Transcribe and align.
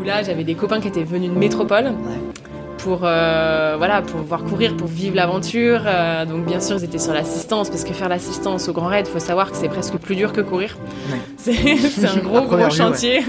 où 0.00 0.04
là 0.04 0.22
j'avais 0.22 0.44
des 0.44 0.54
copains 0.54 0.80
qui 0.80 0.88
étaient 0.88 1.04
venus 1.04 1.30
de 1.30 1.36
métropole 1.36 1.92
pour 2.82 3.00
euh, 3.04 3.74
voilà 3.76 4.02
pour 4.02 4.20
pouvoir 4.20 4.44
courir, 4.44 4.76
pour 4.76 4.88
vivre 4.88 5.16
l'aventure. 5.16 5.82
Euh, 5.86 6.24
donc 6.24 6.46
bien 6.46 6.60
sûr 6.60 6.76
ils 6.78 6.84
étaient 6.84 6.98
sur 6.98 7.12
l'assistance 7.12 7.68
parce 7.68 7.84
que 7.84 7.92
faire 7.92 8.08
l'assistance 8.08 8.68
au 8.68 8.72
Grand 8.72 8.86
Raid, 8.86 9.06
il 9.08 9.12
faut 9.12 9.18
savoir 9.18 9.50
que 9.50 9.56
c'est 9.56 9.68
presque 9.68 9.96
plus 9.96 10.16
dur 10.16 10.32
que 10.32 10.40
courir. 10.40 10.76
C'est 11.36 12.06
un 12.06 12.18
gros 12.18 12.42
gros 12.48 12.70
chantier. 12.70 13.20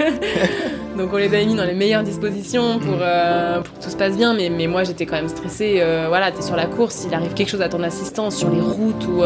donc 0.97 1.09
on 1.13 1.17
les 1.17 1.25
avait 1.25 1.45
mis 1.45 1.55
dans 1.55 1.65
les 1.65 1.73
meilleures 1.73 2.03
dispositions 2.03 2.79
pour, 2.79 2.97
mm. 2.97 3.01
euh, 3.01 3.61
pour 3.61 3.77
que 3.77 3.83
tout 3.83 3.89
se 3.89 3.97
passe 3.97 4.17
bien. 4.17 4.33
Mais, 4.33 4.49
mais 4.49 4.67
moi 4.67 4.83
j'étais 4.83 5.05
quand 5.05 5.15
même 5.15 5.29
stressée. 5.29 5.83
voilà, 6.07 6.31
t'es 6.31 6.41
sur 6.41 6.55
la 6.55 6.65
course, 6.65 7.05
il 7.07 7.13
arrive 7.13 7.33
quelque 7.33 7.49
chose 7.49 7.61
à 7.61 7.69
ton 7.69 7.83
assistance 7.83 8.35
sur 8.35 8.49
les 8.49 8.61
routes 8.61 9.05
ou 9.07 9.23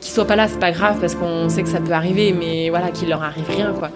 qu'il 0.00 0.12
soit 0.12 0.26
pas 0.26 0.36
là, 0.36 0.48
c'est 0.48 0.60
pas 0.60 0.72
grave 0.72 0.98
parce 1.00 1.14
qu'on 1.14 1.48
sait 1.48 1.62
que 1.62 1.68
ça 1.68 1.80
peut 1.80 1.92
arriver. 1.92 2.34
Mais 2.38 2.70
voilà 2.70 2.90
qu'il 2.90 3.08
leur 3.08 3.22
arrive 3.22 3.48
rien 3.48 3.72
quoi. 3.78 3.90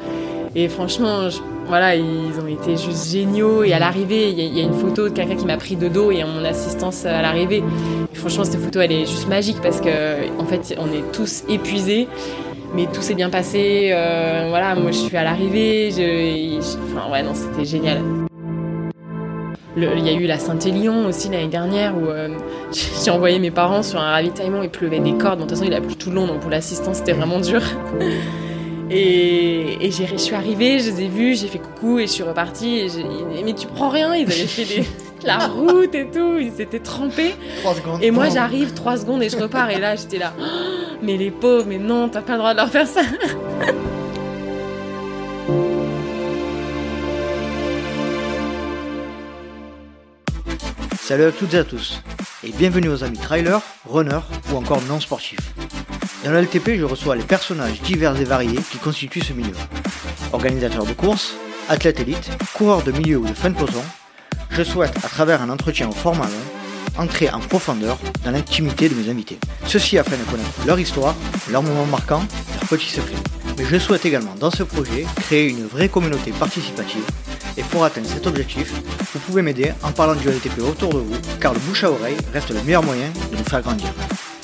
Et 0.54 0.68
franchement, 0.68 1.28
voilà, 1.66 1.94
ils 1.96 2.38
ont 2.42 2.46
été 2.46 2.76
juste 2.76 3.10
géniaux. 3.10 3.64
Et 3.64 3.72
à 3.72 3.78
l'arrivée, 3.78 4.30
il 4.30 4.58
y, 4.58 4.60
a 4.60 4.64
une 4.64 4.74
photo 4.74 5.08
de 5.08 5.14
quelqu'un 5.14 5.36
qui 5.36 5.46
m'a 5.46 5.56
pris 5.56 5.76
de 5.76 5.88
dos 5.88 6.10
et 6.10 6.22
mon 6.24 6.44
assistance 6.44 7.06
à 7.06 7.22
l'arrivée. 7.22 7.62
Franchement, 8.12 8.44
cette 8.44 8.60
photo, 8.60 8.80
elle 8.80 8.92
est 8.92 9.06
juste 9.06 9.28
magique 9.28 9.60
parce 9.62 9.80
que, 9.80 10.30
en 10.38 10.44
fait, 10.44 10.76
on 10.78 10.86
est 10.92 11.12
tous 11.12 11.44
épuisés. 11.48 12.08
Mais 12.74 12.86
tout 12.86 13.02
s'est 13.02 13.14
bien 13.14 13.30
passé. 13.30 13.90
Euh, 13.92 14.46
voilà, 14.48 14.74
moi, 14.74 14.90
je 14.90 14.98
suis 14.98 15.16
à 15.16 15.24
l'arrivée. 15.24 15.90
enfin, 16.60 17.10
ouais, 17.10 17.22
non, 17.22 17.32
c'était 17.34 17.64
génial. 17.64 18.00
il 19.76 20.06
y 20.06 20.08
a 20.08 20.12
eu 20.12 20.26
la 20.26 20.38
Saint-Élion 20.38 21.06
aussi 21.06 21.30
l'année 21.30 21.48
dernière 21.48 21.96
où 21.96 22.06
euh, 22.08 22.28
j'ai 23.04 23.10
envoyé 23.10 23.38
mes 23.38 23.50
parents 23.50 23.82
sur 23.82 24.00
un 24.00 24.10
ravitaillement, 24.10 24.62
il 24.62 24.70
pleuvait 24.70 25.00
des 25.00 25.14
cordes. 25.14 25.38
de 25.38 25.42
toute 25.44 25.50
façon, 25.50 25.64
il 25.64 25.74
a 25.74 25.80
plu 25.80 25.96
tout 25.96 26.10
le 26.10 26.16
long, 26.16 26.26
donc 26.26 26.40
pour 26.40 26.50
l'assistance, 26.50 26.98
c'était 26.98 27.12
vraiment 27.12 27.40
dur. 27.40 27.62
Et, 28.90 29.90
je 29.90 30.16
suis 30.16 30.34
arrivée, 30.34 30.78
je 30.78 30.90
les 30.90 31.02
ai 31.02 31.08
vus, 31.08 31.36
j'ai 31.36 31.48
fait 31.48 31.58
coucou 31.58 31.98
et 31.98 32.06
je 32.06 32.12
suis 32.12 32.22
repartie. 32.22 32.80
Et 32.80 33.42
mais 33.44 33.54
tu 33.54 33.66
prends 33.66 33.88
rien, 33.88 34.14
ils 34.14 34.24
avaient 34.24 34.46
fait 34.46 34.84
la 35.24 35.46
route 35.46 35.94
et 35.94 36.06
tout, 36.10 36.38
ils 36.38 36.52
s'étaient 36.52 36.80
trempés. 36.80 37.34
Et 38.00 38.10
moi 38.10 38.28
j'arrive 38.28 38.72
trois 38.74 38.96
secondes 38.96 39.22
et 39.22 39.28
je 39.28 39.36
repars 39.36 39.70
et 39.70 39.78
là 39.78 39.96
j'étais 39.96 40.18
là. 40.18 40.32
mais 41.02 41.16
les 41.16 41.30
pauvres, 41.30 41.66
mais 41.68 41.78
non, 41.78 42.08
t'as 42.08 42.22
pas 42.22 42.32
le 42.32 42.38
droit 42.38 42.52
de 42.52 42.58
leur 42.58 42.70
faire 42.70 42.86
ça. 42.86 43.02
Salut 51.00 51.24
à 51.24 51.32
toutes 51.32 51.54
et 51.54 51.58
à 51.58 51.64
tous 51.64 52.00
et 52.44 52.50
bienvenue 52.50 52.88
aux 52.88 53.04
amis 53.04 53.18
trailers, 53.18 53.60
runners 53.88 54.24
ou 54.50 54.56
encore 54.56 54.82
non 54.88 54.98
sportifs. 54.98 55.38
Dans 56.24 56.30
le 56.30 56.40
LTP, 56.40 56.78
je 56.78 56.84
reçois 56.84 57.16
les 57.16 57.24
personnages 57.24 57.80
divers 57.82 58.18
et 58.20 58.24
variés 58.24 58.60
qui 58.70 58.78
constituent 58.78 59.24
ce 59.24 59.32
milieu. 59.32 59.56
Organisateurs 60.32 60.84
de 60.84 60.92
courses, 60.92 61.34
athlètes 61.68 61.98
élites, 61.98 62.30
coureurs 62.54 62.84
de 62.84 62.92
milieu 62.92 63.18
ou 63.18 63.26
de 63.26 63.34
fin 63.34 63.50
de 63.50 63.56
peloton, 63.56 63.82
je 64.50 64.62
souhaite, 64.62 64.96
à 64.98 65.08
travers 65.08 65.42
un 65.42 65.50
entretien 65.50 65.88
au 65.88 65.92
format 65.92 66.26
long, 66.26 67.02
entrer 67.02 67.28
en 67.30 67.40
profondeur 67.40 67.98
dans 68.24 68.30
l'intimité 68.30 68.88
de 68.88 68.94
mes 68.94 69.10
invités. 69.10 69.38
Ceci 69.66 69.98
afin 69.98 70.16
de 70.16 70.22
connaître 70.30 70.64
leur 70.64 70.78
histoire, 70.78 71.16
leurs 71.50 71.64
moments 71.64 71.86
marquants, 71.86 72.24
leurs 72.54 72.68
petits 72.68 72.90
secrets. 72.90 73.16
Mais 73.58 73.64
je 73.64 73.78
souhaite 73.78 74.06
également, 74.06 74.34
dans 74.38 74.50
ce 74.50 74.62
projet, 74.62 75.04
créer 75.16 75.48
une 75.48 75.66
vraie 75.66 75.88
communauté 75.88 76.30
participative. 76.30 77.04
Et 77.56 77.62
pour 77.64 77.84
atteindre 77.84 78.06
cet 78.06 78.28
objectif, 78.28 78.72
vous 79.12 79.18
pouvez 79.20 79.42
m'aider 79.42 79.72
en 79.82 79.90
parlant 79.90 80.14
du 80.14 80.28
LTP 80.28 80.60
autour 80.60 80.94
de 80.94 80.98
vous, 81.00 81.16
car 81.40 81.52
le 81.52 81.58
bouche 81.60 81.82
à 81.82 81.90
oreille 81.90 82.16
reste 82.32 82.50
le 82.50 82.62
meilleur 82.62 82.84
moyen 82.84 83.08
de 83.32 83.36
nous 83.36 83.44
faire 83.44 83.62
grandir. 83.62 83.88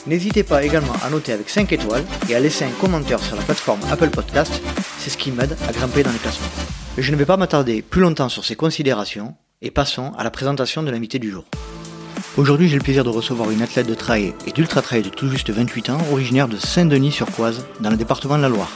N'hésitez 0.08 0.42
pas 0.42 0.64
également 0.64 0.94
à 1.04 1.10
noter 1.10 1.32
avec 1.32 1.50
5 1.50 1.70
étoiles 1.70 2.04
et 2.30 2.34
à 2.34 2.40
laisser 2.40 2.64
un 2.64 2.70
commentaire 2.80 3.22
sur 3.22 3.36
la 3.36 3.42
plateforme 3.42 3.80
Apple 3.90 4.08
Podcast, 4.08 4.62
c'est 4.98 5.10
ce 5.10 5.18
qui 5.18 5.30
m'aide 5.30 5.54
à 5.68 5.72
grimper 5.72 6.02
dans 6.02 6.10
les 6.10 6.18
classements. 6.18 6.48
Je 6.96 7.12
ne 7.12 7.16
vais 7.16 7.26
pas 7.26 7.36
m'attarder 7.36 7.82
plus 7.82 8.00
longtemps 8.00 8.30
sur 8.30 8.46
ces 8.46 8.56
considérations 8.56 9.34
et 9.60 9.70
passons 9.70 10.12
à 10.16 10.24
la 10.24 10.30
présentation 10.30 10.82
de 10.82 10.90
l'invité 10.90 11.18
du 11.18 11.30
jour. 11.30 11.44
Aujourd'hui, 12.38 12.68
j'ai 12.68 12.76
le 12.76 12.82
plaisir 12.82 13.04
de 13.04 13.10
recevoir 13.10 13.50
une 13.50 13.60
athlète 13.60 13.86
de 13.86 13.94
trail 13.94 14.32
et 14.46 14.52
d'ultra 14.52 14.80
trail 14.80 15.02
de 15.02 15.10
tout 15.10 15.28
juste 15.28 15.50
28 15.50 15.90
ans, 15.90 15.98
originaire 16.10 16.48
de 16.48 16.56
Saint-Denis-sur-Coise, 16.56 17.66
dans 17.80 17.90
le 17.90 17.96
département 17.98 18.38
de 18.38 18.42
la 18.42 18.48
Loire. 18.48 18.72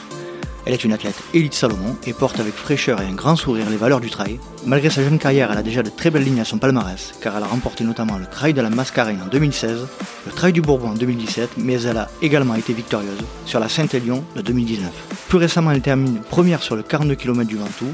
Elle 0.64 0.74
est 0.74 0.84
une 0.84 0.92
athlète 0.92 1.20
élite 1.34 1.54
Salomon 1.54 1.96
et 2.06 2.12
porte 2.12 2.38
avec 2.38 2.54
fraîcheur 2.54 3.00
et 3.00 3.06
un 3.06 3.14
grand 3.14 3.34
sourire 3.34 3.68
les 3.68 3.76
valeurs 3.76 4.00
du 4.00 4.10
trail. 4.10 4.38
Malgré 4.64 4.90
sa 4.90 5.02
jeune 5.02 5.18
carrière, 5.18 5.50
elle 5.50 5.58
a 5.58 5.62
déjà 5.62 5.82
de 5.82 5.90
très 5.90 6.10
belles 6.10 6.22
lignes 6.22 6.40
à 6.40 6.44
son 6.44 6.58
palmarès, 6.58 7.14
car 7.20 7.36
elle 7.36 7.42
a 7.42 7.46
remporté 7.46 7.82
notamment 7.82 8.16
le 8.16 8.26
trail 8.26 8.54
de 8.54 8.60
la 8.60 8.70
Mascarene 8.70 9.20
en 9.24 9.28
2016, 9.28 9.86
le 10.26 10.32
trail 10.32 10.52
du 10.52 10.60
Bourbon 10.60 10.90
en 10.90 10.94
2017, 10.94 11.50
mais 11.56 11.82
elle 11.82 11.96
a 11.96 12.08
également 12.22 12.54
été 12.54 12.72
victorieuse 12.72 13.18
sur 13.44 13.58
la 13.58 13.68
Saint-Élion 13.68 14.22
de 14.36 14.42
2019. 14.42 14.88
Plus 15.28 15.38
récemment, 15.38 15.72
elle 15.72 15.80
termine 15.80 16.20
première 16.30 16.62
sur 16.62 16.76
le 16.76 16.84
42 16.84 17.16
km 17.16 17.48
du 17.48 17.56
Ventoux 17.56 17.92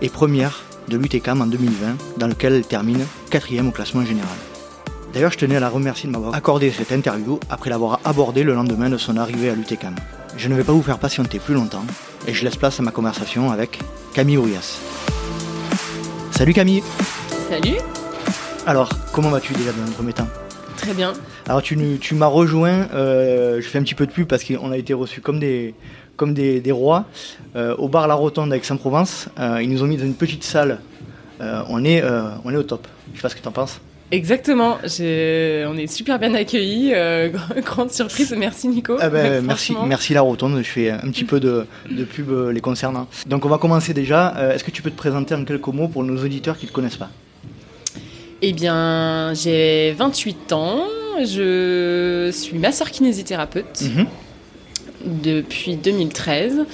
et 0.00 0.08
première 0.08 0.62
de 0.88 0.96
l'UTCAM 0.96 1.42
en 1.42 1.46
2020, 1.46 1.96
dans 2.16 2.26
lequel 2.26 2.54
elle 2.54 2.66
termine 2.66 3.04
quatrième 3.28 3.68
au 3.68 3.72
classement 3.72 4.04
général. 4.04 4.36
D'ailleurs, 5.12 5.32
je 5.32 5.38
tenais 5.38 5.56
à 5.56 5.60
la 5.60 5.68
remercier 5.68 6.06
de 6.06 6.12
m'avoir 6.12 6.34
accordé 6.34 6.70
cette 6.70 6.92
interview 6.92 7.38
après 7.50 7.68
l'avoir 7.68 8.00
abordée 8.04 8.44
le 8.44 8.54
lendemain 8.54 8.88
de 8.88 8.96
son 8.96 9.16
arrivée 9.16 9.50
à 9.50 9.54
l'UTCAM. 9.54 9.94
Je 10.38 10.48
ne 10.48 10.54
vais 10.54 10.62
pas 10.62 10.72
vous 10.72 10.82
faire 10.82 11.00
patienter 11.00 11.40
plus 11.40 11.54
longtemps 11.54 11.84
et 12.28 12.32
je 12.32 12.44
laisse 12.44 12.54
place 12.54 12.78
à 12.78 12.82
ma 12.84 12.92
conversation 12.92 13.50
avec 13.50 13.80
Camille 14.14 14.36
Ourias. 14.36 14.78
Salut 16.30 16.54
Camille 16.54 16.84
Salut 17.50 17.78
Alors, 18.64 18.88
comment 19.12 19.30
vas-tu 19.30 19.52
déjà 19.54 19.72
dans 19.72 19.82
un 19.82 19.90
premier 19.90 20.12
temps? 20.12 20.28
Très 20.76 20.94
bien. 20.94 21.12
Alors 21.48 21.60
tu, 21.60 21.76
tu 22.00 22.14
m'as 22.14 22.28
rejoint, 22.28 22.86
euh, 22.94 23.60
je 23.60 23.66
fais 23.68 23.78
un 23.78 23.82
petit 23.82 23.96
peu 23.96 24.06
de 24.06 24.12
pub 24.12 24.28
parce 24.28 24.44
qu'on 24.44 24.70
a 24.70 24.76
été 24.76 24.94
reçus 24.94 25.20
comme 25.20 25.40
des, 25.40 25.74
comme 26.14 26.34
des, 26.34 26.62
rois 26.70 27.06
euh, 27.56 27.74
au 27.74 27.88
bar 27.88 28.06
La 28.06 28.14
Rotonde 28.14 28.52
avec 28.52 28.64
Saint-Provence. 28.64 29.28
Euh, 29.40 29.60
ils 29.60 29.68
nous 29.68 29.82
ont 29.82 29.88
mis 29.88 29.96
dans 29.96 30.04
une 30.04 30.14
petite 30.14 30.44
salle. 30.44 30.78
on, 31.40 31.84
est, 31.84 32.04
on 32.44 32.52
est 32.52 32.56
au 32.56 32.62
top. 32.62 32.86
Je 33.12 33.16
sais 33.16 33.22
pas 33.22 33.28
ce 33.28 33.34
que 33.34 33.42
tu 33.42 33.48
en 33.48 33.52
penses. 33.52 33.80
Exactement, 34.10 34.78
on 34.82 35.76
est 35.76 35.86
super 35.86 36.18
bien 36.18 36.32
accueillis, 36.32 36.92
euh, 36.94 37.28
grande 37.64 37.92
surprise, 37.92 38.34
merci 38.36 38.68
Nico. 38.68 38.96
Ah 39.00 39.10
ben, 39.10 39.44
merci, 39.44 39.74
merci 39.86 40.14
la 40.14 40.22
rotonde, 40.22 40.56
je 40.58 40.68
fais 40.68 40.90
un 40.90 41.10
petit 41.10 41.24
peu 41.24 41.40
de, 41.40 41.66
pub 42.10 42.30
euh, 42.30 42.50
les 42.50 42.60
concernant. 42.60 43.06
Donc 43.26 43.44
on 43.44 43.50
va 43.50 43.58
commencer 43.58 43.92
déjà, 43.92 44.34
euh, 44.38 44.54
est-ce 44.54 44.64
que 44.64 44.70
tu 44.70 44.80
peux 44.80 44.90
te 44.90 44.96
présenter 44.96 45.34
en 45.34 45.44
quelques 45.44 45.66
mots 45.68 45.88
pour 45.88 46.04
nos 46.04 46.24
auditeurs 46.24 46.56
qui 46.56 46.64
ne 46.64 46.70
te 46.70 46.74
connaissent 46.74 46.96
pas? 46.96 47.10
Eh 48.40 48.54
bien, 48.54 49.34
j'ai 49.34 49.92
28 49.92 50.52
ans, 50.54 50.86
je 51.20 52.30
suis 52.32 52.56
masseur 52.58 52.90
kinésithérapeute 52.90 53.82
mhm. 53.82 54.06
depuis 55.04 55.76
2013. 55.76 56.64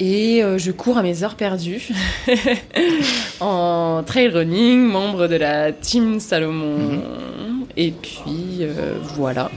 Et 0.00 0.42
euh, 0.42 0.58
je 0.58 0.72
cours 0.72 0.98
à 0.98 1.02
mes 1.02 1.22
heures 1.22 1.36
perdues 1.36 1.88
en 3.40 4.02
trail 4.04 4.28
running, 4.28 4.80
membre 4.80 5.28
de 5.28 5.36
la 5.36 5.72
team 5.72 6.18
Salomon. 6.18 6.78
Mhm. 6.78 7.66
Et 7.76 7.92
puis 7.92 8.58
euh, 8.60 8.94
voilà, 9.14 9.50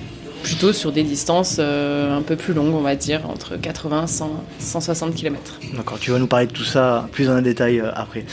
plutôt 0.43 0.73
sur 0.73 0.91
des 0.91 1.03
distances 1.03 1.57
euh, 1.59 2.15
un 2.15 2.21
peu 2.21 2.35
plus 2.35 2.53
longues, 2.53 2.75
on 2.75 2.81
va 2.81 2.95
dire, 2.95 3.27
entre 3.29 3.57
80 3.57 4.05
et 4.05 4.63
160 4.63 5.15
km. 5.15 5.59
D'accord, 5.75 5.99
tu 5.99 6.11
vas 6.11 6.19
nous 6.19 6.27
parler 6.27 6.47
de 6.47 6.53
tout 6.53 6.63
ça 6.63 7.07
plus 7.11 7.29
en 7.29 7.41
détail 7.41 7.81
après. 7.95 8.25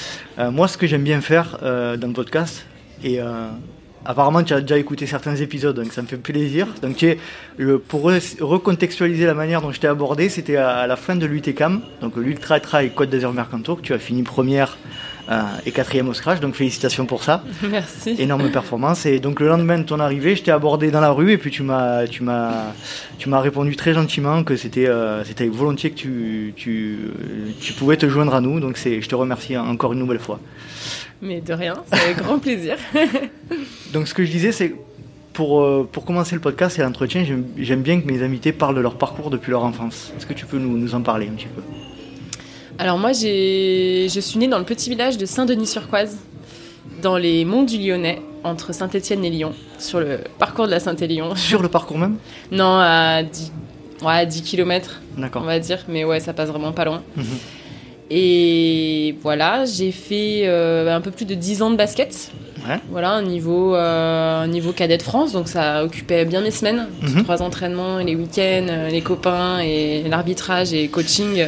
moi, 0.50 0.68
ce 0.68 0.76
que 0.76 0.86
j'aime 0.86 1.04
bien 1.04 1.20
faire 1.20 1.58
dans 1.62 2.06
le 2.06 2.12
podcast, 2.12 2.66
et 3.02 3.18
Apparemment, 4.04 4.42
tu 4.42 4.52
as 4.52 4.60
déjà 4.60 4.78
écouté 4.78 5.06
certains 5.06 5.36
épisodes, 5.36 5.76
donc 5.76 5.92
ça 5.92 6.02
me 6.02 6.06
fait 6.06 6.16
plaisir. 6.16 6.68
Donc, 6.82 6.96
tu 6.96 7.16
pour 7.88 8.10
recontextualiser 8.40 9.26
la 9.26 9.34
manière 9.34 9.62
dont 9.62 9.72
je 9.72 9.80
t'ai 9.80 9.86
abordé, 9.86 10.28
c'était 10.28 10.56
à, 10.56 10.86
la 10.86 10.96
fin 10.96 11.16
de 11.16 11.26
l'UTCAM, 11.26 11.80
donc 12.00 12.16
l'Ultra 12.16 12.60
Trail 12.60 12.90
Côte 12.90 13.10
d'Azur 13.10 13.32
Mercantour, 13.32 13.78
que 13.78 13.82
tu 13.82 13.94
as 13.94 13.98
fini 13.98 14.22
première 14.22 14.76
euh, 15.30 15.42
et 15.64 15.70
quatrième 15.70 16.08
au 16.08 16.12
scratch, 16.12 16.40
donc 16.40 16.54
félicitations 16.54 17.06
pour 17.06 17.24
ça. 17.24 17.42
Merci. 17.70 18.14
Énorme 18.18 18.50
performance. 18.50 19.06
Et 19.06 19.20
donc 19.20 19.40
le 19.40 19.48
lendemain 19.48 19.78
de 19.78 19.84
ton 19.84 19.98
arrivée, 19.98 20.36
je 20.36 20.42
t'ai 20.42 20.50
abordé 20.50 20.90
dans 20.90 21.00
la 21.00 21.12
rue 21.12 21.32
et 21.32 21.38
puis 21.38 21.50
tu 21.50 21.62
m'as, 21.62 22.06
tu 22.06 22.22
m'as, 22.22 22.72
tu 23.18 23.30
m'as 23.30 23.40
répondu 23.40 23.74
très 23.74 23.94
gentiment 23.94 24.44
que 24.44 24.56
c'était, 24.56 24.86
euh, 24.86 25.24
c'était 25.24 25.44
avec 25.44 25.54
volontiers 25.54 25.90
que 25.90 25.96
tu, 25.96 26.52
tu, 26.56 26.98
tu 27.58 27.72
pouvais 27.72 27.96
te 27.96 28.06
joindre 28.06 28.34
à 28.34 28.42
nous. 28.42 28.60
Donc 28.60 28.76
c'est, 28.76 29.00
je 29.00 29.08
te 29.08 29.14
remercie 29.14 29.56
encore 29.56 29.94
une 29.94 29.98
nouvelle 29.98 30.18
fois. 30.18 30.40
Mais 31.24 31.40
de 31.40 31.54
rien, 31.54 31.74
c'est 31.86 32.00
avec 32.00 32.18
grand 32.18 32.38
plaisir. 32.38 32.76
Donc 33.94 34.06
ce 34.06 34.12
que 34.12 34.24
je 34.26 34.30
disais, 34.30 34.52
c'est 34.52 34.74
pour, 35.32 35.62
euh, 35.62 35.88
pour 35.90 36.04
commencer 36.04 36.34
le 36.34 36.40
podcast 36.42 36.78
et 36.78 36.82
l'entretien, 36.82 37.24
j'aime 37.56 37.82
bien 37.82 37.98
que 37.98 38.06
mes 38.06 38.22
invités 38.22 38.52
parlent 38.52 38.76
de 38.76 38.82
leur 38.82 38.96
parcours 38.96 39.30
depuis 39.30 39.50
leur 39.50 39.64
enfance. 39.64 40.12
Est-ce 40.16 40.26
que 40.26 40.34
tu 40.34 40.44
peux 40.44 40.58
nous, 40.58 40.76
nous 40.76 40.94
en 40.94 41.00
parler 41.00 41.26
un 41.26 41.32
petit 41.32 41.46
peu? 41.46 41.62
Alors 42.78 42.98
moi, 42.98 43.12
je 43.12 44.18
suis 44.20 44.38
née 44.38 44.48
dans 44.48 44.58
le 44.58 44.64
petit 44.64 44.90
village 44.90 45.16
de 45.16 45.24
Saint-Denis-sur-Coise, 45.24 46.18
dans 47.00 47.16
les 47.16 47.46
monts 47.46 47.62
du 47.62 47.78
Lyonnais, 47.78 48.20
entre 48.42 48.74
Saint-Étienne 48.74 49.24
et 49.24 49.30
Lyon, 49.30 49.54
sur 49.78 50.00
le 50.00 50.20
parcours 50.38 50.66
de 50.66 50.72
la 50.72 50.80
Saint-Élion. 50.80 51.34
Sur 51.36 51.62
le 51.62 51.68
parcours 51.68 51.96
même? 51.96 52.16
Non, 52.52 52.76
à 52.78 53.22
10, 53.22 53.52
ouais, 54.04 54.26
10 54.26 54.42
km, 54.42 55.00
on 55.34 55.40
va 55.40 55.58
dire, 55.58 55.78
mais 55.88 56.04
ouais, 56.04 56.20
ça 56.20 56.34
passe 56.34 56.50
vraiment 56.50 56.72
pas 56.72 56.84
loin. 56.84 57.02
Et 58.10 59.16
voilà, 59.22 59.64
j'ai 59.64 59.92
fait 59.92 60.42
euh, 60.44 60.94
un 60.94 61.00
peu 61.00 61.10
plus 61.10 61.24
de 61.24 61.34
10 61.34 61.62
ans 61.62 61.70
de 61.70 61.76
basket. 61.76 62.30
Voilà, 62.90 63.12
un 63.12 63.22
niveau, 63.22 63.74
euh, 63.74 64.46
niveau 64.46 64.72
cadet 64.72 64.96
de 64.96 65.02
France, 65.02 65.32
donc 65.32 65.48
ça 65.48 65.84
occupait 65.84 66.24
bien 66.24 66.40
mes 66.40 66.50
semaines. 66.50 66.88
Mhm. 67.02 67.24
Trois 67.24 67.42
entraînements, 67.42 67.98
les 67.98 68.16
week-ends, 68.16 68.66
euh, 68.70 68.88
les 68.88 69.02
copains 69.02 69.60
et 69.60 70.04
l'arbitrage 70.08 70.72
et 70.72 70.88
coaching. 70.88 71.46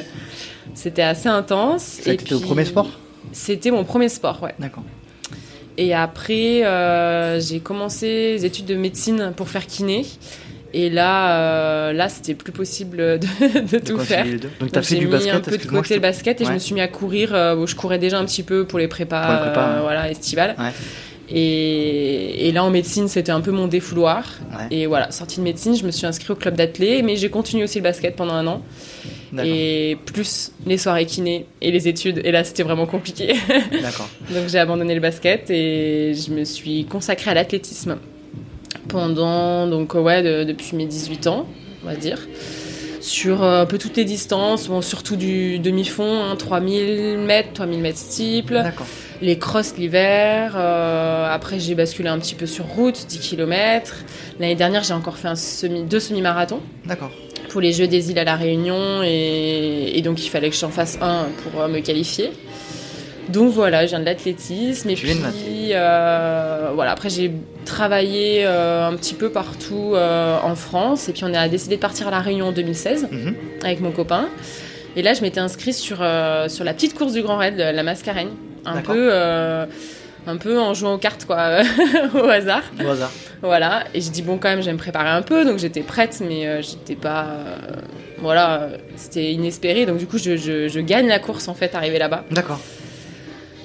C'était 0.75 1.03
assez 1.03 1.29
intense. 1.29 2.01
C'était 2.03 2.35
au 2.35 2.41
premier 2.41 2.65
sport? 2.65 2.91
C'était 3.33 3.71
mon 3.71 3.85
premier 3.85 4.09
sport, 4.09 4.43
ouais. 4.43 4.55
D'accord. 4.59 4.85
Et 5.79 5.95
après, 5.95 6.65
euh, 6.65 7.41
j'ai 7.41 7.61
commencé 7.61 8.33
les 8.33 8.45
études 8.45 8.67
de 8.67 8.75
médecine 8.75 9.33
pour 9.37 9.49
faire 9.49 9.67
kiné. 9.67 10.07
Et 10.79 10.91
là, 10.91 11.39
euh, 11.41 11.93
là 11.95 12.11
c'était 12.11 12.35
plus 12.35 12.53
possible 12.53 12.99
de, 12.99 13.19
de 13.73 13.79
tout 13.79 13.99
faire. 13.99 14.27
Donc, 14.27 14.41
tu 14.41 14.49
Donc, 14.61 14.77
as 14.77 14.83
fait 14.83 14.95
j'ai 14.97 15.01
du 15.01 15.07
mis 15.07 15.13
basket 15.13 15.35
un 15.35 15.41
peu 15.41 15.57
de 15.57 15.65
côté 15.67 15.95
le 15.95 16.01
basket 16.01 16.39
et 16.43 16.45
je 16.45 16.53
me 16.53 16.59
suis 16.59 16.75
mis 16.75 16.83
à 16.83 16.89
courir. 16.89 17.35
euh, 17.35 17.67
je 17.67 17.75
courais 17.75 17.99
déjà 17.99 18.19
un 18.19 18.27
petit 18.27 18.43
peu 18.43 18.67
pour 18.67 18.79
les 18.79 18.87
prépas, 18.87 19.23
Pour 19.25 19.33
les 19.37 19.41
prépas, 19.41 19.69
euh, 19.69 19.75
ouais. 19.77 19.81
voilà, 19.83 20.11
estivales. 20.11 20.55
Ouais. 20.59 20.73
Et, 21.29 22.49
et 22.49 22.53
là, 22.53 22.63
en 22.63 22.71
médecine, 22.71 23.09
c'était 23.09 23.33
un 23.33 23.41
peu 23.41 23.53
mon 23.53 23.69
défouloir. 23.69 24.25
Et 24.71 24.85
voilà, 24.87 25.11
sortie 25.11 25.39
de 25.39 25.45
médecine, 25.45 25.75
je 25.75 25.85
me 25.85 25.91
suis 25.91 26.07
inscrite 26.07 26.31
au 26.31 26.37
club 26.37 26.57
d'athlé, 26.57 27.01
mais 27.03 27.17
j'ai 27.17 27.31
continué 27.31 27.65
aussi 27.65 27.79
le 27.79 27.83
basket 27.85 28.15
pendant 28.15 28.35
un 28.35 28.47
an. 28.47 28.63
Et 29.43 29.97
plus 30.07 30.53
les 30.67 30.79
soirées 30.79 31.07
kiné 31.07 31.47
et 31.63 31.71
les 31.71 31.89
études. 31.89 32.21
Et 32.25 32.33
là, 32.33 32.45
c'était 32.45 32.63
vraiment 32.63 32.87
compliqué. 32.87 33.35
D'accord. 33.83 34.09
Donc 34.31 34.49
j'ai 34.49 34.59
abandonné 34.59 34.95
le 34.95 35.01
basket 35.01 35.51
et 35.51 36.13
je 36.15 36.31
me 36.33 36.45
suis 36.45 36.85
consacrée 36.85 37.31
à 37.31 37.35
l'athlétisme 37.35 37.97
pendant, 38.89 39.67
donc 39.67 39.95
ouais, 39.95 40.23
de- 40.23 40.45
depuis 40.45 40.77
mes 40.77 40.87
18 40.87 41.27
ans, 41.27 41.47
on 41.85 41.87
va 41.89 41.95
dire. 41.97 42.19
Sur 43.01 43.43
euh, 43.45 43.63
un 43.63 43.67
peu 43.67 43.79
toutes 43.79 43.97
les 43.97 44.05
distances, 44.05 44.67
bon, 44.69 44.83
surtout 44.83 45.15
du 45.17 45.59
demi-fond, 45.61 46.25
hein, 46.25 46.35
3000 46.37 47.19
mètres, 47.19 47.51
3000 47.55 47.81
mètres 47.81 47.99
steeple, 47.99 48.55
D'accord. 48.55 48.87
les 49.23 49.39
crosses 49.39 49.77
l'hiver. 49.77 50.55
euh, 50.57 51.33
après, 51.33 51.61
j'ai 51.61 51.75
basculé 51.77 52.09
un 52.09 52.19
petit 52.19 52.35
peu 52.35 52.47
sur 52.47 52.65
route, 52.65 53.07
10 53.09 53.19
km. 53.21 53.95
L'année 54.41 54.57
dernière, 54.57 54.83
j'ai 54.83 54.95
encore 54.95 55.19
fait 55.19 55.29
un 55.29 55.37
semi, 55.37 55.85
deux 55.85 56.01
semi-marathons 56.01 56.61
D'accord. 56.85 57.13
pour 57.51 57.61
les 57.61 57.73
Jeux 57.73 57.87
des 57.87 58.11
îles 58.11 58.19
à 58.19 58.25
La 58.25 58.35
Réunion 58.35 59.03
et, 59.05 59.93
et 59.97 60.03
donc 60.03 60.25
il 60.25 60.29
fallait 60.29 60.51
que 60.51 60.57
j'en 60.57 60.71
fasse 60.71 60.99
un 61.01 61.27
pour 61.45 61.61
euh, 61.63 61.69
me 61.69 61.79
qualifier. 61.81 62.31
Donc 63.29 63.53
voilà, 63.53 63.85
je 63.85 63.91
viens 63.91 64.01
de 64.01 64.05
l'athlétisme 64.05 64.89
et 64.91 64.95
Tu 64.95 65.07
puis 65.07 65.71
euh, 65.73 66.71
voilà. 66.75 66.93
Après 66.93 67.11
j'ai 67.11 67.33
travaillé 67.65 68.45
euh, 68.47 68.87
un 68.87 68.95
petit 68.95 69.15
peu 69.15 69.31
partout 69.31 69.93
euh, 69.95 70.39
en 70.43 70.55
France 70.55 71.09
et 71.09 71.13
puis 71.13 71.25
on 71.25 71.35
a 71.35 71.49
décidé 71.49 71.77
de 71.77 71.81
partir 71.81 72.09
à 72.09 72.11
La 72.11 72.21
Réunion 72.21 72.47
en 72.49 72.53
2016 72.53 73.09
Mhm. 73.11 73.35
avec 73.65 73.81
mon 73.81 73.91
copain. 73.91 74.29
Et 74.97 75.03
là 75.03 75.13
je 75.15 75.23
m'étais 75.23 75.41
inscrite 75.41 75.75
sur 75.75 75.97
sur 76.49 76.65
la 76.65 76.75
petite 76.75 76.97
course 76.97 77.13
du 77.13 77.23
Grand 77.23 77.37
Raid, 77.37 77.57
la 77.57 77.83
Mascareigne, 77.83 78.31
un 78.65 78.81
peu 78.81 79.13
un 80.29 80.37
peu 80.39 80.59
en 80.61 80.75
jouant 80.75 80.95
aux 80.95 80.99
cartes 80.99 81.25
quoi, 81.25 81.61
au 82.15 82.25
hasard. 82.29 82.63
Au 82.85 82.89
hasard. 82.89 83.13
Voilà, 83.43 83.85
et 83.95 84.01
je 84.01 84.11
dis 84.11 84.23
bon 84.23 84.39
quand 84.39 84.49
même, 84.49 84.61
je 84.61 84.67
vais 84.67 84.73
me 84.73 84.79
préparer 84.79 85.11
un 85.11 85.23
peu, 85.23 85.45
donc 85.45 85.59
j'étais 85.59 85.83
prête, 85.83 86.21
mais 86.27 86.47
euh, 86.49 86.63
j'étais 86.63 86.97
pas, 86.97 87.27
euh, 87.29 87.57
voilà, 88.19 88.71
c'était 88.97 89.31
inespéré, 89.33 89.85
donc 89.87 89.99
du 89.99 90.07
coup 90.07 90.17
je, 90.19 90.37
je- 90.39 90.69
je 90.69 90.81
gagne 90.81 91.07
la 91.07 91.19
course 91.19 91.47
en 91.47 91.55
fait, 91.55 91.75
arrivé 91.75 91.99
là-bas. 91.99 92.25
D'accord. 92.31 92.59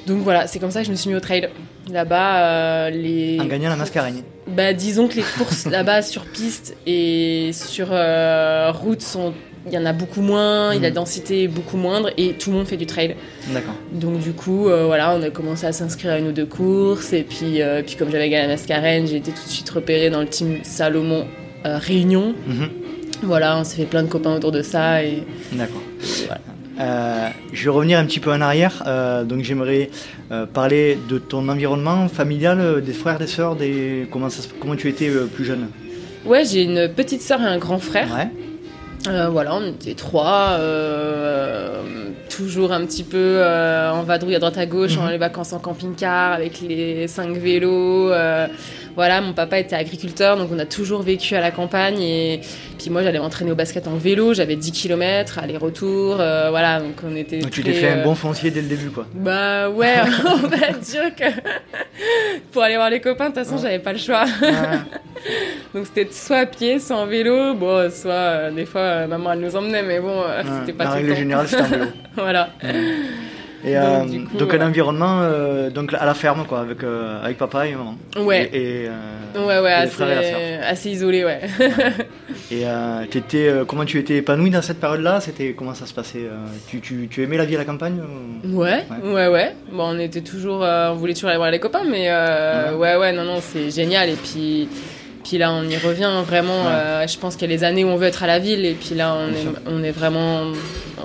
Donc 0.08 0.20
voilà, 0.24 0.48
c'est 0.48 0.60
comme 0.60 0.72
ça 0.72 0.82
que 0.82 0.88
je 0.88 0.92
me 0.92 0.96
suis 0.96 1.10
mis 1.10 1.16
au 1.16 1.20
trail. 1.20 1.50
Là-bas, 1.92 2.38
euh, 2.44 2.90
les, 2.90 3.40
En 3.40 3.46
gagnant 3.46 3.70
la 3.70 3.76
mascaraigne. 3.76 4.24
bah 4.48 4.74
disons 4.74 5.08
que 5.08 5.16
les 5.16 5.24
courses 5.38 5.66
là-bas 5.72 6.02
sur 6.02 6.26
piste 6.26 6.76
et 6.88 7.52
sur 7.54 7.88
euh, 7.92 8.72
route 8.72 9.02
sont, 9.02 9.34
il 9.68 9.74
y 9.74 9.78
en 9.78 9.86
a 9.86 9.94
beaucoup 9.94 10.22
moins, 10.22 10.72
et 10.72 10.80
la 10.80 10.90
Mhm. 10.90 10.96
densité 10.96 11.44
est 11.44 11.48
beaucoup 11.48 11.78
moindre, 11.78 12.10
et 12.18 12.34
tout 12.34 12.50
le 12.52 12.58
monde 12.58 12.68
fait 12.68 12.78
du 12.78 12.86
trail. 12.88 13.16
D'accord. 13.54 13.74
Donc 13.92 14.20
du 14.20 14.34
coup, 14.34 14.70
euh, 14.70 14.86
voilà, 14.86 15.14
on 15.16 15.22
a 15.22 15.30
commencé 15.30 15.66
à 15.68 15.72
s'inscrire 15.72 16.14
à 16.14 16.18
une 16.20 16.28
ou 16.28 16.32
deux 16.32 16.46
courses 16.48 17.14
et 17.14 17.24
puis, 17.24 17.60
puis 17.86 17.96
comme 17.96 18.10
j'avais 18.12 18.30
gagné 18.30 18.48
la 18.48 18.54
Mascarène, 18.54 19.06
j'ai 19.08 19.18
été 19.18 19.32
tout 19.32 19.44
de 19.44 19.50
suite 19.52 19.70
repérée 19.70 20.10
dans 20.10 20.22
le 20.22 20.28
team 20.28 20.60
Salomon 20.64 21.26
Réunion. 21.64 22.34
Mhm. 22.48 22.70
Voilà, 23.24 23.58
on 23.58 23.64
s'est 23.64 23.76
fait 23.78 23.86
plein 23.86 24.02
de 24.02 24.08
copains 24.10 24.34
autour 24.36 24.52
de 24.52 24.64
ça 24.64 25.04
et 25.04 25.24
D'accord. 25.52 25.82
voilà. 26.26 26.42
Euh, 26.82 27.28
je 27.54 27.64
vais 27.66 27.70
revenir 27.70 28.00
un 28.00 28.06
petit 28.06 28.20
peu 28.20 28.32
en 28.32 28.42
arrière. 28.42 28.84
Euh, 28.88 29.24
donc 29.24 29.44
j'aimerais 29.44 29.90
euh, 30.32 30.46
parler 30.46 30.98
de 31.08 31.18
ton 31.20 31.48
environnement 31.48 32.08
familial, 32.08 32.82
des 32.82 32.94
frères, 32.94 33.20
des 33.20 33.28
sœurs, 33.28 33.56
des 33.56 34.08
comment 34.12 34.30
ça, 34.30 34.42
se- 34.42 34.48
comment 34.60 34.76
tu 34.76 34.90
étais 34.90 35.10
plus 35.34 35.46
jeune? 35.46 35.68
Ouais, 36.26 36.44
j'ai 36.46 36.64
une 36.64 36.90
petite 36.90 37.22
sœur 37.22 37.40
et 37.42 37.46
un 37.46 37.58
grand 37.60 37.80
frère. 37.80 38.08
Ouais. 38.16 38.30
Voilà, 39.32 39.56
on 39.56 39.66
était 39.68 39.96
trois, 39.96 40.60
toujours 42.30 42.72
un 42.72 42.86
petit 42.86 43.04
peu 43.04 43.44
en 43.44 44.04
vadrouille 44.04 44.36
à 44.36 44.40
droite 44.40 44.58
à 44.60 44.66
gauche, 44.68 44.96
Mhm. 44.98 45.04
en 45.04 45.08
les 45.10 45.18
vacances 45.18 45.54
en 45.54 45.60
camping-car 45.60 46.34
avec 46.34 46.62
les 46.62 47.08
cinq 47.08 47.36
vélos. 47.38 48.12
Voilà, 48.96 49.22
mon 49.22 49.34
papa 49.34 49.60
était 49.60 49.76
agriculteur, 49.76 50.38
donc 50.38 50.50
on 50.54 50.60
a 50.60 50.66
toujours 50.66 51.02
vécu 51.02 51.36
à 51.36 51.40
la 51.42 51.52
campagne. 51.52 52.02
Et 52.02 52.42
puis 52.78 52.90
moi, 52.90 53.04
j'allais 53.04 53.20
m'entraîner 53.20 53.52
au 53.52 53.56
basket 53.56 53.88
en 53.88 53.96
vélo, 53.96 54.34
j'avais 54.34 54.56
10 54.56 54.72
km, 54.72 55.40
aller-retour. 55.40 56.18
euh, 56.20 56.50
voilà, 56.50 56.80
donc 56.80 56.96
on 57.06 57.16
était. 57.16 57.40
Donc 57.40 57.52
tu 57.52 57.64
t'es 57.64 57.74
fait 57.74 57.90
un 57.90 57.98
euh, 58.00 58.04
bon 58.04 58.16
foncier 58.16 58.52
dès 58.52 58.62
le 58.62 58.68
début, 58.68 58.90
quoi. 58.90 59.06
Bah 59.14 59.70
ouais, 59.70 59.96
on 60.26 60.48
va 60.48 60.72
dire 60.80 61.16
que 61.16 61.26
pour 62.52 62.64
aller 62.64 62.76
voir 62.76 62.90
les 62.90 63.00
copains, 63.02 63.30
de 63.30 63.36
toute 63.36 63.44
façon, 63.44 63.56
Ouais. 63.56 63.62
j'avais 63.64 63.80
pas 63.80 63.94
le 63.94 64.00
choix. 64.00 64.26
Donc 65.74 65.86
c'était 65.86 66.12
soit 66.12 66.38
à 66.38 66.46
pied, 66.46 66.80
soit 66.80 66.98
en 66.98 67.06
vélo. 67.06 67.54
Bon, 67.54 67.90
soit 67.92 68.12
euh, 68.12 68.52
des 68.52 68.66
fois 68.66 68.82
euh, 68.82 69.08
maman 69.08 69.34
elle 69.34 69.40
nous 69.40 69.56
emmenait, 69.56 69.84
mais 69.84 70.00
bon, 70.00 70.24
c'était 70.60 70.74
pas 70.74 70.86
La 70.86 70.90
tout 70.92 70.96
le 70.98 71.02
règle 71.04 71.10
temps. 71.14 71.20
générale, 71.20 71.48
c'était 71.48 71.62
en 71.62 71.68
vélo. 71.68 71.86
voilà. 72.16 72.50
Et 73.64 73.76
Donc, 73.76 73.84
euh, 73.84 74.06
du 74.06 74.24
coup, 74.26 74.38
donc 74.38 74.54
ouais. 74.54 74.60
un 74.60 74.68
environnement 74.68 75.20
euh, 75.22 75.70
donc 75.70 75.94
à 75.94 76.06
la 76.06 76.14
ferme, 76.14 76.46
quoi, 76.48 76.62
avec 76.62 76.84
euh, 76.84 77.24
avec 77.24 77.38
papa 77.38 77.68
et 77.68 77.76
maman. 77.76 77.96
Ouais. 78.18 78.50
Et, 78.54 78.84
et, 78.86 78.90
Ouais, 79.36 79.60
ouais, 79.60 79.70
et 79.70 79.74
assez, 79.74 80.04
assez 80.62 80.90
isolé, 80.90 81.24
ouais. 81.24 81.40
Et 82.52 82.64
euh, 82.66 83.64
comment 83.66 83.86
tu 83.86 83.98
étais 84.00 84.18
épanoui 84.18 84.50
dans 84.50 84.62
cette 84.62 84.80
période-là? 84.80 85.22
C'était 85.22 85.54
comment 85.54 85.74
ça 85.74 85.86
se 85.86 85.94
passait 85.94 86.26
tu, 86.68 86.82
tu, 86.82 87.08
tu 87.10 87.24
aimais 87.24 87.38
la 87.38 87.46
vie 87.46 87.56
à 87.56 87.60
la 87.60 87.66
campagne 87.66 88.00
ou- 88.02 88.58
Ouais, 88.60 88.84
Ouais. 89.04 89.14
ouais, 89.14 89.28
ouais. 89.28 89.56
Bon, 89.72 89.96
on 89.96 90.00
était 90.00 90.22
toujours, 90.22 90.62
on 90.62 90.94
voulait 90.96 91.14
toujours 91.14 91.30
aller 91.30 91.38
voir 91.38 91.52
les 91.52 91.60
copains, 91.60 91.84
mais 91.90 92.08
euh, 92.10 92.76
ouais, 92.76 92.96
ouais, 92.98 93.14
non, 93.14 93.24
non, 93.24 93.40
c'est 93.42 93.70
génial. 93.72 94.10
Et 94.10 94.16
puis, 94.16 94.68
puis 95.32 95.38
là, 95.38 95.54
on 95.54 95.64
y 95.64 95.78
revient 95.78 96.10
vraiment. 96.28 96.64
Ouais. 96.66 96.72
euh, 96.74 97.08
je 97.08 97.18
pense 97.18 97.38
qu'il 97.38 97.50
y 97.50 97.54
a 97.54 97.56
les 97.56 97.64
années 97.64 97.86
où 97.86 97.88
on 97.88 97.96
veut 97.96 98.08
être 98.08 98.22
à 98.22 98.28
la 98.28 98.38
ville, 98.38 98.66
et 98.66 98.74
puis 98.74 98.96
là, 98.96 99.16
on 99.16 99.30
est, 99.30 99.72
on 99.74 99.82
est 99.82 99.92
vraiment, 99.92 100.42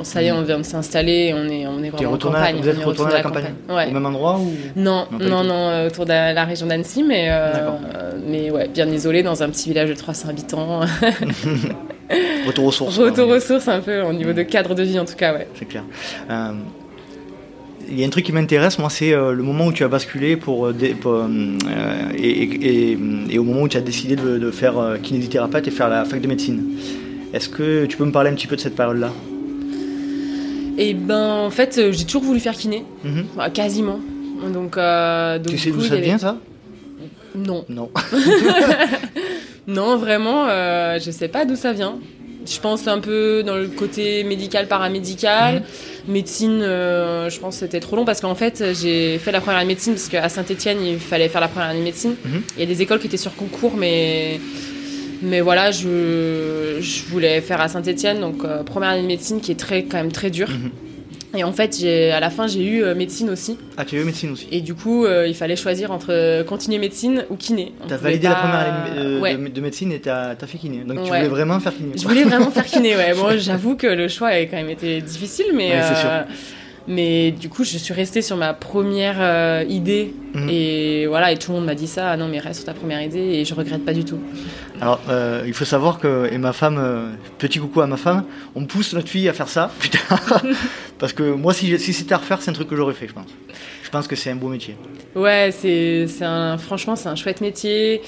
ça 0.02 0.20
y 0.20 0.26
est, 0.26 0.32
on 0.32 0.42
vient 0.42 0.58
de 0.58 0.64
s'installer, 0.64 1.32
on 1.32 1.48
est, 1.48 1.64
on 1.68 1.80
est 1.80 1.90
vraiment 1.90 2.14
en 2.14 2.18
campagne. 2.18 2.56
vous 2.60 2.68
êtes 2.68 2.82
retourné 2.82 3.12
à 3.14 3.16
la 3.18 3.22
campagne, 3.22 3.54
Ouais. 3.68 3.86
Au 3.86 3.92
même 3.92 4.04
endroit 4.04 4.36
ou 4.40 4.52
Non, 4.74 5.06
Non, 5.12 5.44
non, 5.44 5.68
euh, 5.68 5.86
autour 5.86 6.06
de 6.06 6.10
la, 6.10 6.32
la 6.32 6.44
région 6.44 6.66
d'Annecy, 6.66 7.04
mais, 7.04 7.26
euh, 7.30 7.70
mais 8.26 8.50
ouais, 8.50 8.66
bien 8.66 8.88
isolé 8.88 9.22
dans 9.22 9.44
un 9.44 9.48
petit 9.48 9.68
village 9.68 9.90
de 9.90 9.94
300 9.94 10.28
habitants. 10.30 10.80
Retour 12.48 12.64
aux 12.64 12.72
sources. 12.72 12.98
Retour 12.98 13.28
aux 13.28 13.38
sources 13.40 13.68
un 13.68 13.78
peu, 13.80 14.02
au 14.02 14.12
niveau 14.12 14.32
de 14.32 14.42
cadre 14.42 14.74
de 14.74 14.82
vie 14.82 14.98
en 14.98 15.04
tout 15.04 15.14
cas, 15.14 15.34
ouais. 15.34 15.46
C'est 15.56 15.66
clair. 15.66 15.84
Il 17.88 18.00
y 18.00 18.02
a 18.02 18.06
un 18.06 18.10
truc 18.10 18.24
qui 18.24 18.32
m'intéresse, 18.32 18.78
moi, 18.78 18.90
c'est 18.90 19.12
euh, 19.12 19.32
le 19.32 19.42
moment 19.42 19.66
où 19.66 19.72
tu 19.72 19.84
as 19.84 19.88
basculé 19.88 20.36
pour, 20.36 20.66
euh, 20.66 20.74
pour, 21.00 21.12
euh, 21.14 21.28
et, 22.16 22.28
et- 22.42 22.92
et- 22.92 22.98
et 23.30 23.38
au 23.38 23.44
moment 23.44 23.62
où 23.62 23.68
tu 23.68 23.76
as 23.76 23.80
décidé 23.80 24.16
de, 24.16 24.38
de 24.38 24.50
faire 24.50 24.74
kinésithérapeute 25.02 25.68
et 25.68 25.70
faire 25.70 25.88
la 25.88 26.04
fac 26.04 26.20
de 26.20 26.26
médecine. 26.26 26.64
Est-ce 27.32 27.48
que 27.48 27.86
tu 27.86 27.96
peux 27.96 28.04
me 28.04 28.12
parler 28.12 28.30
un 28.30 28.34
petit 28.34 28.46
peu 28.48 28.56
de 28.56 28.60
cette 28.60 28.74
période-là? 28.76 29.12
Et 30.78 30.94
ben, 30.94 31.32
en 31.46 31.50
fait, 31.50 31.80
j'ai 31.92 32.04
toujours 32.04 32.22
voulu 32.24 32.40
faire 32.40 32.54
kiné, 32.54 32.84
Mhm. 33.04 33.24
Bah, 33.36 33.50
quasiment. 33.50 34.00
Donc, 34.52 34.76
euh, 34.76 35.38
donc, 35.38 35.52
Tu 35.52 35.58
sais 35.58 35.70
d'où 35.70 35.80
ça 35.80 35.94
avait- 35.94 36.02
vient, 36.02 36.18
ça? 36.18 36.36
Non, 37.34 37.64
Non. 37.68 37.90
non, 39.68 39.96
vraiment, 39.96 40.46
euh, 40.48 40.98
je 40.98 41.10
sais 41.10 41.28
pas 41.28 41.44
d'où 41.44 41.56
ça 41.56 41.72
vient. 41.72 41.98
Je 42.46 42.60
pense 42.60 42.86
un 42.86 43.00
peu 43.00 43.42
dans 43.44 43.56
le 43.56 43.68
côté 43.68 44.22
médical, 44.24 44.68
paramédical. 44.68 45.56
Mhm. 45.56 45.62
Médecine, 46.12 46.60
euh, 46.62 47.28
je 47.28 47.40
pense 47.40 47.56
que 47.56 47.60
c'était 47.60 47.80
trop 47.80 47.96
long 47.96 48.04
parce 48.04 48.20
qu'en 48.20 48.34
fait, 48.36 48.62
j'ai 48.80 49.18
fait 49.18 49.32
la 49.32 49.40
première 49.40 49.58
année 49.58 49.66
de 49.66 49.72
médecine 49.72 49.94
parce 49.94 50.08
qu'à 50.08 50.28
Saint-Etienne, 50.28 50.78
il 50.84 50.98
fallait 50.98 51.28
faire 51.28 51.40
la 51.40 51.48
première 51.48 51.70
année 51.70 51.80
de 51.80 51.84
médecine. 51.84 52.14
Mhm. 52.24 52.42
Il 52.56 52.60
y 52.60 52.62
a 52.62 52.66
des 52.66 52.82
écoles 52.82 53.00
qui 53.00 53.08
étaient 53.08 53.16
sur 53.16 53.34
concours, 53.34 53.76
mais, 53.76 54.40
mais 55.22 55.40
voilà, 55.40 55.72
je, 55.72 56.78
je 56.80 57.02
voulais 57.10 57.40
faire 57.40 57.60
à 57.60 57.68
Saint-Etienne, 57.68 58.20
donc 58.20 58.44
euh, 58.44 58.62
première 58.62 58.90
année 58.90 59.02
de 59.02 59.06
médecine 59.08 59.40
qui 59.40 59.50
est 59.52 59.56
très, 59.56 59.82
quand 59.84 59.96
même 59.96 60.12
très 60.12 60.30
dure. 60.30 60.50
Mhm. 60.50 60.70
Et 61.36 61.44
en 61.44 61.52
fait, 61.52 61.76
à 62.12 62.20
la 62.20 62.30
fin, 62.30 62.46
j'ai 62.46 62.64
eu 62.64 62.82
euh, 62.82 62.94
médecine 62.94 63.28
aussi. 63.30 63.58
Ah, 63.76 63.84
tu 63.84 63.96
as 63.96 64.00
eu 64.00 64.04
médecine 64.04 64.30
aussi 64.30 64.46
Et 64.50 64.60
du 64.60 64.74
coup, 64.74 65.04
euh, 65.04 65.26
il 65.28 65.34
fallait 65.34 65.56
choisir 65.56 65.90
entre 65.92 66.08
euh, 66.10 66.44
continuer 66.44 66.78
médecine 66.78 67.24
ou 67.30 67.36
kiné. 67.36 67.72
T'as 67.88 67.96
validé 67.96 68.28
la 68.28 68.34
première 68.34 68.56
année 68.56 69.20
Ouais. 69.20 69.36
de, 69.36 69.48
de 69.48 69.60
médecine 69.60 69.92
et 69.92 70.00
t'as 70.00 70.30
as 70.30 70.46
fait 70.46 70.58
kiné. 70.58 70.78
Donc 70.84 71.02
tu 71.02 71.08
voulais 71.08 71.28
vraiment 71.28 71.60
faire 71.60 71.74
kiné. 71.76 71.92
Je 71.96 72.06
voulais 72.06 72.24
vraiment 72.30 72.50
faire 72.50 72.64
kiné, 72.64 72.96
ouais. 72.96 73.12
Bon, 73.14 73.36
j'avoue 73.38 73.76
que 73.76 73.86
le 73.86 74.08
choix 74.08 74.28
a 74.28 74.40
quand 74.42 74.56
même 74.56 74.70
été 74.70 75.00
difficile, 75.00 75.46
mais 75.54 75.70
Ouais, 75.72 75.82
sûr. 75.82 76.10
mais 76.88 77.30
du 77.32 77.48
coup, 77.48 77.64
je 77.64 77.78
suis 77.78 77.92
restée 77.94 78.22
sur 78.22 78.36
ma 78.36 78.54
première 78.54 79.62
idée 79.68 80.14
Mhm. 80.34 80.48
et 80.50 81.06
voilà, 81.06 81.32
et 81.32 81.38
tout 81.38 81.50
le 81.52 81.56
monde 81.58 81.66
m'a 81.66 81.74
dit 81.74 81.86
ça. 81.86 82.10
Ah 82.10 82.16
non, 82.18 82.28
mais 82.28 82.38
reste 82.40 82.56
sur 82.56 82.66
ta 82.66 82.74
première 82.74 83.00
idée 83.02 83.18
et 83.18 83.44
je 83.46 83.54
regrette 83.54 83.84
pas 83.84 83.94
du 83.94 84.04
tout. 84.04 84.18
Alors, 84.80 85.00
euh, 85.08 85.44
il 85.46 85.54
faut 85.54 85.64
savoir 85.64 85.98
que, 85.98 86.28
et 86.30 86.38
ma 86.38 86.52
femme, 86.52 86.78
euh, 86.78 87.12
petit 87.38 87.58
coucou 87.58 87.80
à 87.80 87.86
ma 87.86 87.96
femme, 87.96 88.24
on 88.54 88.64
pousse 88.66 88.92
notre 88.92 89.08
fille 89.08 89.28
à 89.28 89.32
faire 89.32 89.48
ça, 89.48 89.70
putain. 89.80 89.98
Parce 90.98 91.12
que 91.12 91.22
moi, 91.22 91.54
si, 91.54 91.78
si 91.78 91.92
c'était 91.92 92.14
à 92.14 92.18
refaire, 92.18 92.42
c'est 92.42 92.50
un 92.50 92.54
truc 92.54 92.68
que 92.68 92.76
j'aurais 92.76 92.94
fait, 92.94 93.08
je 93.08 93.14
pense. 93.14 93.28
Je 93.82 93.90
pense 93.90 94.06
que 94.06 94.16
c'est 94.16 94.30
un 94.30 94.36
beau 94.36 94.48
métier. 94.48 94.76
Ouais, 95.14 95.50
c'est 95.52 96.06
un 96.22 96.58
franchement, 96.58 96.96
c'est 96.96 97.08
un 97.08 97.14
chouette 97.14 97.40
métier. 97.40 98.02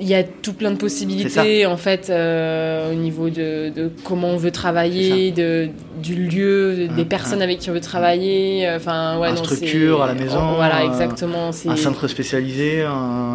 Il 0.00 0.06
y 0.06 0.14
a 0.14 0.22
tout 0.22 0.52
plein 0.52 0.70
de 0.70 0.76
possibilités 0.76 1.66
en 1.66 1.76
fait 1.76 2.10
euh, 2.10 2.92
au 2.92 2.94
niveau 2.94 3.30
de, 3.30 3.70
de, 3.70 3.90
comment 4.04 4.28
on 4.28 4.36
veut 4.36 4.50
travailler, 4.50 5.30
de, 5.30 5.68
du 6.02 6.14
lieu, 6.14 6.88
des 6.88 7.04
personnes 7.04 7.42
avec 7.42 7.58
qui 7.58 7.70
on 7.70 7.72
veut 7.72 7.80
travailler. 7.80 8.66
Euh, 8.66 8.76
enfin, 8.76 9.18
ouais, 9.18 9.34
structure 9.36 10.02
à 10.02 10.06
la 10.06 10.14
maison. 10.14 10.54
voilà, 10.54 10.84
exactement. 10.84 11.50
Un 11.68 11.76
centre 11.76 12.08
spécialisé 12.08 12.84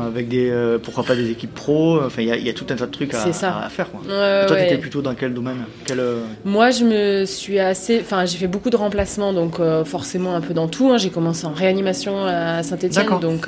avec 0.05 0.27
des, 0.27 0.49
euh, 0.49 0.77
pourquoi 0.77 1.03
pas 1.03 1.15
des 1.15 1.31
équipes 1.31 1.53
pro. 1.53 2.01
Enfin, 2.01 2.21
il 2.21 2.35
y, 2.35 2.45
y, 2.45 2.49
a 2.49 2.53
tout 2.53 2.65
un 2.69 2.75
tas 2.75 2.85
de 2.85 2.91
trucs 2.91 3.13
à, 3.13 3.23
à, 3.23 3.69
faire. 3.69 3.89
Quoi. 3.91 4.01
toi, 4.47 4.55
tu 4.55 4.63
étais 4.63 4.77
plutôt 4.77 5.01
dans 5.01 5.13
quel 5.15 5.33
domaine? 5.33 5.57
Quel, 5.85 6.01
Moi, 6.45 6.71
je 6.71 6.83
me 6.83 7.25
suis 7.25 7.59
assez, 7.59 7.99
enfin, 8.01 8.25
j'ai 8.25 8.37
fait 8.37 8.47
beaucoup 8.47 8.69
de 8.69 8.77
remplacements, 8.77 9.33
donc 9.33 9.59
forcément 9.85 10.35
un 10.35 10.41
peu 10.41 10.53
dans 10.53 10.67
tout. 10.67 10.89
Hein. 10.91 10.97
J'ai 10.97 11.09
commencé 11.09 11.45
en 11.45 11.53
réanimation 11.53 12.25
à 12.25 12.63
Saint-Étienne, 12.63 13.19
donc 13.21 13.47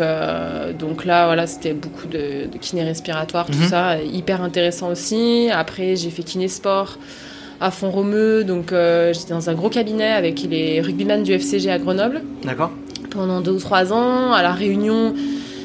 donc 0.80 1.06
là, 1.06 1.26
voilà, 1.26 1.48
c'était 1.48 1.74
beaucoup 1.74 2.08
de, 2.08 2.48
de 2.52 2.58
kiné 2.60 2.82
respiratoire, 3.02 3.48
tout 3.48 3.58
mhm. 3.58 3.70
ça, 3.70 4.02
hyper 4.02 4.42
intéressant 4.42 4.92
aussi. 4.92 5.50
Après, 5.52 5.96
j'ai 5.96 6.10
fait 6.10 6.24
kiné 6.24 6.48
sport 6.48 6.98
à 7.60 7.72
Font-Romeu, 7.72 8.44
donc 8.44 8.72
euh, 8.72 9.14
j'étais 9.14 9.34
dans 9.34 9.50
un 9.50 9.54
gros 9.54 9.70
cabinet 9.70 10.12
avec 10.12 10.42
les 10.44 10.82
rugbyman 10.82 11.24
du 11.24 11.34
FCG 11.34 11.70
à 11.70 11.80
Grenoble. 11.80 12.22
D'accord. 12.44 12.72
Pendant 13.10 13.42
deux 13.42 13.52
ou 13.52 13.60
trois 13.60 13.92
ans, 13.92 14.34
à 14.34 14.42
la 14.42 14.52
Réunion. 14.52 15.14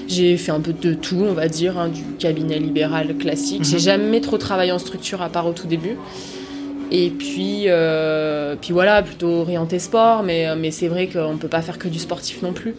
J'ai 0.08 0.36
fait 0.36 0.52
un 0.52 0.60
peu 0.60 0.72
de 0.72 0.94
tout, 0.94 1.24
on 1.28 1.32
va 1.32 1.48
dire, 1.48 1.76
hein, 1.78 1.88
du 1.88 2.02
cabinet 2.18 2.60
libéral 2.60 3.16
classique. 3.16 3.64
J'ai 3.64 3.76
mhm. 3.76 3.82
jamais 3.82 4.20
trop 4.20 4.38
travaillé 4.38 4.72
en 4.72 4.78
structure 4.78 5.20
à 5.20 5.28
part 5.28 5.46
au 5.46 5.52
tout 5.52 5.66
début. 5.66 5.96
Et 6.92 7.10
puis, 7.10 7.64
euh, 7.66 8.54
puis 8.60 8.72
voilà, 8.72 9.02
plutôt 9.02 9.40
orienté 9.40 9.80
sport, 9.80 10.22
mais, 10.22 10.54
mais 10.54 10.70
c'est 10.70 10.86
vrai 10.86 11.08
qu'on 11.08 11.32
ne 11.32 11.38
peut 11.38 11.48
pas 11.48 11.60
faire 11.60 11.78
que 11.78 11.88
du 11.88 11.98
sportif 11.98 12.42
non 12.42 12.52
plus. 12.52 12.76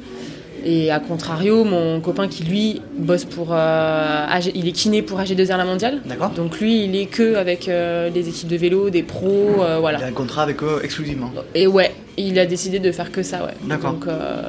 Et 0.66 0.92
à 0.92 1.00
contrario, 1.00 1.64
mon 1.64 2.00
copain 2.02 2.28
qui 2.28 2.44
lui 2.44 2.82
bosse 2.98 3.26
pour. 3.26 3.50
Euh, 3.52 4.26
il 4.56 4.68
est 4.68 4.72
kiné 4.72 5.02
pour 5.02 5.20
AG2R 5.20 5.58
La 5.58 5.66
Mondiale. 5.66 6.02
D'accord. 6.06 6.32
Donc 6.32 6.60
lui, 6.60 6.84
il 6.86 6.96
est 6.96 7.06
que 7.06 7.36
avec 7.36 7.68
euh, 7.68 8.10
les 8.10 8.28
équipes 8.30 8.50
de 8.50 8.58
vélo, 8.58 8.90
des 8.90 9.04
pros, 9.04 9.56
euh, 9.60 9.78
voilà. 9.80 10.00
Il 10.00 10.04
a 10.04 10.08
un 10.08 10.12
contrat 10.12 10.44
avec 10.44 10.64
eux 10.64 10.80
exclusivement. 10.84 11.32
Et 11.56 11.68
ouais, 11.68 11.94
il 12.18 12.40
a 12.40 12.46
décidé 12.46 12.80
de 12.80 12.92
faire 12.92 13.12
que 13.12 13.24
ça, 13.24 13.44
ouais. 13.46 13.54
D'accord. 13.64 13.94
Donc, 13.94 14.08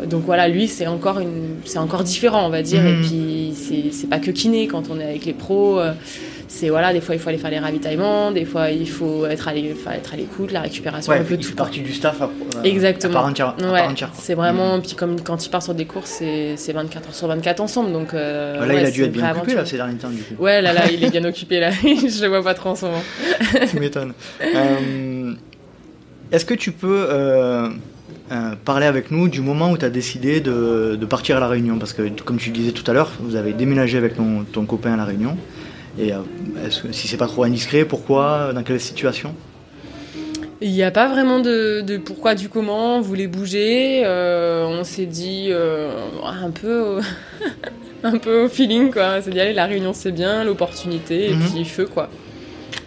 donc 0.08 0.24
voilà, 0.24 0.48
lui, 0.48 0.68
c'est 0.68 0.86
encore, 0.86 1.20
une, 1.20 1.56
c'est 1.64 1.78
encore 1.78 2.04
différent, 2.04 2.46
on 2.46 2.50
va 2.50 2.62
dire. 2.62 2.84
Et 2.84 2.94
hmm. 2.94 3.02
puis, 3.02 3.54
c'est, 3.54 3.92
c'est 3.92 4.08
pas 4.08 4.18
que 4.18 4.30
kiné 4.30 4.66
quand 4.66 4.84
on 4.90 4.98
est 4.98 5.04
avec 5.04 5.24
les 5.24 5.34
pros 5.34 5.80
c'est 6.48 6.70
voilà, 6.70 6.94
des 6.94 7.02
fois 7.02 7.14
il 7.14 7.20
faut 7.20 7.28
aller 7.28 7.38
faire 7.38 7.50
les 7.50 7.58
ravitaillements, 7.58 8.32
des 8.32 8.46
fois 8.46 8.70
il 8.70 8.88
faut 8.88 9.26
être 9.26 9.48
à 9.48 9.52
l'écoute, 9.52 10.50
la 10.50 10.62
récupération, 10.62 11.12
un 11.12 11.22
peu 11.22 11.36
tout. 11.36 11.54
partie 11.54 11.80
du 11.80 11.92
staff 11.92 12.22
à, 12.22 12.30
Exactement. 12.64 13.12
À 13.12 13.16
part 13.16 13.26
entière. 13.26 14.10
c'est 14.14 14.34
vraiment, 14.34 14.78
mm. 14.78 14.82
puis 14.82 14.94
comme 14.94 15.20
quand 15.20 15.44
il 15.44 15.50
part 15.50 15.62
sur 15.62 15.74
des 15.74 15.84
courses, 15.84 16.22
c'est 16.56 16.72
24 16.72 17.08
heures 17.08 17.14
sur 17.14 17.28
24 17.28 17.60
ensemble. 17.60 17.92
Donc, 17.92 18.14
euh, 18.14 18.64
là, 18.64 18.74
il 18.74 18.86
a 18.86 18.90
dû 18.90 19.04
être 19.04 19.12
bien 19.12 19.36
occupé 19.36 19.54
là, 19.54 19.66
ces 19.66 19.76
derniers 19.76 19.98
temps, 19.98 20.08
du 20.08 20.22
coup. 20.22 20.42
Ouais, 20.42 20.62
là, 20.62 20.72
là, 20.72 20.90
il 20.90 21.04
est 21.04 21.10
bien 21.10 21.24
occupé, 21.28 21.60
là. 21.60 21.70
Je 21.82 22.22
le 22.22 22.28
vois 22.28 22.42
pas 22.42 22.54
trop 22.54 22.70
en 22.70 22.74
ce 22.74 22.86
moment. 22.86 23.02
tu 23.70 23.78
m'étonnes. 23.78 24.14
Euh, 24.42 25.34
est-ce 26.32 26.44
que 26.44 26.54
tu 26.54 26.72
peux. 26.72 27.06
Euh, 27.10 27.68
parler 28.64 28.84
avec 28.84 29.10
nous 29.10 29.28
du 29.28 29.40
moment 29.40 29.70
où 29.70 29.78
tu 29.78 29.86
as 29.86 29.90
décidé 29.90 30.40
de, 30.40 30.98
de, 31.00 31.06
partir 31.06 31.38
à 31.38 31.40
La 31.40 31.48
Réunion? 31.48 31.78
Parce 31.78 31.94
que, 31.94 32.02
comme 32.24 32.36
tu 32.36 32.50
disais 32.50 32.72
tout 32.72 32.88
à 32.90 32.94
l'heure, 32.94 33.10
vous 33.20 33.36
avez 33.36 33.54
déménagé 33.54 33.96
avec 33.96 34.16
ton, 34.16 34.44
ton 34.44 34.66
copain 34.66 34.92
à 34.92 34.96
La 34.96 35.04
Réunion. 35.06 35.36
Et 35.98 36.12
euh, 36.12 36.18
si 36.92 37.08
c'est 37.08 37.16
pas 37.16 37.26
trop 37.26 37.44
indiscret, 37.44 37.84
pourquoi 37.84 38.52
Dans 38.52 38.62
quelle 38.62 38.80
situation? 38.80 39.34
Il 40.60 40.70
n'y 40.72 40.82
a 40.82 40.90
pas 40.90 41.08
vraiment 41.08 41.40
de, 41.40 41.98
pourquoi 41.98 42.34
du 42.34 42.48
comment, 42.48 42.96
on 42.96 43.00
voulait 43.00 43.26
bouger, 43.28 44.02
euh, 44.04 44.64
on 44.66 44.82
s'est 44.82 45.06
dit 45.06 45.48
euh, 45.50 45.90
un 46.24 46.50
peu 46.50 46.98
un 48.02 48.18
peu 48.18 48.44
au 48.44 48.48
feeling 48.48 48.92
quoi, 48.92 49.22
c'est 49.22 49.30
dit 49.30 49.38
allez 49.38 49.52
la 49.52 49.66
réunion 49.66 49.92
c'est 49.92 50.10
bien, 50.10 50.42
l'opportunité 50.42 51.30
et 51.30 51.34
mhm. 51.34 51.48
puis 51.48 51.64
feu 51.64 51.86
quoi. 51.86 52.08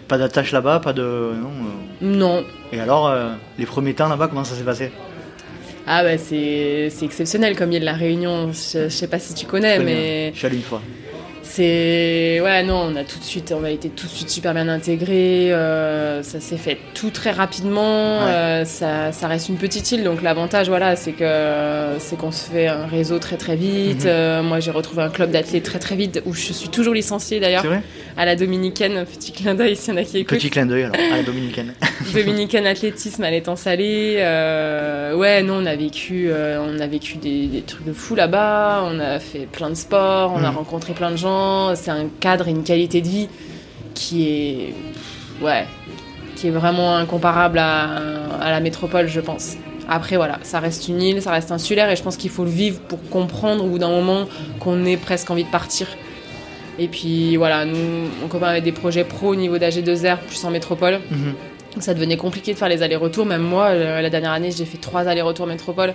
Pas 0.06 0.18
d'attache 0.18 0.52
là-bas, 0.52 0.80
pas 0.80 0.92
de 0.92 1.02
non. 1.02 1.62
Non. 2.02 2.44
Et 2.72 2.80
alors 2.80 3.10
les 3.58 3.64
premiers 3.64 3.94
temps 3.94 4.08
là-bas 4.08 4.28
comment 4.28 4.44
ça 4.44 4.54
s'est 4.54 4.64
passé? 4.64 4.90
Ah 5.86 6.02
bah 6.04 6.18
c'est 6.18 6.92
exceptionnel 7.00 7.56
comme 7.56 7.70
il 7.70 7.74
y 7.74 7.78
a 7.78 7.80
de 7.80 7.86
la 7.86 7.94
réunion, 7.94 8.52
je, 8.52 8.90
sais 8.90 9.08
pas 9.08 9.18
si 9.18 9.32
tu 9.32 9.46
connais 9.46 9.78
mais 9.78 10.30
je 10.34 10.38
suis 10.38 10.46
allé 10.46 10.56
une 10.56 10.62
fois 10.62 10.82
c'est 11.42 12.40
ouais 12.40 12.62
non 12.62 12.90
on 12.92 12.96
a 12.96 13.04
tout 13.04 13.18
de 13.18 13.24
suite 13.24 13.54
on 13.56 13.64
a 13.64 13.70
été 13.70 13.88
tout 13.88 14.06
de 14.06 14.12
suite 14.12 14.30
super 14.30 14.54
bien 14.54 14.68
intégrés 14.68 15.52
euh, 15.52 16.22
ça 16.22 16.40
s'est 16.40 16.56
fait 16.56 16.78
tout 16.94 17.10
très 17.10 17.30
rapidement 17.30 18.22
euh, 18.22 18.64
ça, 18.64 19.12
ça, 19.12 19.28
reste 19.28 19.48
une 19.48 19.56
petite 19.56 19.90
île 19.92 20.04
donc 20.04 20.22
l'avantage 20.22 20.68
voilà 20.68 20.96
c'est 20.96 21.12
que 21.12 21.96
c'est 21.98 22.16
qu'on 22.16 22.32
se 22.32 22.50
fait 22.50 22.68
un 22.68 22.86
réseau 22.86 23.18
très 23.18 23.36
très 23.36 23.56
vite. 23.56 24.04
Mhm. 24.04 24.10
euh, 24.10 24.42
moi 24.42 24.60
j'ai 24.60 24.70
retrouvé 24.70 25.02
un 25.02 25.10
club 25.10 25.30
d'athlètes 25.30 25.62
très 25.62 25.78
très 25.78 25.96
vite 25.96 26.22
où 26.26 26.34
je 26.34 26.52
suis 26.52 26.68
toujours 26.68 26.94
licenciée 26.94 27.40
d'ailleurs 27.40 27.64
à 28.16 28.24
la 28.24 28.36
dominicaine. 28.36 29.04
Petit 29.04 29.32
clin 29.32 29.54
d'œil 29.54 29.76
s'il 29.76 29.94
y 29.94 29.96
en 29.96 30.00
a 30.00 30.04
qui 30.04 30.18
écoutent. 30.18 30.38
petit 30.38 30.50
clin 30.50 30.66
d'œil 30.66 30.84
alors 30.84 30.96
à 31.12 31.16
la 31.16 31.22
dominicaine. 31.22 31.74
Dominicaine 32.14 32.66
athlétisme 32.66 33.22
à 33.24 33.30
l'étang 33.30 33.56
salé 33.56 34.16
ouais 35.14 35.42
non 35.42 35.62
on 35.62 35.66
a 35.66 35.76
vécu 35.76 36.30
on 36.32 36.78
a 36.80 36.86
vécu 36.86 37.16
des, 37.18 37.62
trucs 37.66 37.84
de 37.84 37.92
fou 37.92 38.14
là-bas 38.14 38.84
on 38.86 38.98
a 38.98 39.18
fait 39.18 39.46
plein 39.50 39.70
de 39.70 39.74
sports 39.74 40.32
on 40.34 40.44
a 40.44 40.50
mhm. 40.50 40.56
rencontré 40.56 40.92
plein 40.92 41.10
de 41.10 41.16
gens 41.16 41.74
c'est 41.74 41.90
un 41.90 42.06
cadre 42.20 42.48
et 42.48 42.50
une 42.50 42.64
qualité 42.64 43.00
de 43.00 43.08
vie 43.08 43.28
qui 43.94 44.28
est, 44.28 44.74
ouais, 45.42 45.66
qui 46.36 46.48
est 46.48 46.50
vraiment 46.50 46.96
incomparable 46.96 47.58
à, 47.58 48.50
la 48.50 48.60
métropole, 48.60 49.08
je 49.08 49.20
pense. 49.20 49.56
Après, 49.88 50.16
voilà, 50.16 50.38
ça 50.42 50.60
reste 50.60 50.88
une 50.88 51.00
île, 51.02 51.22
ça 51.22 51.30
reste 51.30 51.52
insulaire, 51.52 51.90
et 51.90 51.96
je 51.96 52.02
pense 52.02 52.16
qu'il 52.16 52.30
faut 52.30 52.44
le 52.44 52.50
vivre 52.50 52.80
pour 52.80 53.00
comprendre 53.08 53.64
au 53.64 53.68
bout 53.68 53.78
d'un 53.78 53.90
moment 53.90 54.26
qu'on 54.58 54.84
ait 54.84 54.96
presque 54.96 55.30
envie 55.30 55.44
de 55.44 55.50
partir. 55.50 55.86
Et 56.78 56.88
puis 56.88 57.36
voilà, 57.36 57.64
nous, 57.64 58.08
on 58.24 58.28
commence 58.28 58.48
avec 58.48 58.64
des 58.64 58.72
projets 58.72 59.04
pro 59.04 59.28
au 59.28 59.36
niveau 59.36 59.58
d'AG2R, 59.58 60.18
plus 60.26 60.44
en 60.44 60.50
métropole. 60.50 61.00
Mhm. 61.10 61.34
Ça 61.80 61.94
devenait 61.94 62.16
compliqué 62.16 62.52
de 62.52 62.58
faire 62.58 62.68
les 62.68 62.82
allers-retours. 62.82 63.24
Même 63.24 63.42
moi, 63.42 63.68
euh, 63.68 64.00
la 64.00 64.10
dernière 64.10 64.32
année, 64.32 64.50
j'ai 64.50 64.64
fait 64.64 64.78
trois 64.78 65.08
allers-retours 65.08 65.46
métropole 65.46 65.94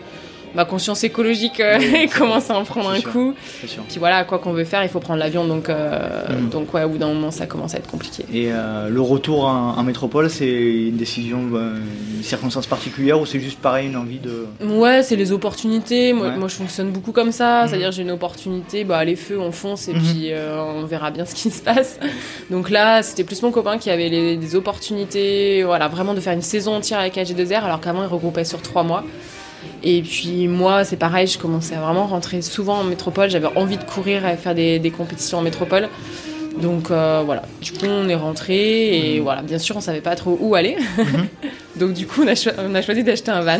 ma 0.57 0.65
conscience 0.65 1.03
écologique 1.03 1.59
euh, 1.59 1.77
commence 2.17 2.49
à 2.49 2.57
en 2.57 2.63
prendre 2.63 2.89
un 2.89 2.99
coup. 2.99 3.35
Puis 3.61 3.99
voilà, 3.99 4.23
quoi 4.23 4.39
qu'on 4.39 4.53
veut 4.53 4.65
faire, 4.65 4.81
il 4.81 4.89
faut 4.89 4.99
prendre 4.99 5.19
l'avion. 5.19 5.45
Donc, 5.45 5.69
euh, 5.69 5.99
mm. 6.27 6.49
donc 6.49 6.73
ouais, 6.73 6.83
au 6.83 6.89
bout 6.89 6.97
d'un 6.97 7.09
moment, 7.09 7.29
ça 7.29 7.45
commence 7.45 7.75
à 7.75 7.77
être 7.77 7.89
compliqué. 7.89 8.25
Et 8.33 8.47
euh, 8.51 8.89
le 8.89 8.99
retour 8.99 9.45
en, 9.45 9.83
métropole, 9.83 10.31
c'est 10.31 10.47
une 10.47 10.97
décision, 10.97 11.39
une 11.39 12.23
circonstance 12.23 12.65
particulière 12.65 13.21
ou 13.21 13.27
c'est 13.27 13.39
juste 13.39 13.59
pareil, 13.59 13.87
une 13.87 13.95
envie 13.95 14.17
de. 14.17 14.47
Ouais, 14.65 15.03
c'est 15.03 15.15
les 15.15 15.31
opportunités. 15.31 16.11
Moi, 16.11 16.31
moi, 16.31 16.47
je 16.47 16.55
fonctionne 16.55 16.89
beaucoup 16.89 17.11
comme 17.11 17.31
ça. 17.31 17.63
Mm. 17.63 17.67
C'est-à-dire, 17.67 17.91
j'ai 17.91 18.01
une 18.01 18.11
opportunité, 18.11 18.83
bah, 18.83 19.05
les 19.05 19.15
feux, 19.15 19.39
on 19.39 19.51
fonce 19.51 19.87
et 19.87 19.93
mm-hmm. 19.93 20.11
puis 20.11 20.31
on 20.33 20.85
verra 20.85 21.11
bien 21.11 21.25
ce 21.27 21.35
qui 21.35 21.51
se 21.51 21.61
passe. 21.61 21.99
Donc 22.49 22.71
là, 22.71 23.03
c'était 23.03 23.23
plus 23.23 23.43
mon 23.43 23.51
copain 23.51 23.77
qui 23.77 23.91
avait 23.91 24.09
les, 24.09 24.37
des 24.37 24.55
opportunités, 24.55 25.63
voilà, 25.63 25.87
vraiment 25.87 26.15
de 26.15 26.19
faire 26.19 26.33
une 26.33 26.41
saison 26.41 26.73
entière 26.77 26.99
avec 26.99 27.15
AG2R, 27.15 27.61
alors 27.61 27.79
qu'avant, 27.79 28.01
il 28.01 28.07
regroupait 28.07 28.43
sur 28.43 28.63
trois 28.63 28.81
mois. 28.81 29.03
Et 29.83 30.01
puis 30.01 30.47
moi, 30.47 30.83
c'est 30.83 30.97
pareil, 30.97 31.27
je 31.27 31.37
commençais 31.37 31.75
à 31.75 31.79
vraiment 31.79 32.07
rentrer 32.07 32.41
souvent 32.41 32.79
en 32.79 32.83
métropole. 32.83 33.29
J'avais 33.29 33.47
envie 33.55 33.77
de 33.77 33.83
courir 33.83 34.27
et 34.27 34.35
faire 34.35 34.55
des, 34.55 34.93
compétitions 34.95 35.39
en 35.39 35.41
métropole. 35.41 35.89
Donc 36.61 36.89
euh, 36.89 37.21
voilà, 37.23 37.43
du 37.61 37.71
coup 37.71 37.85
on 37.85 38.09
est 38.09 38.15
rentré 38.15 38.97
et 38.97 39.17
mhm. 39.17 39.23
voilà, 39.23 39.43
bien 39.43 39.59
sûr 39.59 39.77
on 39.77 39.81
savait 39.81 40.01
pas 40.01 40.15
trop 40.15 40.35
où 40.41 40.55
aller. 40.55 40.75
Mhm. 40.97 41.27
Donc 41.79 41.93
du 41.93 42.07
coup 42.07 42.23
on 42.23 42.27
a, 42.75 42.81
choisi 42.81 43.03
d'acheter 43.03 43.29
un 43.29 43.41
van. 43.41 43.59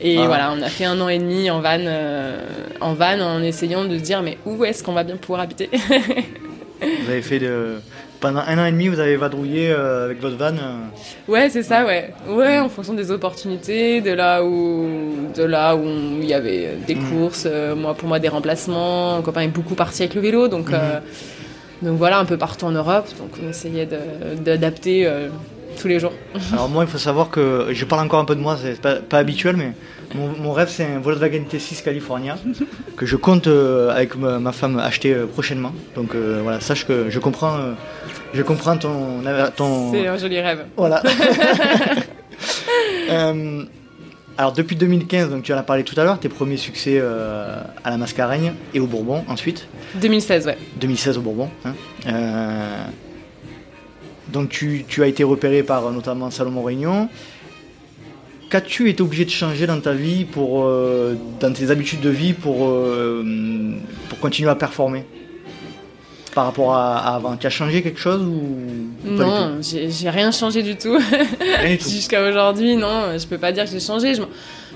Et 0.00 0.18
ah. 0.18 0.26
voilà, 0.26 0.52
on 0.52 0.60
a 0.60 0.68
fait 0.68 0.86
un 0.86 1.00
an 1.00 1.08
et 1.08 1.18
demi 1.18 1.50
en 1.50 1.60
van, 1.60 1.78
euh, 1.78 2.44
en 2.80 2.94
van 2.94 3.20
en 3.20 3.42
essayant 3.42 3.84
de 3.84 3.96
se 3.96 4.02
dire 4.02 4.22
mais 4.22 4.38
où 4.44 4.64
est-ce 4.64 4.82
qu'on 4.82 4.92
va 4.92 5.04
bien 5.04 5.16
pouvoir 5.16 5.42
habiter? 5.42 5.70
Vous 6.80 7.10
avez 7.10 7.22
fait 7.22 7.38
de, 7.38 7.76
pendant 8.20 8.40
un 8.40 8.58
an 8.58 8.66
et 8.66 8.72
demi, 8.72 8.88
vous 8.88 9.00
avez 9.00 9.16
vadrouillé 9.16 9.70
euh, 9.70 10.04
avec 10.04 10.20
votre 10.20 10.36
van 10.36 10.54
euh. 10.56 10.78
Ouais, 11.26 11.48
c'est 11.48 11.62
ça, 11.62 11.84
ouais. 11.84 12.12
Ouais, 12.28 12.58
en 12.58 12.68
fonction 12.68 12.94
des 12.94 13.10
opportunités, 13.10 14.00
de 14.00 14.12
là 14.12 14.44
où, 14.44 14.86
de 15.34 15.42
là 15.42 15.74
où 15.74 15.84
il 15.84 16.26
y 16.26 16.34
avait 16.34 16.76
des 16.86 16.94
mm. 16.94 17.10
courses, 17.10 17.48
euh, 17.50 17.74
moi 17.74 17.94
pour 17.94 18.08
moi 18.08 18.18
des 18.18 18.28
remplacements. 18.28 19.16
Mon 19.16 19.22
copain 19.22 19.40
est 19.40 19.48
beaucoup 19.48 19.74
parti 19.74 20.02
avec 20.02 20.14
le 20.14 20.20
vélo, 20.20 20.48
donc, 20.48 20.70
mm-hmm. 20.70 21.86
donc 21.86 21.96
voilà, 21.96 22.18
un 22.18 22.26
peu 22.26 22.36
partout 22.36 22.66
en 22.66 22.72
Europe. 22.72 23.08
Donc 23.18 23.30
on 23.42 23.48
essayait 23.48 23.88
d'adapter 24.36 25.08
tous 25.80 25.88
les 25.88 25.98
jours. 25.98 26.12
Alors 26.52 26.68
moi, 26.68 26.84
il 26.84 26.90
faut 26.90 26.98
savoir 26.98 27.30
que 27.30 27.68
je 27.72 27.84
parle 27.84 28.04
encore 28.04 28.20
un 28.20 28.24
peu 28.24 28.34
de 28.34 28.40
moi, 28.40 28.56
c'est 28.60 28.80
pas, 28.80 28.96
pas 28.96 29.18
habituel, 29.18 29.56
mais 29.56 29.72
mon, 30.14 30.52
rêve, 30.52 30.68
c'est 30.68 30.84
un 30.84 30.98
Volkswagen 30.98 31.44
T6 31.50 31.82
California 31.82 32.36
que 32.96 33.06
je 33.06 33.16
compte 33.16 33.46
avec 33.46 34.16
ma, 34.16 34.52
femme 34.52 34.78
acheter 34.78 35.14
prochainement. 35.32 35.72
Donc 35.94 36.14
voilà, 36.14 36.60
sache 36.60 36.86
que 36.86 37.10
je 37.10 37.18
comprends 37.18 37.74
je 38.32 38.42
comprends 38.42 38.76
ton. 38.76 39.22
ton... 39.56 39.92
C'est 39.92 40.06
un 40.06 40.16
joli 40.16 40.40
rêve. 40.40 40.66
Voilà. 40.76 41.02
Euh, 43.10 43.64
alors 44.38 44.52
depuis 44.52 44.76
2015, 44.76 45.30
donc 45.30 45.42
tu 45.42 45.52
en 45.52 45.56
as 45.56 45.62
parlé 45.64 45.82
tout 45.82 45.98
à 45.98 46.04
l'heure, 46.04 46.18
tes 46.18 46.28
premiers 46.28 46.56
succès 46.56 46.98
euh, 47.00 47.60
à 47.82 47.90
la 47.90 47.96
Mascareigne 47.96 48.52
et 48.72 48.78
au 48.78 48.86
Bourbon 48.86 49.24
ensuite. 49.26 49.66
2016, 49.96 50.46
ouais. 50.46 50.56
2016 50.80 51.18
au 51.18 51.20
Bourbon. 51.20 51.50
Hein. 51.64 51.74
Euh, 54.30 54.32
donc 54.32 54.48
tu, 54.48 54.84
tu, 54.88 55.02
as 55.02 55.06
été 55.06 55.24
repéré 55.24 55.62
par 55.62 55.90
notamment 55.90 56.30
Salomon 56.30 56.62
Réunion. 56.62 57.08
Qu'as-tu 58.50 58.90
été 58.90 59.02
obligé 59.02 59.24
de 59.24 59.30
changer 59.30 59.66
dans 59.66 59.80
ta 59.80 59.92
vie, 59.92 60.24
pour, 60.24 60.68
dans 61.40 61.52
tes 61.52 61.70
habitudes 61.70 62.00
de 62.00 62.10
vie 62.10 62.32
pour, 62.32 62.68
pour 64.08 64.18
continuer 64.18 64.50
à 64.50 64.56
performer? 64.56 65.04
Par 66.34 66.46
rapport 66.46 66.74
à, 66.74 67.14
avant 67.14 67.36
Tu 67.36 67.46
as 67.46 67.50
changé 67.50 67.80
quelque 67.80 68.00
chose 68.00 68.20
ou 68.22 68.42
Non, 69.04 69.58
j'ai 69.60 70.10
rien 70.10 70.32
changé 70.32 70.64
du 70.64 70.74
tout. 70.74 70.98
Rien 71.60 71.76
du 71.76 71.78
tout. 71.82 71.88
Jusqu'à 71.88 72.28
aujourd'hui, 72.28 72.74
non, 72.74 73.16
je 73.16 73.24
peux 73.26 73.38
pas 73.38 73.52
dire 73.52 73.66
que 73.66 73.70
j'ai 73.70 73.78
changé. 73.78 74.14
Je, 74.14 74.22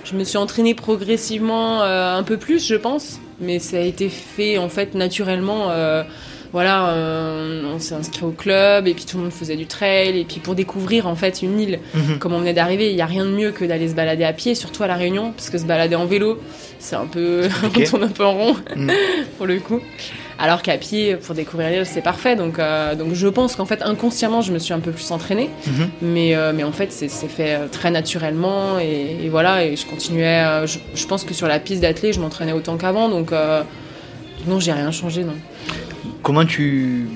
je, 0.04 0.14
me 0.14 0.22
suis 0.22 0.38
entraînée 0.38 0.74
progressivement 0.74 1.82
euh, 1.82 2.16
un 2.16 2.22
peu 2.22 2.36
plus, 2.36 2.64
je 2.64 2.76
pense, 2.76 3.18
mais 3.40 3.58
ça 3.58 3.78
a 3.78 3.80
été 3.80 4.08
fait 4.08 4.56
en 4.56 4.68
fait 4.68 4.94
naturellement. 4.94 5.70
Voilà, 6.54 6.90
euh, 6.90 7.62
on 7.74 7.80
s'est 7.80 7.96
inscrit 7.96 8.24
au 8.24 8.30
club 8.30 8.86
et 8.86 8.94
puis 8.94 9.04
tout 9.04 9.16
le 9.16 9.24
monde 9.24 9.32
faisait 9.32 9.56
du 9.56 9.66
trail 9.66 10.20
et 10.20 10.24
puis 10.24 10.38
pour 10.38 10.54
découvrir 10.54 11.08
en 11.08 11.16
fait 11.16 11.42
une 11.42 11.58
île, 11.58 11.80
mhm. 11.94 12.20
comme 12.20 12.32
on 12.32 12.38
venait 12.38 12.52
d'arriver, 12.52 12.90
il 12.90 12.94
n'y 12.94 13.02
a 13.02 13.06
rien 13.06 13.24
de 13.24 13.32
mieux 13.32 13.50
que 13.50 13.64
d'aller 13.64 13.88
se 13.88 13.94
balader 13.94 14.22
à 14.22 14.32
pied, 14.32 14.54
surtout 14.54 14.84
à 14.84 14.86
la 14.86 14.94
Réunion, 14.94 15.32
parce 15.32 15.50
que 15.50 15.58
se 15.58 15.64
balader 15.64 15.96
en 15.96 16.06
vélo, 16.06 16.38
c'est 16.78 16.94
un 16.94 17.06
peu, 17.06 17.48
on 17.64 17.80
tourne 17.80 18.04
un 18.04 18.08
peu 18.08 18.24
en 18.24 18.34
rond 18.34 18.56
mhm. 18.76 18.92
pour 19.36 19.46
le 19.46 19.58
coup. 19.58 19.80
Alors 20.38 20.62
qu'à 20.62 20.78
pied, 20.78 21.16
pour 21.16 21.34
découvrir 21.34 21.70
l'île, 21.70 21.86
c'est 21.86 22.02
parfait. 22.02 22.36
Donc, 22.36 22.60
euh, 22.60 22.94
donc 22.94 23.14
je 23.14 23.26
pense 23.26 23.56
qu'en 23.56 23.66
fait, 23.66 23.82
inconsciemment, 23.82 24.40
je 24.40 24.52
me 24.52 24.60
suis 24.60 24.74
un 24.74 24.80
peu 24.80 24.92
plus 24.92 25.10
entraînée. 25.10 25.50
Mhm. 25.66 25.88
mais, 26.02 26.36
euh, 26.36 26.52
mais 26.54 26.62
en 26.62 26.72
fait, 26.72 26.92
c'est 26.92 27.08
fait 27.08 27.66
très 27.72 27.90
naturellement. 27.90 28.78
Et, 28.78 29.28
voilà, 29.28 29.64
et 29.64 29.74
je 29.74 29.86
continuais. 29.86 30.44
Je, 30.66 31.06
pense 31.08 31.24
que 31.24 31.34
sur 31.34 31.48
la 31.48 31.58
piste 31.58 31.82
d'athlète, 31.82 32.14
je 32.14 32.20
m'entraînais 32.20 32.52
autant 32.52 32.76
qu'avant. 32.76 33.08
Donc, 33.08 33.32
non, 34.46 34.60
j'ai 34.60 34.72
rien 34.72 34.92
changé, 34.92 35.24
non. 35.24 35.34
Comment 36.24 36.46
tu, 36.46 37.06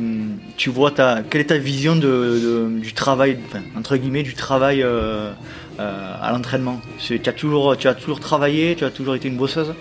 tu 0.59 0.69
vois 0.69 0.91
ta, 0.91 1.23
quelle 1.29 1.41
est 1.41 1.45
ta 1.45 1.57
vision 1.57 1.97
de, 1.97 2.69
du 2.79 2.93
travail, 2.93 3.38
entre 3.75 3.97
guillemets, 3.97 4.23
du 4.23 4.35
travail 4.35 4.83
euh, 4.83 5.33
euh, 5.81 6.12
à 6.21 6.31
l'entraînement? 6.31 6.79
Tu 6.99 7.19
as, 7.25 7.33
toujours, 7.33 7.75
tu 7.79 7.88
as 7.88 7.95
toujours 7.95 8.21
travaillé, 8.21 8.77
tu 8.77 8.85
as 8.85 8.91
toujours 8.91 9.15
été 9.15 9.29
une 9.29 9.38
bosseuse? 9.38 9.73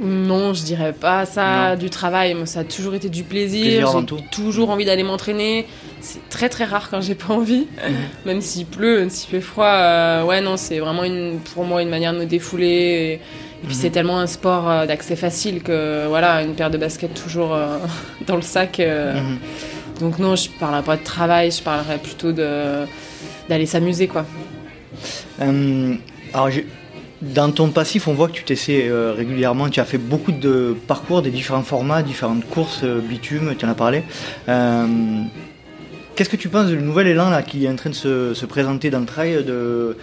Non, 0.00 0.54
je 0.54 0.62
dirais 0.62 0.94
pas 0.94 1.26
ça 1.26 1.76
du 1.76 1.90
travail. 1.90 2.32
Moi, 2.32 2.46
ça 2.46 2.60
a 2.60 2.64
toujours 2.64 2.94
été 2.94 3.10
du 3.10 3.24
plaisir. 3.24 3.86
j'ai 4.08 4.16
toujours 4.30 4.70
envie 4.70 4.86
d'aller 4.86 5.02
m'entraîner. 5.02 5.66
C'est 6.00 6.26
très 6.30 6.48
très 6.48 6.64
rare 6.64 6.88
quand 6.88 7.02
j'ai 7.02 7.14
pas 7.14 7.34
envie, 7.34 7.66
mhm. 7.86 7.94
même 8.24 8.40
s'il 8.40 8.64
pleut, 8.64 9.06
s'il 9.10 9.28
fait 9.28 9.42
froid. 9.42 9.66
Euh, 9.66 10.24
ouais, 10.24 10.40
non, 10.40 10.56
c'est 10.56 10.78
vraiment 10.78 11.04
une, 11.04 11.40
pour 11.52 11.64
moi 11.64 11.82
une 11.82 11.90
manière 11.90 12.14
de 12.14 12.20
me 12.20 12.24
défouler. 12.24 12.66
Et 12.66 13.20
puis 13.66 13.74
c'est 13.74 13.88
mhm. 13.88 13.92
tellement 13.92 14.18
un 14.18 14.26
sport 14.26 14.68
euh, 14.68 14.86
d'accès 14.86 15.16
facile 15.16 15.62
que 15.62 16.06
voilà, 16.08 16.42
une 16.42 16.54
paire 16.54 16.70
de 16.70 16.78
baskets 16.78 17.14
toujours 17.14 17.54
euh, 17.54 17.78
dans 18.26 18.36
le 18.36 18.42
sac. 18.42 18.80
Euh. 18.80 19.14
Mhm. 19.14 19.38
Donc 20.00 20.18
non, 20.18 20.34
je 20.34 20.48
parlerai 20.48 20.82
pas 20.82 20.96
de 20.96 21.04
travail, 21.04 21.50
je 21.50 21.62
parlerai 21.62 21.98
plutôt 21.98 22.32
de 22.32 22.84
d'aller 23.48 23.66
s'amuser 23.66 24.06
quoi. 24.06 24.24
alors 25.40 26.50
dans 27.20 27.50
ton 27.50 27.68
passif, 27.68 28.08
on 28.08 28.14
voit 28.14 28.28
que 28.28 28.32
tu 28.32 28.44
t'essaies 28.44 28.90
régulièrement. 29.14 29.68
Tu 29.68 29.80
as 29.80 29.84
fait 29.84 29.98
beaucoup 29.98 30.32
de 30.32 30.74
parcours, 30.86 31.20
des 31.20 31.30
différents 31.30 31.64
formats, 31.64 32.02
différentes 32.02 32.46
courses, 32.46 32.82
bitume, 32.84 33.54
tu 33.58 33.66
en 33.66 33.68
as 33.68 33.74
parlé. 33.74 34.04
Qu'est-ce 34.46 36.30
que 36.30 36.36
tu 36.36 36.48
penses 36.48 36.68
du 36.68 36.78
nouvel 36.78 37.08
élan 37.08 37.28
là, 37.28 37.42
qui 37.42 37.66
est 37.66 37.68
en 37.68 37.76
train 37.76 37.90
de 37.90 37.94
se, 37.94 38.32
se 38.32 38.46
présenter 38.46 38.88
dans 38.88 39.00
le 39.00 39.06
trail 39.06 39.44
de, 39.44 39.96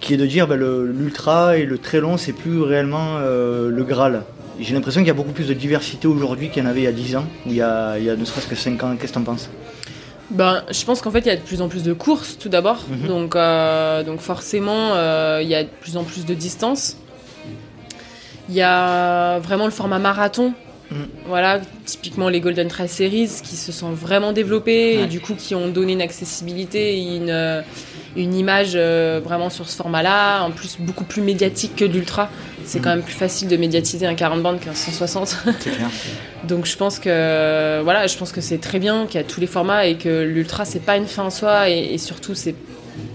qui 0.00 0.14
est 0.14 0.16
de 0.16 0.26
dire 0.26 0.46
ben, 0.46 0.58
l'ultra 0.58 1.56
et 1.58 1.64
le 1.64 1.78
très 1.78 2.00
long, 2.00 2.16
c'est 2.16 2.32
plus 2.32 2.60
réellement 2.62 3.18
euh, 3.18 3.70
le 3.70 3.84
Graal. 3.84 4.22
J'ai 4.58 4.74
l'impression 4.74 5.00
qu'il 5.00 5.08
y 5.08 5.12
a 5.12 5.14
beaucoup 5.14 5.32
plus 5.32 5.48
de 5.48 5.54
diversité 5.54 6.06
aujourd'hui 6.06 6.50
qu'il 6.50 6.62
y 6.62 6.66
en 6.66 6.68
avait 6.68 6.80
il 6.80 6.84
y 6.84 6.88
a 6.88 6.92
10 6.92 7.16
ans, 7.16 7.26
ou 7.46 7.50
il 7.50 7.56
y 7.56 7.62
a, 7.62 7.98
il 7.98 8.04
y 8.04 8.10
a 8.10 8.16
ne 8.16 8.24
serait-ce 8.24 8.46
que 8.46 8.54
5 8.54 8.82
ans. 8.82 8.96
Qu'est-ce 8.98 9.12
que 9.12 9.18
tu 9.18 9.22
en 9.22 9.24
penses? 9.24 9.48
Ben, 10.30 10.62
je 10.70 10.84
pense 10.84 11.00
qu'en 11.00 11.10
fait, 11.10 11.20
il 11.20 11.26
y 11.26 11.30
a 11.30 11.36
de 11.36 11.40
plus 11.40 11.60
en 11.60 11.68
plus 11.68 11.82
de 11.82 11.92
courses, 11.92 12.36
tout 12.38 12.48
d'abord. 12.48 12.84
Mhm. 12.88 13.08
donc, 13.08 13.36
euh, 13.36 14.02
donc, 14.02 14.20
forcément, 14.20 14.94
euh, 14.94 15.40
il 15.42 15.48
y 15.48 15.54
a 15.54 15.64
de 15.64 15.68
plus 15.80 15.96
en 15.96 16.04
plus 16.04 16.24
de 16.24 16.34
distance. 16.34 16.96
Il 18.48 18.54
y 18.54 18.62
a 18.62 19.38
vraiment 19.38 19.64
le 19.64 19.70
format 19.70 19.98
marathon. 19.98 20.52
Mhm. 20.90 21.06
Voilà, 21.26 21.60
typiquement 21.84 22.28
les 22.28 22.40
Golden 22.40 22.68
Trail 22.68 22.88
Series 22.88 23.30
qui 23.42 23.56
se 23.56 23.70
sont 23.70 23.92
vraiment 23.92 24.32
développés 24.32 25.00
et 25.00 25.06
du 25.06 25.20
coup 25.20 25.34
qui 25.34 25.54
ont 25.54 25.68
donné 25.68 25.92
une 25.92 26.02
accessibilité 26.02 26.98
et 26.98 27.16
une, 27.16 27.62
une 28.16 28.34
image 28.34 28.72
euh, 28.74 29.20
vraiment 29.22 29.50
sur 29.50 29.68
ce 29.68 29.76
format-là, 29.76 30.42
en 30.42 30.50
plus 30.50 30.76
beaucoup 30.78 31.04
plus 31.04 31.22
médiatique 31.22 31.76
que 31.76 31.84
l'ultra. 31.84 32.28
C'est 32.64 32.80
quand 32.80 32.90
même 32.90 33.02
plus 33.02 33.14
facile 33.14 33.48
de 33.48 33.56
médiatiser 33.56 34.06
un 34.06 34.14
40 34.14 34.42
bandes 34.42 34.60
qu'un 34.60 34.74
160. 34.74 35.44
Donc 36.44 36.66
je 36.66 36.76
pense 36.76 36.98
que 36.98 37.80
voilà, 37.82 38.06
je 38.06 38.16
pense 38.16 38.32
que 38.32 38.40
c'est 38.40 38.58
très 38.58 38.78
bien 38.78 39.06
qu'il 39.06 39.20
y 39.20 39.24
a 39.24 39.26
tous 39.26 39.40
les 39.40 39.46
formats 39.46 39.86
et 39.86 39.96
que 39.96 40.22
l'ultra 40.22 40.64
c'est 40.64 40.80
pas 40.80 40.96
une 40.96 41.06
fin 41.06 41.24
en 41.24 41.30
soi 41.30 41.68
et, 41.68 41.98
surtout 41.98 42.34
c'est 42.34 42.54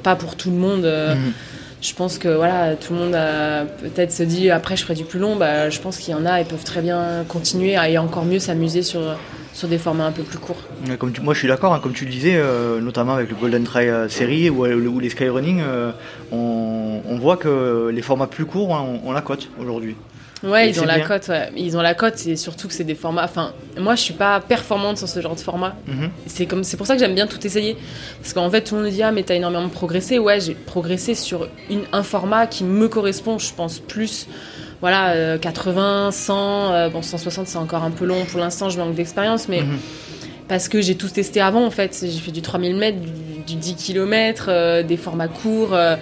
pas 0.03 0.15
pour 0.15 0.35
tout 0.35 0.49
le 0.49 0.57
monde. 0.57 0.85
Euh, 0.85 1.15
mhm. 1.15 1.33
Je 1.81 1.93
pense 1.93 2.17
que 2.17 2.29
voilà, 2.29 2.75
tout 2.75 2.93
le 2.93 2.99
monde 2.99 3.15
a 3.15 3.65
peut-être 3.65 4.11
se 4.11 4.23
dit 4.23 4.49
après 4.49 4.75
je 4.75 4.83
ferai 4.83 4.95
du 4.95 5.03
plus 5.03 5.19
long. 5.19 5.35
Bah, 5.35 5.69
je 5.69 5.79
pense 5.79 5.97
qu'il 5.97 6.11
y 6.13 6.15
en 6.15 6.25
a, 6.25 6.41
ils 6.41 6.47
peuvent 6.47 6.63
très 6.63 6.81
bien 6.81 7.23
continuer 7.27 7.75
à 7.75 7.89
et 7.89 7.97
encore 7.97 8.25
mieux 8.25 8.39
s'amuser 8.39 8.81
sur 8.81 9.01
sur 9.55 9.69
des 9.69 9.77
formats 9.77 10.05
un 10.05 10.11
peu 10.11 10.23
plus 10.23 10.37
courts. 10.37 10.61
Comme 10.99 11.13
moi 11.23 11.33
je 11.33 11.39
suis 11.39 11.47
d'accord, 11.47 11.73
hein, 11.73 11.79
comme 11.81 11.93
tu 11.93 12.03
le 12.05 12.11
disais, 12.11 12.35
euh, 12.35 12.81
notamment 12.81 13.13
avec 13.13 13.29
le 13.29 13.35
Golden 13.35 13.63
Trail 13.63 13.87
euh, 13.87 14.09
série 14.09 14.49
ou, 14.49 14.65
ou, 14.65 14.99
les 14.99 15.09
Skyrunning, 15.09 15.61
euh, 15.61 15.91
on, 16.31 16.99
on, 17.07 17.17
voit 17.17 17.37
que 17.37 17.89
les 17.89 18.01
formats 18.01 18.27
plus 18.27 18.45
courts, 18.45 18.69
on, 19.03 19.11
la 19.13 19.21
cote 19.21 19.49
aujourd'hui. 19.57 19.95
Ouais, 20.43 20.69
ils 20.69 20.79
ont 20.81 20.85
la 20.85 20.99
cote. 20.99 21.31
Ils 21.55 21.77
ont 21.77 21.81
la 21.81 21.93
cote, 21.93 22.27
et 22.27 22.35
surtout 22.35 22.67
que 22.67 22.73
c'est 22.73 22.83
des 22.83 22.93
formats. 22.93 23.23
Enfin, 23.23 23.53
moi, 23.79 23.95
je 23.95 24.01
suis 24.01 24.13
pas 24.13 24.41
performante 24.41 24.97
sur 24.97 25.07
ce 25.07 25.21
genre 25.21 25.33
de 25.33 25.39
format. 25.39 25.75
Mhm. 25.87 26.09
C'est 26.27 26.45
comme, 26.45 26.63
c'est 26.65 26.75
pour 26.75 26.85
ça 26.85 26.93
que 26.95 26.99
j'aime 26.99 27.15
bien 27.15 27.25
tout 27.25 27.43
essayer, 27.47 27.77
parce 28.21 28.33
qu'en 28.33 28.49
fait, 28.51 28.61
tout 28.61 28.75
le 28.75 28.81
monde 28.81 28.91
dit 28.91 29.01
ah 29.01 29.13
mais 29.13 29.23
t'as 29.23 29.35
énormément 29.35 29.69
progressé. 29.69 30.19
Ouais, 30.19 30.41
j'ai 30.41 30.53
progressé 30.53 31.15
sur 31.15 31.47
une, 31.69 31.83
un 31.93 32.03
format 32.03 32.45
qui 32.45 32.65
me 32.65 32.89
correspond, 32.89 33.39
je 33.39 33.53
pense 33.53 33.79
plus 33.79 34.27
voilà, 34.81 35.37
80, 35.37 36.11
100, 36.11 36.91
160 37.01 37.47
c'est 37.47 37.57
encore 37.57 37.83
un 37.83 37.91
peu 37.91 38.05
long 38.05 38.25
pour 38.25 38.39
l'instant, 38.39 38.69
je 38.69 38.77
manque 38.77 38.95
d'expérience, 38.95 39.47
mais 39.47 39.61
mhm. 39.61 39.77
parce 40.47 40.69
que 40.69 40.81
j'ai 40.81 40.95
tout 40.95 41.09
testé 41.09 41.41
avant 41.41 41.65
en 41.65 41.71
fait. 41.71 41.97
J'ai 42.01 42.19
fait 42.19 42.31
du 42.31 42.41
3000 42.41 42.75
mètres, 42.75 42.97
du, 43.45 43.55
10 43.55 43.75
km, 43.75 44.47
euh, 44.49 44.83
des 44.83 44.97
formats 44.97 45.27
courts. 45.27 45.73
Euh, 45.73 45.95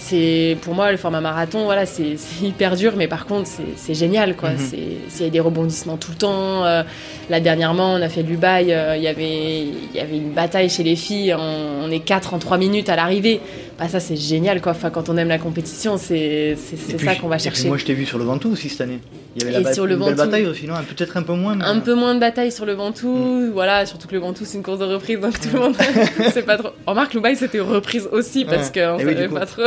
c'est 0.00 0.56
pour 0.62 0.74
moi 0.74 0.90
le 0.90 0.96
format 0.96 1.20
marathon 1.20 1.64
voilà 1.64 1.84
c'est 1.84 2.16
hyper 2.42 2.74
dur 2.74 2.94
mais 2.96 3.06
par 3.06 3.26
contre 3.26 3.48
c'est 3.76 3.94
génial 3.94 4.34
quoi 4.34 4.50
mhm. 4.50 4.58
c'est 4.58 5.20
il 5.20 5.24
y 5.24 5.28
a 5.28 5.30
des 5.30 5.40
rebondissements 5.40 5.98
tout 5.98 6.10
le 6.12 6.16
temps 6.16 6.64
euh, 6.64 6.82
là 7.28 7.38
dernièrement 7.38 7.92
on 7.92 8.02
a 8.02 8.08
fait 8.08 8.22
l'Ubaï 8.22 8.72
euh, 8.72 8.96
il 8.96 9.02
y 9.02 9.08
avait 9.08 9.60
il 9.60 9.94
y 9.94 10.00
avait 10.00 10.16
une 10.16 10.32
bataille 10.32 10.70
chez 10.70 10.82
les 10.82 10.96
filles 10.96 11.34
on, 11.38 11.84
on 11.84 11.90
est 11.90 12.00
quatre 12.00 12.32
en 12.32 12.38
trois 12.38 12.56
minutes 12.56 12.88
à 12.88 12.96
l'arrivée 12.96 13.40
bah 13.80 13.88
ça 13.88 13.98
c'est 13.98 14.16
génial 14.16 14.60
quoi. 14.60 14.72
Enfin 14.72 14.90
quand 14.90 15.08
on 15.08 15.16
aime 15.16 15.28
la 15.28 15.38
compétition 15.38 15.96
c'est 15.96 16.56
ça 16.98 17.14
qu'on 17.14 17.28
va 17.28 17.38
chercher. 17.38 17.68
moi 17.68 17.78
je 17.78 17.86
t'ai 17.86 17.94
vu 17.94 18.04
sur 18.04 18.18
le 18.18 18.24
Ventoux 18.24 18.52
aussi 18.52 18.68
cette 18.68 18.82
année. 18.82 18.98
Il 19.36 19.42
y 19.42 19.46
avait 19.46 19.58
la 19.58 19.72
sur 19.72 19.86
le 19.86 19.96
belle 19.96 20.14
bataille 20.14 20.46
aussi 20.46 20.66
non? 20.66 20.74
Peut-être 20.86 21.16
un 21.16 21.22
peu 21.22 21.32
moins 21.32 21.58
un 21.62 21.80
peu 21.80 21.94
moins 21.94 22.14
de 22.14 22.20
bataille 22.20 22.52
sur 22.52 22.66
le 22.66 22.74
Ventoux. 22.74 23.16
Mm. 23.16 23.50
voilà 23.52 23.86
surtout 23.86 24.06
que 24.06 24.12
le 24.12 24.20
Ventoux 24.20 24.44
c'est 24.44 24.58
une 24.58 24.62
course 24.62 24.80
de 24.80 24.84
reprise 24.84 25.18
donc 25.18 25.40
tout 25.40 25.48
le 25.54 25.60
monde 25.60 25.76
c'est 26.32 26.44
pas 26.44 26.58
trop. 26.58 26.68
Remarque 26.86 27.14
l'Ubaï 27.14 27.36
c'était 27.36 27.60
reprise 27.60 28.06
aussi 28.12 28.44
parce 28.44 28.70
qu'on 28.70 28.98
eh 28.98 29.04
savait 29.04 29.28
pas 29.28 29.46
trop. 29.46 29.62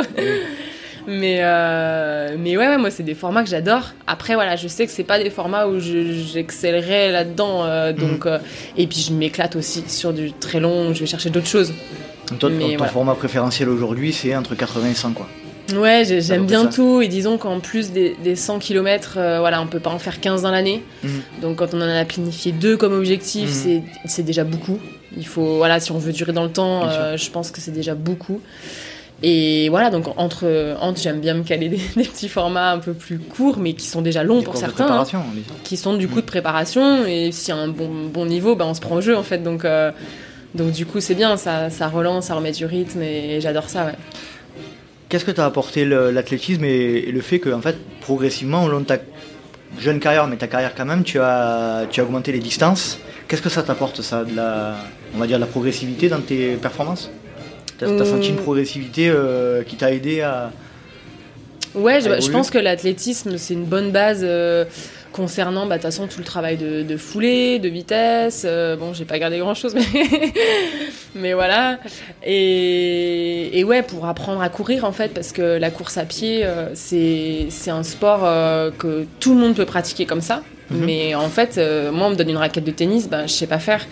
Mais 1.08 1.40
euh, 1.42 2.38
mais 2.40 2.56
ouais, 2.56 2.78
moi 2.78 2.90
c'est 2.90 3.04
des 3.04 3.16
formats 3.16 3.44
que 3.44 3.50
j'adore. 3.50 3.94
Après 4.06 4.36
voilà 4.36 4.56
je 4.56 4.68
sais 4.68 4.86
que 4.86 4.92
c'est 4.92 5.04
pas 5.04 5.18
des 5.22 5.32
formats 5.32 5.66
où 5.68 5.80
j'excellerai 5.80 7.12
là 7.12 7.26
dedans 7.26 7.66
euh, 7.66 7.94
donc 7.94 8.26
mm. 8.26 8.30
euh, 8.30 8.38
et 8.78 8.86
puis 8.86 9.00
je 9.00 9.12
m'éclate 9.12 9.56
aussi 9.56 9.84
sur 9.88 10.14
du 10.14 10.32
très 10.34 10.60
long 10.60 10.94
je 10.94 11.00
vais 11.00 11.08
chercher 11.08 11.32
d'autres 11.32 11.48
choses 11.48 11.74
toi, 12.40 12.50
ton 12.78 12.86
format 12.86 13.16
préférentiel 13.16 13.70
aujourd'hui, 13.70 14.14
c'est 14.14 14.36
entre 14.36 14.56
80 14.56 14.90
et 14.90 14.94
100, 14.94 15.14
quoi. 15.14 15.28
Ouais, 15.76 16.04
j'aime 16.06 16.46
bien 16.46 16.66
tout. 16.66 17.02
Et 17.02 17.08
disons 17.08 17.38
qu'en 17.38 17.60
plus 17.60 17.92
des, 17.92 18.36
100 18.36 18.60
km, 18.60 19.16
euh, 19.18 19.40
voilà, 19.40 19.62
on 19.62 19.68
peut 19.68 19.80
pas 19.80 19.92
en 19.92 20.00
faire 20.00 20.20
15 20.20 20.42
dans 20.42 20.52
l'année. 20.52 20.84
Mhm. 21.04 21.22
Donc 21.42 21.58
quand 21.58 21.74
on 21.74 21.82
en 21.82 21.90
a 21.90 22.06
planifié 22.06 22.52
deux 22.52 22.78
comme 22.78 22.94
objectif, 22.94 23.66
mhm. 23.66 23.84
c'est 24.06 24.24
déjà 24.24 24.44
beaucoup. 24.44 24.80
Il 25.16 25.28
faut, 25.28 25.58
voilà, 25.58 25.80
si 25.80 25.92
on 25.92 25.98
veut 25.98 26.12
durer 26.12 26.34
dans 26.34 26.44
le 26.44 26.52
temps, 26.52 26.88
euh, 26.88 27.18
je 27.18 27.30
pense 27.30 27.52
que 27.52 27.62
c'est 27.62 27.72
déjà 27.72 27.96
beaucoup. 27.96 28.42
Et 29.26 29.70
voilà, 29.70 29.90
donc 29.90 30.08
entre, 30.18 30.76
entre 30.82 31.00
j'aime 31.00 31.22
bien 31.22 31.34
me 31.34 31.44
caler 31.44 31.70
des, 31.96 32.04
petits 32.04 32.28
formats 32.28 32.72
un 32.72 32.80
peu 32.80 32.94
plus 32.94 33.20
courts, 33.20 33.58
mais 33.58 33.74
qui 33.74 33.88
sont 33.88 34.02
déjà 34.02 34.24
longs 34.24 34.42
pour 34.42 34.58
certains. 34.58 35.00
Hein, 35.00 35.06
qui 35.64 35.78
sont 35.78 35.94
du 35.94 36.10
coup 36.10 36.20
de 36.20 36.26
préparation. 36.26 37.06
Et 37.06 37.32
si 37.32 37.52
y 37.52 37.54
a 37.54 37.58
un 37.58 37.70
bon, 37.70 37.90
bon 38.12 38.26
niveau, 38.26 38.56
ben 38.56 38.66
on 38.66 38.74
se 38.74 38.82
prend 38.82 38.96
au 38.96 39.02
jeu 39.02 39.16
en 39.16 39.24
fait. 39.24 39.40
Donc. 39.40 39.66
Euh, 39.66 39.92
donc 40.56 40.72
du 40.72 40.86
coup, 40.86 41.00
c'est 41.00 41.16
bien, 41.16 41.38
ça, 41.38 41.70
ça, 41.70 41.88
relance, 41.88 42.28
ça 42.28 42.36
remet 42.36 42.52
du 42.52 42.66
rythme 42.66 43.02
et, 43.02 43.42
j'adore 43.42 43.70
ça, 43.70 43.86
ouais. 43.86 43.96
Qu'est-ce 45.10 45.26
que 45.26 45.32
t'as 45.32 45.46
apporté 45.46 45.86
l'athlétisme 45.86 46.64
et, 46.66 47.12
le 47.12 47.22
fait 47.22 47.40
que, 47.40 47.50
en 47.50 47.62
fait, 47.62 47.78
progressivement, 48.02 48.64
au 48.64 48.70
long 48.70 48.80
de 48.80 48.86
ta 48.86 48.98
jeune 49.80 50.00
carrière, 50.00 50.28
mais 50.28 50.38
ta 50.38 50.48
carrière 50.48 50.74
quand 50.76 50.86
même, 50.86 51.04
tu 51.04 51.20
as, 51.20 51.86
tu 51.90 52.02
as 52.02 52.04
augmenté 52.04 52.32
les 52.32 52.40
distances. 52.40 53.00
Qu'est-ce 53.28 53.42
que 53.42 53.50
ça 53.50 53.64
t'apporte, 53.64 54.02
ça, 54.02 54.24
de 54.24 54.36
la, 54.36 54.76
on 55.16 55.20
va 55.20 55.28
dire, 55.28 55.38
de 55.38 55.42
la 55.42 55.48
progressivité 55.48 56.10
dans 56.10 56.22
tes 56.22 56.56
performances? 56.56 57.10
T'as 57.78 57.88
as 57.88 58.06
senti 58.06 58.30
une 58.30 58.38
euh. 58.38 58.42
progressivité 58.42 59.10
euh, 59.10 59.64
qui 59.64 59.76
t'a 59.76 59.92
aidé 59.92 60.22
à... 60.22 60.52
Ouais, 61.76 62.02
je, 62.02 62.32
pense 62.32 62.52
que 62.52 62.60
l'athlétisme, 62.60 63.38
c'est 63.38 63.56
une 63.56 63.66
bonne 63.66 63.92
base. 63.92 64.22
Euh, 64.22 64.66
concernant 65.14 65.66
bah, 65.66 65.78
de 65.78 65.82
toute 65.82 65.92
façon 65.92 66.08
tout 66.08 66.20
le 66.20 66.26
travail 66.26 66.58
de, 66.58 66.98
foulée, 66.98 67.60
de 67.60 67.70
vitesse. 67.70 68.44
Euh, 68.46 68.76
bon, 68.76 68.94
j'ai 68.94 69.06
pas 69.06 69.20
gardé 69.20 69.38
grand 69.38 69.54
chose, 69.54 69.74
mais, 69.74 70.34
mais 71.16 71.34
voilà. 71.34 71.80
Et, 72.26 73.64
ouais, 73.66 73.84
pour 73.84 74.06
apprendre 74.08 74.42
à 74.42 74.50
courir 74.50 74.84
en 74.84 74.92
fait, 74.92 75.14
parce 75.14 75.32
que 75.32 75.58
la 75.58 75.72
course 75.72 75.98
à 75.98 76.04
pied, 76.04 76.42
euh, 76.44 76.70
c'est 76.74 77.48
un 77.68 77.84
sport 77.84 78.22
euh, 78.24 78.72
que 78.78 79.06
tout 79.22 79.34
le 79.34 79.40
monde 79.40 79.56
peut 79.56 79.66
pratiquer 79.66 80.06
comme 80.06 80.22
ça. 80.22 80.44
Mais 80.72 81.14
en 81.14 81.30
fait, 81.30 81.58
moi, 81.92 82.08
on 82.08 82.10
me 82.10 82.16
donne 82.16 82.32
une 82.32 82.38
raquette 82.38 82.64
de 82.64 82.72
tennis, 82.72 83.08
ben, 83.08 83.28
je 83.28 83.34
sais 83.34 83.46
pas 83.46 83.60
faire. 83.60 83.86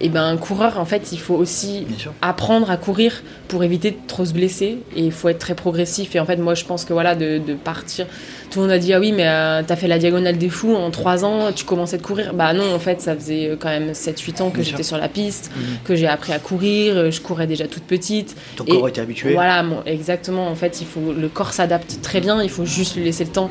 Et 0.00 0.08
ben, 0.08 0.22
un 0.24 0.36
coureur, 0.36 0.78
en 0.78 0.84
fait, 0.84 1.10
il 1.12 1.18
faut 1.18 1.34
aussi 1.34 1.86
apprendre 2.22 2.70
à 2.70 2.76
courir 2.76 3.22
pour 3.48 3.64
éviter 3.64 3.90
de 3.90 3.96
trop 4.06 4.24
se 4.24 4.32
blesser. 4.32 4.78
Et 4.94 5.02
il 5.02 5.12
faut 5.12 5.28
être 5.28 5.38
très 5.40 5.54
progressif. 5.54 6.14
Et 6.14 6.20
en 6.20 6.24
fait, 6.26 6.36
moi, 6.36 6.54
je 6.54 6.64
pense 6.64 6.84
que 6.84 6.92
voilà, 6.92 7.14
de, 7.16 7.38
de 7.38 7.54
partir. 7.54 8.06
Tout 8.50 8.60
le 8.60 8.66
monde 8.66 8.74
a 8.74 8.78
dit, 8.78 8.94
ah 8.94 9.00
oui, 9.00 9.12
mais 9.12 9.26
euh, 9.26 9.62
t'as 9.66 9.76
fait 9.76 9.88
la 9.88 9.98
diagonale 9.98 10.38
des 10.38 10.48
fous 10.48 10.74
en 10.74 10.90
3 10.90 11.24
ans, 11.24 11.52
tu 11.54 11.64
commençais 11.64 11.98
de 11.98 12.02
courir. 12.02 12.32
Bah 12.32 12.52
non, 12.54 12.72
en 12.74 12.78
fait, 12.78 13.00
ça 13.02 13.14
faisait 13.14 13.56
quand 13.60 13.68
même 13.68 13.90
7-8 13.92 14.40
ans 14.42 14.50
que 14.50 14.62
j'étais 14.62 14.82
sur 14.84 14.96
la 14.96 15.08
piste, 15.08 15.50
Mhm. 15.56 15.62
que 15.84 15.94
j'ai 15.96 16.06
appris 16.06 16.32
à 16.32 16.38
courir. 16.38 16.96
euh, 16.96 17.10
Je 17.10 17.20
courais 17.20 17.46
déjà 17.46 17.66
toute 17.66 17.82
petite. 17.82 18.36
Ton 18.56 18.64
Et 18.64 18.70
corps 18.70 18.88
était 18.88 19.00
habitué. 19.00 19.32
Voilà, 19.34 19.64
exactement. 19.84 20.46
En 20.48 20.54
fait, 20.54 20.80
il 20.80 20.86
faut, 20.86 21.12
le 21.12 21.28
corps 21.28 21.52
s'adapte 21.52 22.00
très 22.02 22.20
bien. 22.20 22.42
Il 22.42 22.50
faut 22.50 22.64
juste 22.64 22.96
lui 22.96 23.04
laisser 23.04 23.24
le 23.24 23.30
temps. 23.30 23.50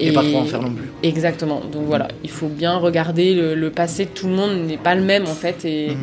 Et, 0.00 0.12
pas 0.12 0.22
trop 0.22 0.38
en 0.38 0.44
faire 0.44 0.62
non 0.62 0.70
plus. 0.72 0.90
Exactement. 1.02 1.60
Donc 1.72 1.84
voilà, 1.86 2.08
il 2.24 2.30
faut 2.30 2.46
bien 2.48 2.76
regarder 2.76 3.34
le, 3.34 3.54
le 3.54 3.70
passé 3.70 4.04
de 4.06 4.10
tout 4.10 4.26
le 4.28 4.34
monde 4.34 4.66
n'est 4.66 4.76
pas 4.78 4.94
le 4.94 5.02
même 5.02 5.24
en 5.24 5.34
fait 5.34 5.57
et, 5.64 5.96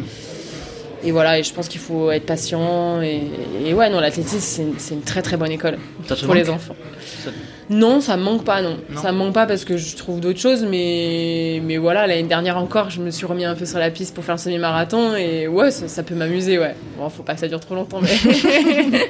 et 1.03 1.11
voilà 1.11 1.37
et 1.39 1.43
je 1.43 1.53
pense 1.53 1.67
qu'il 1.67 1.81
faut 1.81 2.11
être 2.11 2.25
patient 2.25 3.01
et, 3.01 3.21
et 3.65 3.73
ouais 3.73 3.89
non 3.89 3.99
l'athlétisme 3.99 4.73
c'est 4.77 4.93
une, 4.93 5.01
très 5.01 5.21
très 5.21 5.37
bonne 5.37 5.51
école 5.51 5.77
Ça 6.07 6.15
pour 6.15 6.33
les 6.33 6.49
enfants. 6.49 6.75
Ça- 7.23 7.29
Non, 7.69 7.99
ça 8.01 8.15
me 8.17 8.23
manque 8.23 8.43
pas 8.43 8.61
non. 8.61 8.77
Non. 8.89 9.01
Ça 9.01 9.11
me 9.11 9.17
manque 9.17 9.33
pas 9.33 9.45
parce 9.45 9.65
que 9.65 9.77
je 9.77 9.95
trouve 9.95 10.19
d'autres 10.19 10.39
choses 10.39 10.63
mais 10.69 11.61
mais 11.63 11.77
voilà 11.77 12.07
l'année 12.07 12.23
dernière 12.23 12.57
encore 12.57 12.89
je 12.89 13.01
me 13.01 13.11
suis 13.11 13.25
remis 13.25 13.45
un 13.45 13.55
peu 13.55 13.65
sur 13.65 13.79
la 13.79 13.89
piste 13.91 14.13
pour 14.15 14.23
faire 14.23 14.35
le 14.35 14.39
semi-marathon 14.41 15.15
et 15.15 15.47
ouais 15.47 15.71
ça, 15.71 15.87
ça 15.87 16.03
peut 16.03 16.15
m'amuser 16.15 16.57
ouais. 16.59 16.75
Bon 16.97 17.09
faut 17.09 17.23
pas 17.23 17.33
que 17.35 17.39
ça 17.41 17.47
dure 17.47 17.59
trop 17.59 17.75
longtemps 17.75 18.01
mais 18.01 18.09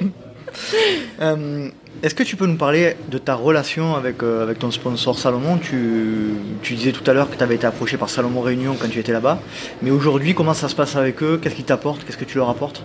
Euh, 1.20 1.68
Est-ce 2.02 2.14
que 2.14 2.22
tu 2.22 2.36
peux 2.36 2.46
nous 2.46 2.56
parler 2.56 2.94
de 3.10 3.16
ta 3.16 3.34
relation 3.34 3.94
avec, 3.96 4.22
euh, 4.22 4.52
ton 4.54 4.70
sponsor 4.70 5.18
Salomon? 5.18 5.56
Tu, 5.56 6.34
disais 6.74 6.92
tout 6.92 7.08
à 7.10 7.14
l'heure 7.14 7.30
que 7.30 7.36
tu 7.36 7.42
avais 7.42 7.54
été 7.54 7.66
approché 7.66 7.96
par 7.96 8.10
Salomon 8.10 8.42
Réunion 8.42 8.76
quand 8.78 8.88
tu 8.88 8.98
étais 8.98 9.12
là-bas. 9.12 9.40
Mais 9.80 9.90
aujourd'hui, 9.90 10.34
comment 10.34 10.52
ça 10.52 10.68
se 10.68 10.74
passe 10.74 10.94
avec 10.96 11.22
eux? 11.22 11.40
Qu'est-ce 11.42 11.54
qu'ils 11.54 11.64
t'apportent? 11.64 12.04
Qu'est-ce 12.04 12.18
que 12.18 12.26
tu 12.26 12.36
leur 12.36 12.50
apportes? 12.50 12.82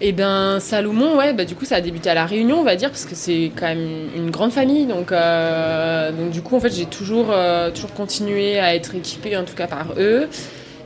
Et 0.00 0.12
ben 0.12 0.58
Salomon, 0.60 1.16
ouais, 1.16 1.32
bah 1.32 1.44
du 1.44 1.54
coup 1.54 1.64
ça 1.64 1.76
a 1.76 1.80
débuté 1.80 2.10
à 2.10 2.14
la 2.14 2.26
Réunion, 2.26 2.60
on 2.60 2.64
va 2.64 2.76
dire, 2.76 2.90
parce 2.90 3.06
que 3.06 3.14
c'est 3.14 3.50
quand 3.56 3.66
même 3.66 4.08
une 4.14 4.30
grande 4.30 4.52
famille, 4.52 4.84
donc 4.84 5.10
euh, 5.10 6.10
du 6.28 6.42
coup 6.42 6.54
en 6.54 6.60
fait 6.60 6.74
j'ai 6.74 6.84
toujours 6.84 7.28
euh, 7.30 7.70
toujours 7.70 7.94
continué 7.94 8.58
à 8.58 8.74
être 8.74 8.94
équipée 8.94 9.38
en 9.38 9.44
tout 9.44 9.54
cas 9.54 9.66
par 9.66 9.94
eux. 9.96 10.28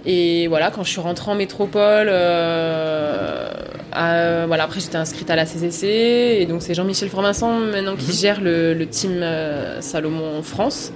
Et 0.07 0.47
voilà, 0.49 0.71
quand 0.71 0.83
je 0.83 0.91
suis 0.91 1.01
rentrée 1.01 1.31
en 1.31 1.35
métropole, 1.35 2.09
euh, 2.09 3.49
à- 3.93 4.47
voilà, 4.47 4.65
après 4.65 4.81
j'étais 4.81 4.97
inscrite 4.97 5.29
à 5.31 5.37
la 5.37 5.45
CCC, 5.45 6.39
et 6.41 6.47
donc 6.47 6.63
c'est 6.63 6.73
Jean-Michel 6.75 7.09
Formasson 7.11 7.51
maintenant 7.73 7.97
qui 7.97 8.07
Mhm. 8.07 8.13
gère 8.17 8.41
le, 8.41 8.73
le 8.75 8.87
team 8.87 9.21
euh, 9.23 9.81
Salomon 9.83 10.43
France. 10.43 10.93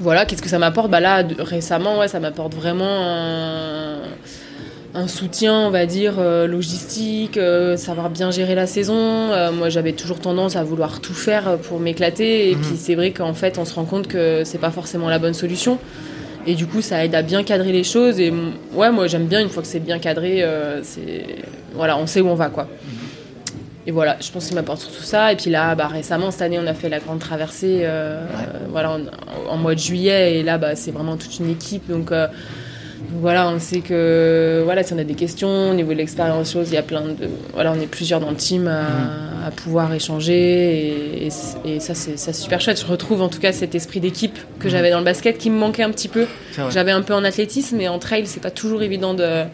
Voilà, 0.00 0.24
qu'est-ce 0.24 0.42
que 0.42 0.48
ça 0.48 0.58
m'apporte? 0.58 0.90
Bah 0.90 1.00
là, 1.00 1.22
récemment, 1.38 1.98
ouais, 1.98 2.08
ça 2.08 2.18
m'apporte 2.20 2.54
vraiment 2.54 3.04
un, 3.04 3.98
un 4.94 5.06
soutien, 5.08 5.54
on 5.60 5.70
va 5.70 5.84
dire, 5.86 6.14
euh, 6.18 6.46
logistique, 6.46 7.36
euh, 7.36 7.76
savoir 7.76 8.08
bien 8.10 8.30
gérer 8.30 8.54
la 8.54 8.66
saison. 8.66 8.96
Euh, 8.96 9.52
moi, 9.52 9.68
j'avais 9.68 9.92
toujours 9.92 10.18
tendance 10.18 10.56
à 10.56 10.64
vouloir 10.64 11.00
tout 11.00 11.12
faire 11.14 11.58
pour 11.58 11.78
m'éclater, 11.80 12.50
et 12.50 12.56
Mhm. 12.56 12.60
puis 12.62 12.76
c'est 12.78 12.94
vrai 12.94 13.10
qu'en 13.12 13.34
fait, 13.34 13.58
on 13.58 13.64
se 13.66 13.74
rend 13.74 13.84
compte 13.84 14.08
que 14.08 14.42
c'est 14.44 14.58
pas 14.58 14.70
forcément 14.70 15.08
la 15.10 15.18
bonne 15.18 15.34
solution. 15.34 15.78
Et 16.46 16.54
du 16.54 16.66
coup, 16.66 16.80
ça 16.80 17.04
aide 17.04 17.14
à 17.14 17.22
bien 17.22 17.42
cadrer 17.44 17.72
les 17.72 17.84
choses. 17.84 18.18
Et 18.20 18.30
mm, 18.30 18.52
ouais, 18.74 18.90
moi, 18.90 19.06
j'aime 19.06 19.26
bien 19.26 19.40
une 19.40 19.48
fois 19.50 19.62
que 19.62 19.68
c'est 19.68 19.80
bien 19.80 19.98
cadré, 19.98 20.42
euh, 20.42 20.82
c'est 20.82 21.24
voilà, 21.74 21.96
on 21.98 22.06
sait 22.06 22.20
où 22.20 22.28
on 22.28 22.34
va, 22.34 22.48
quoi. 22.48 22.66
Et 23.86 23.92
voilà, 23.92 24.16
je 24.20 24.30
pense 24.30 24.46
qu'il 24.46 24.54
m'apporte 24.54 24.80
surtout 24.80 25.02
ça. 25.02 25.32
Et 25.32 25.36
puis 25.36 25.50
là, 25.50 25.74
bah, 25.74 25.86
récemment, 25.88 26.30
cette 26.30 26.42
année, 26.42 26.58
on 26.62 26.66
a 26.66 26.74
fait 26.74 26.88
la 26.88 26.98
grande 26.98 27.18
traversée 27.18 27.80
euh, 27.82 28.22
Ouais. 28.26 28.44
voilà, 28.70 28.92
en, 28.92 29.00
en 29.48 29.56
mois 29.56 29.74
de 29.74 29.80
juillet. 29.80 30.38
Et 30.38 30.42
là, 30.42 30.58
bah, 30.58 30.76
c'est 30.76 30.90
vraiment 30.90 31.16
toute 31.16 31.38
une 31.38 31.50
équipe. 31.50 31.88
Donc, 31.90 32.12
euh, 32.12 32.26
donc 32.26 33.20
voilà, 33.22 33.48
on 33.48 33.58
sait 33.58 33.80
que 33.80 34.60
voilà, 34.64 34.82
si 34.82 34.92
on 34.92 34.98
a 34.98 35.04
des 35.04 35.14
questions 35.14 35.70
au 35.70 35.74
niveau 35.74 35.92
de 35.92 35.96
l'expérience, 35.98 36.52
chose, 36.52 36.68
il 36.70 36.74
y 36.74 36.78
a 36.78 36.82
plein 36.82 37.00
de. 37.00 37.28
Voilà, 37.54 37.72
on 37.72 37.80
est 37.80 37.86
plusieurs 37.86 38.20
dans 38.20 38.30
le 38.30 38.36
team 38.36 38.68
à, 38.68 38.82
Mhm. 38.82 39.29
À 39.46 39.50
pouvoir 39.50 39.92
échanger. 39.92 40.34
Et, 41.22 41.26
et 41.26 41.30
c- 41.30 41.56
et 41.64 41.80
ça, 41.80 41.94
c'est 41.94 42.32
super 42.34 42.60
chouette. 42.60 42.80
Je 42.80 42.86
retrouve 42.86 43.22
en 43.22 43.28
tout 43.28 43.40
cas 43.40 43.52
cet 43.52 43.74
esprit 43.74 44.00
d'équipe 44.00 44.38
que 44.58 44.66
Mhm. 44.66 44.70
j'avais 44.70 44.90
dans 44.90 44.98
le 44.98 45.04
basket 45.04 45.38
qui 45.38 45.50
me 45.50 45.56
manquait 45.58 45.82
un 45.82 45.90
petit 45.90 46.08
peu. 46.08 46.26
J'avais 46.70 46.92
un 46.92 47.02
peu 47.02 47.14
en 47.14 47.24
athlétisme, 47.24 47.76
mais 47.76 47.88
en 47.88 47.98
trail, 47.98 48.26
c'est 48.26 48.40
pas 48.42 48.50
toujours 48.50 48.82
évident 48.82 49.14
de, 49.14 49.44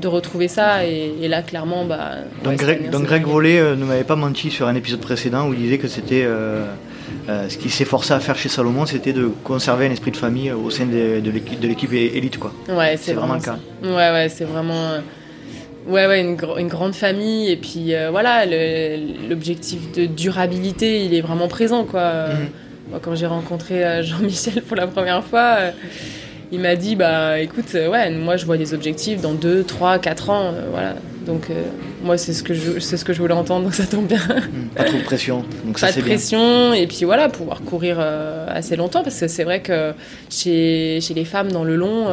de 0.00 0.08
retrouver 0.08 0.48
ça. 0.48 0.84
Et, 0.86 1.12
et 1.22 1.28
là, 1.28 1.42
clairement, 1.42 1.84
bah. 1.84 2.12
Donc, 2.44 2.52
ouais, 2.52 2.56
Greg, 2.56 2.90
donc 2.90 3.04
Greg 3.04 3.24
euh, 3.26 3.76
ne 3.76 3.84
m'avait 3.84 4.04
pas 4.04 4.16
menti 4.16 4.50
sur 4.50 4.68
un 4.68 4.74
épisode 4.74 5.00
précédent 5.00 5.48
où 5.48 5.54
il 5.54 5.60
disait 5.60 5.78
que 5.78 5.88
c'était 5.88 6.22
euh, 6.24 6.64
euh, 7.28 7.48
ce 7.48 7.56
qu'il 7.56 7.70
s'efforçait 7.70 8.14
à 8.14 8.20
faire 8.20 8.36
chez 8.36 8.48
Salomon, 8.48 8.86
c'était 8.86 9.12
de 9.12 9.30
conserver 9.44 9.86
un 9.86 9.90
esprit 9.90 10.10
de 10.10 10.16
famille 10.16 10.52
au 10.52 10.70
sein 10.70 10.86
de 10.86 11.20
l'équipe 11.30 11.58
de 11.60 11.68
l'équipe 11.68 11.92
élite. 11.92 12.38
Quoi. 12.38 12.52
Ouais, 12.68 12.96
C'est 12.96 13.12
vraiment 13.14 13.38
vraiment, 13.38 13.56
le 13.82 13.88
ça. 13.88 13.96
Ouais, 13.96 14.12
ouais, 14.12 14.28
c'est 14.28 14.44
vraiment. 14.44 14.98
Ouais, 15.88 16.06
ouais, 16.06 16.20
une, 16.20 16.36
gr- 16.36 16.58
une 16.58 16.68
grande 16.68 16.94
famille. 16.94 17.50
Et 17.50 17.56
puis 17.56 17.94
euh, 17.94 18.10
voilà, 18.10 18.44
l'objectif 19.28 19.92
de 19.92 20.06
durabilité, 20.06 21.04
il 21.04 21.14
est 21.14 21.20
vraiment 21.20 21.48
présent, 21.48 21.84
quoi. 21.84 22.12
Moi, 22.90 23.00
quand 23.02 23.14
j'ai 23.16 23.26
rencontré 23.26 23.84
euh, 23.84 24.02
Jean-Michel 24.02 24.62
pour 24.62 24.76
la 24.76 24.86
première 24.86 25.24
fois, 25.24 25.56
euh, 25.58 25.70
il 26.52 26.60
m'a 26.60 26.76
dit 26.76 26.94
bah 26.94 27.40
écoute, 27.40 27.72
ouais, 27.74 28.10
moi 28.10 28.36
je 28.36 28.46
vois 28.46 28.56
des 28.56 28.74
objectifs 28.74 29.20
dans 29.20 29.32
2, 29.34 29.64
3, 29.64 29.98
4 29.98 30.30
ans. 30.30 30.52
euh, 30.54 30.66
voilà. 30.70 30.94
Donc, 31.26 31.48
moi, 32.04 32.16
c'est 32.16 32.32
ce, 32.32 32.44
que 32.44 32.54
je- 32.54 32.78
ce 32.78 33.04
que 33.04 33.12
je 33.12 33.20
voulais 33.20 33.34
entendre, 33.34 33.64
donc 33.64 33.74
ça 33.74 33.84
tombe 33.84 34.06
bien. 34.06 34.18
Mm. 34.18 34.68
Pas 34.76 34.84
trop 34.84 34.96
de 34.98 35.02
pression. 35.02 35.44
Donc 35.64 35.80
ça 35.80 35.88
pas 35.88 35.92
de 35.92 35.96
bien. 35.96 36.04
pression 36.14 36.72
et 36.72 36.86
puis 36.86 37.04
voilà 37.04 37.28
pouvoir 37.28 37.62
courir 37.62 37.98
assez 38.48 38.76
longtemps 38.76 39.02
parce 39.02 39.18
que 39.18 39.26
c'est 39.26 39.42
vrai 39.42 39.60
que 39.60 39.92
chez, 40.30 41.00
chez 41.00 41.14
les 41.14 41.24
femmes 41.24 41.50
dans 41.50 41.64
le 41.64 41.74
long 41.74 42.06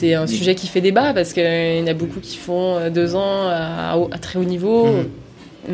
c'est 0.00 0.14
un 0.14 0.26
sujet 0.26 0.54
qui 0.54 0.66
fait 0.66 0.80
débat 0.80 1.12
parce 1.14 1.32
qu'il 1.32 1.42
y 1.78 1.82
en 1.82 1.86
a 1.86 1.94
beaucoup 1.94 2.20
qui 2.20 2.36
font 2.36 2.76
euh, 2.76 2.90
deux 2.90 3.14
ans 3.14 3.48
à, 3.48 3.92
à 4.10 4.18
très 4.18 4.38
haut 4.38 4.44
niveau 4.44 4.86
Mhm. 4.86 5.06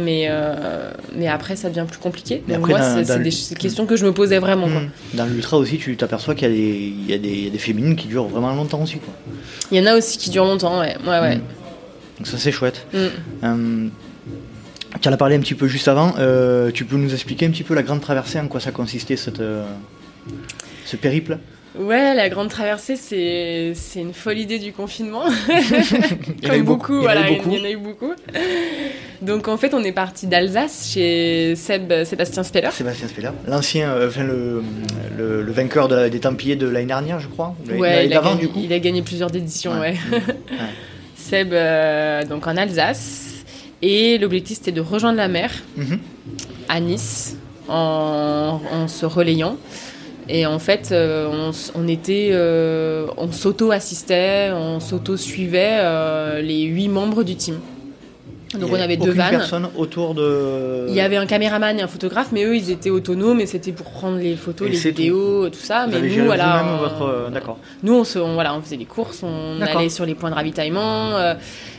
mais, 0.04 0.26
euh, 0.28 0.90
mais 1.14 1.28
après 1.28 1.54
ça 1.56 1.68
devient 1.70 1.86
plus 1.88 1.98
compliqué 1.98 2.42
Mais 2.48 2.54
après, 2.54 2.72
moi 2.72 3.04
c'est 3.04 3.22
des 3.22 3.30
questions 3.56 3.86
que 3.86 3.96
je 3.96 4.04
me 4.04 4.12
posais 4.12 4.38
vraiment 4.38 4.68
quoi. 4.68 4.80
Mm. 4.80 4.90
Dans 5.14 5.26
l'ultra 5.26 5.56
aussi, 5.58 5.78
tu 5.78 5.96
t'aperçois 5.96 6.34
qu'il 6.34 6.48
y 6.48 6.50
a, 6.50 6.54
des, 6.54 6.92
il 7.04 7.10
y, 7.10 7.14
a 7.14 7.18
des, 7.18 7.28
il 7.28 7.44
y 7.44 7.46
a 7.46 7.50
des 7.50 7.58
féminines 7.58 7.94
qui 7.96 8.08
durent 8.08 8.26
vraiment 8.26 8.52
longtemps 8.54 8.82
aussi. 8.82 8.98
Quoi. 8.98 9.14
il 9.70 9.78
y 9.78 9.80
en 9.80 9.86
a 9.86 9.96
aussi 9.96 10.18
qui 10.18 10.30
durent 10.30 10.44
longtemps 10.44 10.80
ouais 10.80 10.96
ouais 11.06 11.20
ouais 11.20 11.36
Mm. 11.36 11.42
Donc 12.18 12.26
ça 12.28 12.38
c'est 12.38 12.50
chouette. 12.52 12.86
Euh, 12.94 13.88
tu 15.02 15.08
en 15.08 15.12
as 15.12 15.16
parlé 15.18 15.36
un 15.36 15.40
petit 15.40 15.54
peu 15.54 15.68
juste 15.68 15.86
avant. 15.88 16.14
euh, 16.18 16.70
tu 16.72 16.84
peux 16.86 16.96
nous 16.96 17.12
expliquer 17.12 17.44
un 17.46 17.50
petit 17.50 17.62
peu 17.62 17.74
la 17.74 17.82
grande 17.82 18.00
traversée, 18.00 18.40
en 18.40 18.48
quoi 18.48 18.58
ça 18.60 18.70
consistait 18.70 19.16
cette, 19.16 19.40
euh, 19.40 19.66
ce 20.86 20.96
périple? 20.96 21.36
Ouais, 21.78 22.14
la 22.14 22.28
grande 22.30 22.48
traversée, 22.48 22.96
c'est 22.96 23.72
c'est 23.74 24.00
une 24.00 24.14
folle 24.14 24.38
idée 24.38 24.58
du 24.58 24.72
confinement. 24.72 25.24
Il 25.48 26.44
y 26.44 26.48
en 26.48 26.52
a 26.52 26.56
eu 26.56 26.58
Comme 26.58 26.62
beaucoup, 26.64 26.92
beaucoup, 26.94 27.00
il 27.00 27.04
y 27.04 27.06
en 27.06 27.10
a 27.10 27.12
eu 27.12 27.22
voilà, 27.22 27.30
il 27.30 27.36
beaucoup. 27.36 27.50
y 27.56 27.60
en 27.60 27.64
a 27.64 27.70
eu 27.70 27.76
beaucoup. 27.76 28.12
Donc 29.22 29.48
en 29.48 29.56
fait, 29.56 29.74
on 29.74 29.82
est 29.84 29.92
parti 29.92 30.26
d'Alsace 30.26 30.90
chez 30.92 31.54
Seb, 31.56 31.92
Sébastien 32.04 32.42
Speller. 32.44 32.70
Sébastien 32.72 33.08
Speller, 33.08 33.30
l'ancien, 33.46 33.90
euh, 33.90 34.08
enfin 34.08 34.24
le, 34.24 34.62
le, 35.18 35.42
le 35.42 35.52
vainqueur 35.52 35.88
de 35.88 35.94
la- 35.96 36.08
des 36.08 36.20
Templiers 36.20 36.56
de 36.56 36.66
l'année 36.68 36.86
dernière, 36.86 37.20
je 37.20 37.28
crois. 37.28 37.54
l'année- 37.66 37.80
Ouais, 37.80 37.90
l'année 37.90 38.06
il 38.06 38.16
a, 38.16 38.22
gagné, 38.22 38.40
du 38.40 38.48
coup. 38.48 38.60
il 38.62 38.72
a 38.72 38.78
gagné 38.78 39.02
plusieurs 39.02 39.34
éditions, 39.34 39.72
Ouais. 39.78 39.96
ouais. 40.12 40.20
Seb, 41.16 41.52
euh, 41.52 42.24
donc 42.24 42.46
en 42.46 42.56
Alsace. 42.56 43.32
Et 43.82 44.16
l'objectif, 44.18 44.56
c'était 44.58 44.72
de 44.72 44.80
rejoindre 44.80 45.18
la 45.18 45.28
mer 45.28 45.50
Mhm. 45.76 45.98
à 46.68 46.80
Nice 46.80 47.36
en, 47.68 48.60
en 48.72 48.88
se 48.88 49.04
relayant. 49.04 49.56
Et 50.28 50.44
en 50.46 50.58
fait, 50.58 50.90
euh, 50.90 51.28
on, 51.30 51.52
on 51.80 51.88
était, 51.88 52.30
euh, 52.32 53.06
on 53.16 53.30
s'auto-assistait, 53.30 54.50
on 54.52 54.80
s'auto-suivait 54.80 55.78
euh, 55.80 56.42
les 56.42 56.62
huit 56.62 56.88
membres 56.88 57.22
du 57.22 57.36
team. 57.36 57.60
Donc 58.58 58.70
on 58.72 58.80
avait 58.80 58.96
deux 58.96 59.10
vannes. 59.12 59.30
personne 59.30 59.68
autour 59.76 60.14
de. 60.14 60.86
Il 60.88 60.94
y 60.94 61.00
avait 61.00 61.16
un 61.16 61.26
caméraman 61.26 61.78
et 61.78 61.82
un 61.82 61.86
photographe, 61.88 62.28
mais 62.32 62.44
eux, 62.44 62.56
ils 62.56 62.70
étaient 62.70 62.90
autonomes 62.90 63.40
et 63.40 63.46
c'était 63.46 63.72
pour 63.72 63.90
prendre 63.90 64.18
les 64.18 64.36
photos, 64.36 64.68
Et 64.68 64.70
les 64.72 64.76
tout. 64.78 64.88
vidéos, 64.88 65.48
tout, 65.48 65.58
ça. 65.58 65.86
Vous 65.86 65.92
mais 65.92 66.00
nous, 66.16 66.24
voilà, 66.24 66.64
on- 66.64 66.76
votre. 66.78 67.02
euh, 67.02 67.30
D'accord. 67.30 67.58
nous, 67.82 67.94
on, 67.94 68.04
se, 68.04 68.18
on- 68.18 68.34
voilà, 68.34 68.54
on 68.54 68.60
faisait 68.62 68.76
les 68.76 68.84
courses, 68.84 69.22
on 69.22 69.60
allait 69.60 69.88
sur 69.88 70.06
les 70.06 70.14
points 70.14 70.30
de 70.30 70.34
ravitaillement. 70.34 71.16
euh, 71.16 71.34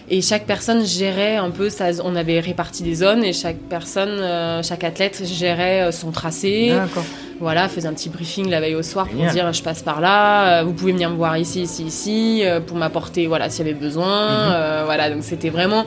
et 0.09 0.21
chaque 0.21 0.45
personne 0.45 0.85
gérait 0.85 1.35
un 1.35 1.49
peu 1.49 1.69
sa. 1.69 1.87
On 2.03 2.15
avait 2.15 2.39
réparti 2.39 2.81
des 2.81 2.95
zones 2.95 3.25
et 3.25 3.33
chaque 3.33 3.57
personne, 3.57 4.07
euh, 4.21 4.63
chaque 4.63 4.85
athlète 4.85 5.21
gérait 5.25 5.91
son 5.91 6.11
tracé. 6.11 6.69
D'accord. 6.69 7.03
Voilà, 7.39 7.67
faisait 7.67 7.87
un 7.87 7.93
petit 7.93 8.09
briefing 8.09 8.49
la 8.49 8.59
veille 8.61 8.73
au 8.75 8.81
soir 8.81 9.07
pour 9.07 9.23
dire 9.25 9.51
je 9.53 9.61
passe 9.61 9.83
par 9.83 10.01
là, 10.01 10.61
euh, 10.61 10.63
vous 10.63 10.71
pouvez 10.73 10.91
venir 10.93 11.09
me 11.11 11.15
voir 11.17 11.37
ici, 11.37 11.61
ici, 11.61 11.83
ici, 11.83 12.41
pour 12.65 12.77
m'apporter, 12.77 13.27
voilà, 13.27 13.49
s'il 13.49 13.65
y 13.67 13.69
avait 13.69 13.77
besoin. 13.77 14.47
Mhm. 14.79 14.85
voilà, 14.85 15.09
donc 15.11 15.23
c'était 15.23 15.49
vraiment. 15.49 15.85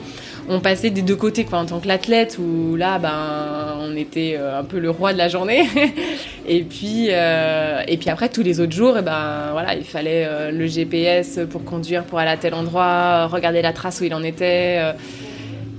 On 0.53 0.59
passait 0.61 0.91
des 0.91 1.03
deux 1.03 1.15
côtés, 1.15 1.45
quoi, 1.45 1.61
en 1.61 1.65
tant 1.67 1.79
que 1.79 1.87
l'athlète, 1.87 2.37
où 2.41 2.75
là, 2.75 2.99
ben, 2.99 3.77
on 3.79 3.95
était 3.97 4.35
euh, 4.37 4.59
un 4.59 4.65
peu 4.65 4.81
le 4.81 4.91
roi 4.91 5.13
de 5.13 5.19
la 5.19 5.29
journée. 5.29 5.63
et 6.49 6.63
puis, 6.65 7.07
euh, 7.11 7.81
et 7.87 7.97
puis 7.97 8.11
après, 8.11 8.29
tous 8.29 8.43
les 8.43 8.59
autres 8.59 8.73
jours, 8.73 8.97
eh 8.99 9.03
ben, 9.03 9.51
voilà, 9.53 9.77
il 9.77 9.85
fallait 9.85 10.25
euh, 10.27 10.51
le 10.51 10.67
GPS 10.67 11.39
pour 11.51 11.65
conduire, 11.65 12.03
pour 12.05 12.19
aller 12.19 12.33
à 12.33 12.37
tel 12.37 12.55
endroit, 12.55 13.27
regarder 13.29 13.63
la 13.63 13.73
trace 13.73 14.01
où 14.01 14.05
il 14.05 14.13
en 14.15 14.23
était. 14.25 14.79
euh, 14.81 14.93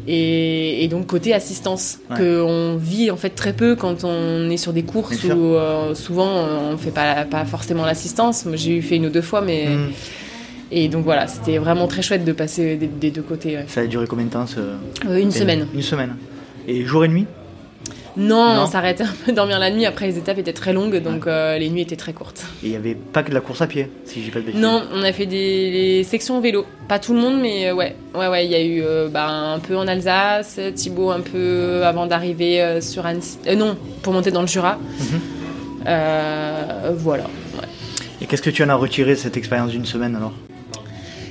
Et, 0.08 0.84
et 0.84 0.88
donc 0.88 1.06
côté 1.06 1.32
assistance, 1.34 2.00
Ouais. 2.10 2.18
qu'on 2.18 2.76
vit 2.76 3.12
en 3.12 3.18
fait 3.18 3.30
très 3.30 3.54
peu 3.54 3.76
quand 3.76 4.04
on 4.04 4.50
est 4.50 4.58
sur 4.58 4.74
des 4.74 4.82
courses 4.84 5.24
où 5.26 5.56
souvent 5.94 6.28
on 6.72 6.76
fait 6.78 6.90
pas, 6.92 7.24
pas 7.26 7.46
forcément 7.46 7.86
l'assistance. 7.86 8.46
Moi 8.46 8.56
j'ai 8.56 8.72
eu 8.78 8.82
fait 8.82 8.96
une 8.96 9.06
ou 9.06 9.10
deux 9.12 9.22
fois, 9.22 9.42
mais 9.42 9.68
Hmm. 9.68 9.90
Et 10.72 10.88
donc 10.88 11.04
voilà, 11.04 11.28
c'était 11.28 11.58
vraiment 11.58 11.88
très 11.88 12.02
chouette 12.02 12.24
de 12.26 12.32
passer 12.32 12.76
des, 12.78 12.88
des 12.88 13.12
deux 13.12 13.22
côtés. 13.22 13.58
ouais. 13.58 13.66
Ça 13.68 13.82
a 13.82 13.86
duré 13.86 14.08
combien 14.08 14.26
de 14.26 14.32
temps 14.32 14.48
ce... 14.48 14.60
Euh, 14.60 15.18
une 15.18 15.32
semaine. 15.32 15.68
Une 15.74 15.82
semaine. 15.82 16.16
Et 16.68 16.86
jour 16.86 17.04
et 17.04 17.08
nuit 17.08 17.26
Non, 18.18 18.54
Non. 18.56 18.62
on 18.64 18.66
s'arrêtait 18.68 19.04
un 19.04 19.14
peu 19.26 19.32
dormir 19.34 19.58
la 19.60 19.70
nuit. 19.72 19.86
Après 19.86 20.06
les 20.08 20.18
étapes 20.18 20.38
étaient 20.38 20.54
très 20.54 20.74
longues, 20.74 21.02
donc 21.02 21.28
euh, 21.28 21.58
les 21.58 21.70
nuits 21.70 21.82
étaient 21.82 21.96
très 21.96 22.14
courtes. 22.14 22.44
Et 22.64 22.68
il 22.68 22.70
n'y 22.72 22.76
avait 22.76 22.96
pas 22.96 23.24
que 23.24 23.30
de 23.30 23.34
la 23.34 23.42
course 23.42 23.62
à 23.62 23.68
pied, 23.68 23.90
si 24.06 24.24
j'ai 24.24 24.32
pas 24.32 24.40
de 24.40 24.46
bêtises. 24.46 24.62
Non, 24.62 24.84
on 24.94 25.02
a 25.04 25.12
fait 25.12 25.26
des 25.26 25.72
les 25.72 26.04
sections 26.04 26.40
vélo. 26.40 26.66
Pas 26.88 27.00
tout 27.00 27.14
le 27.14 27.20
monde, 27.20 27.40
mais 27.42 27.68
euh, 27.70 27.74
ouais, 27.74 27.96
ouais, 28.16 28.28
ouais. 28.28 28.46
Il 28.46 28.52
y 28.52 28.56
a 28.56 28.62
eu 28.64 28.82
euh, 28.84 29.08
bah, 29.10 29.28
un 29.28 29.60
peu 29.60 29.76
en 29.78 29.88
Alsace, 29.88 30.60
Thibaut 30.76 31.10
un 31.12 31.22
peu 31.22 31.84
avant 31.84 32.06
d'arriver 32.06 32.80
sur 32.82 33.06
Annecy. 33.06 33.38
Non, 33.58 33.76
pour 34.04 34.14
monter 34.14 34.32
dans 34.32 34.42
le 34.42 34.48
Jura. 34.48 34.78
Mhm. 35.00 35.20
Voilà. 36.98 37.24
ouais. 37.24 37.68
Et 38.22 38.26
qu'est-ce 38.28 38.42
que 38.42 38.50
tu 38.52 38.64
en 38.64 38.70
as 38.70 38.76
retiré 38.76 39.12
de 39.12 39.16
cette 39.20 39.36
expérience 39.38 39.72
d'une 39.72 39.86
semaine 39.86 40.16
alors? 40.16 40.34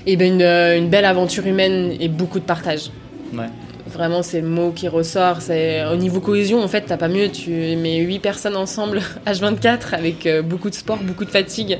Et 0.06 0.16
ben 0.16 0.34
une, 0.34 0.42
euh, 0.42 0.76
une 0.78 0.88
belle 0.88 1.04
aventure 1.04 1.46
humaine 1.46 1.92
et 2.00 2.08
beaucoup 2.08 2.38
de 2.38 2.44
partage. 2.44 2.90
Ouais. 3.34 3.46
Vraiment, 3.86 4.22
c'est 4.22 4.40
le 4.40 4.48
mot 4.48 4.70
qui 4.70 4.86
ressort. 4.88 5.40
C'est 5.42 5.84
au 5.92 5.96
niveau 5.96 6.20
cohésion, 6.20 6.62
en 6.62 6.68
fait, 6.68 6.82
t'as 6.82 6.96
pas 6.96 7.08
mieux. 7.08 7.28
Tu 7.28 7.50
mets 7.50 7.98
8 7.98 8.18
personnes 8.20 8.56
ensemble, 8.56 9.00
H24, 9.26 9.94
avec 9.94 10.26
euh, 10.26 10.42
beaucoup 10.42 10.70
de 10.70 10.74
sport, 10.74 10.98
beaucoup 11.02 11.24
de 11.24 11.30
fatigue. 11.30 11.78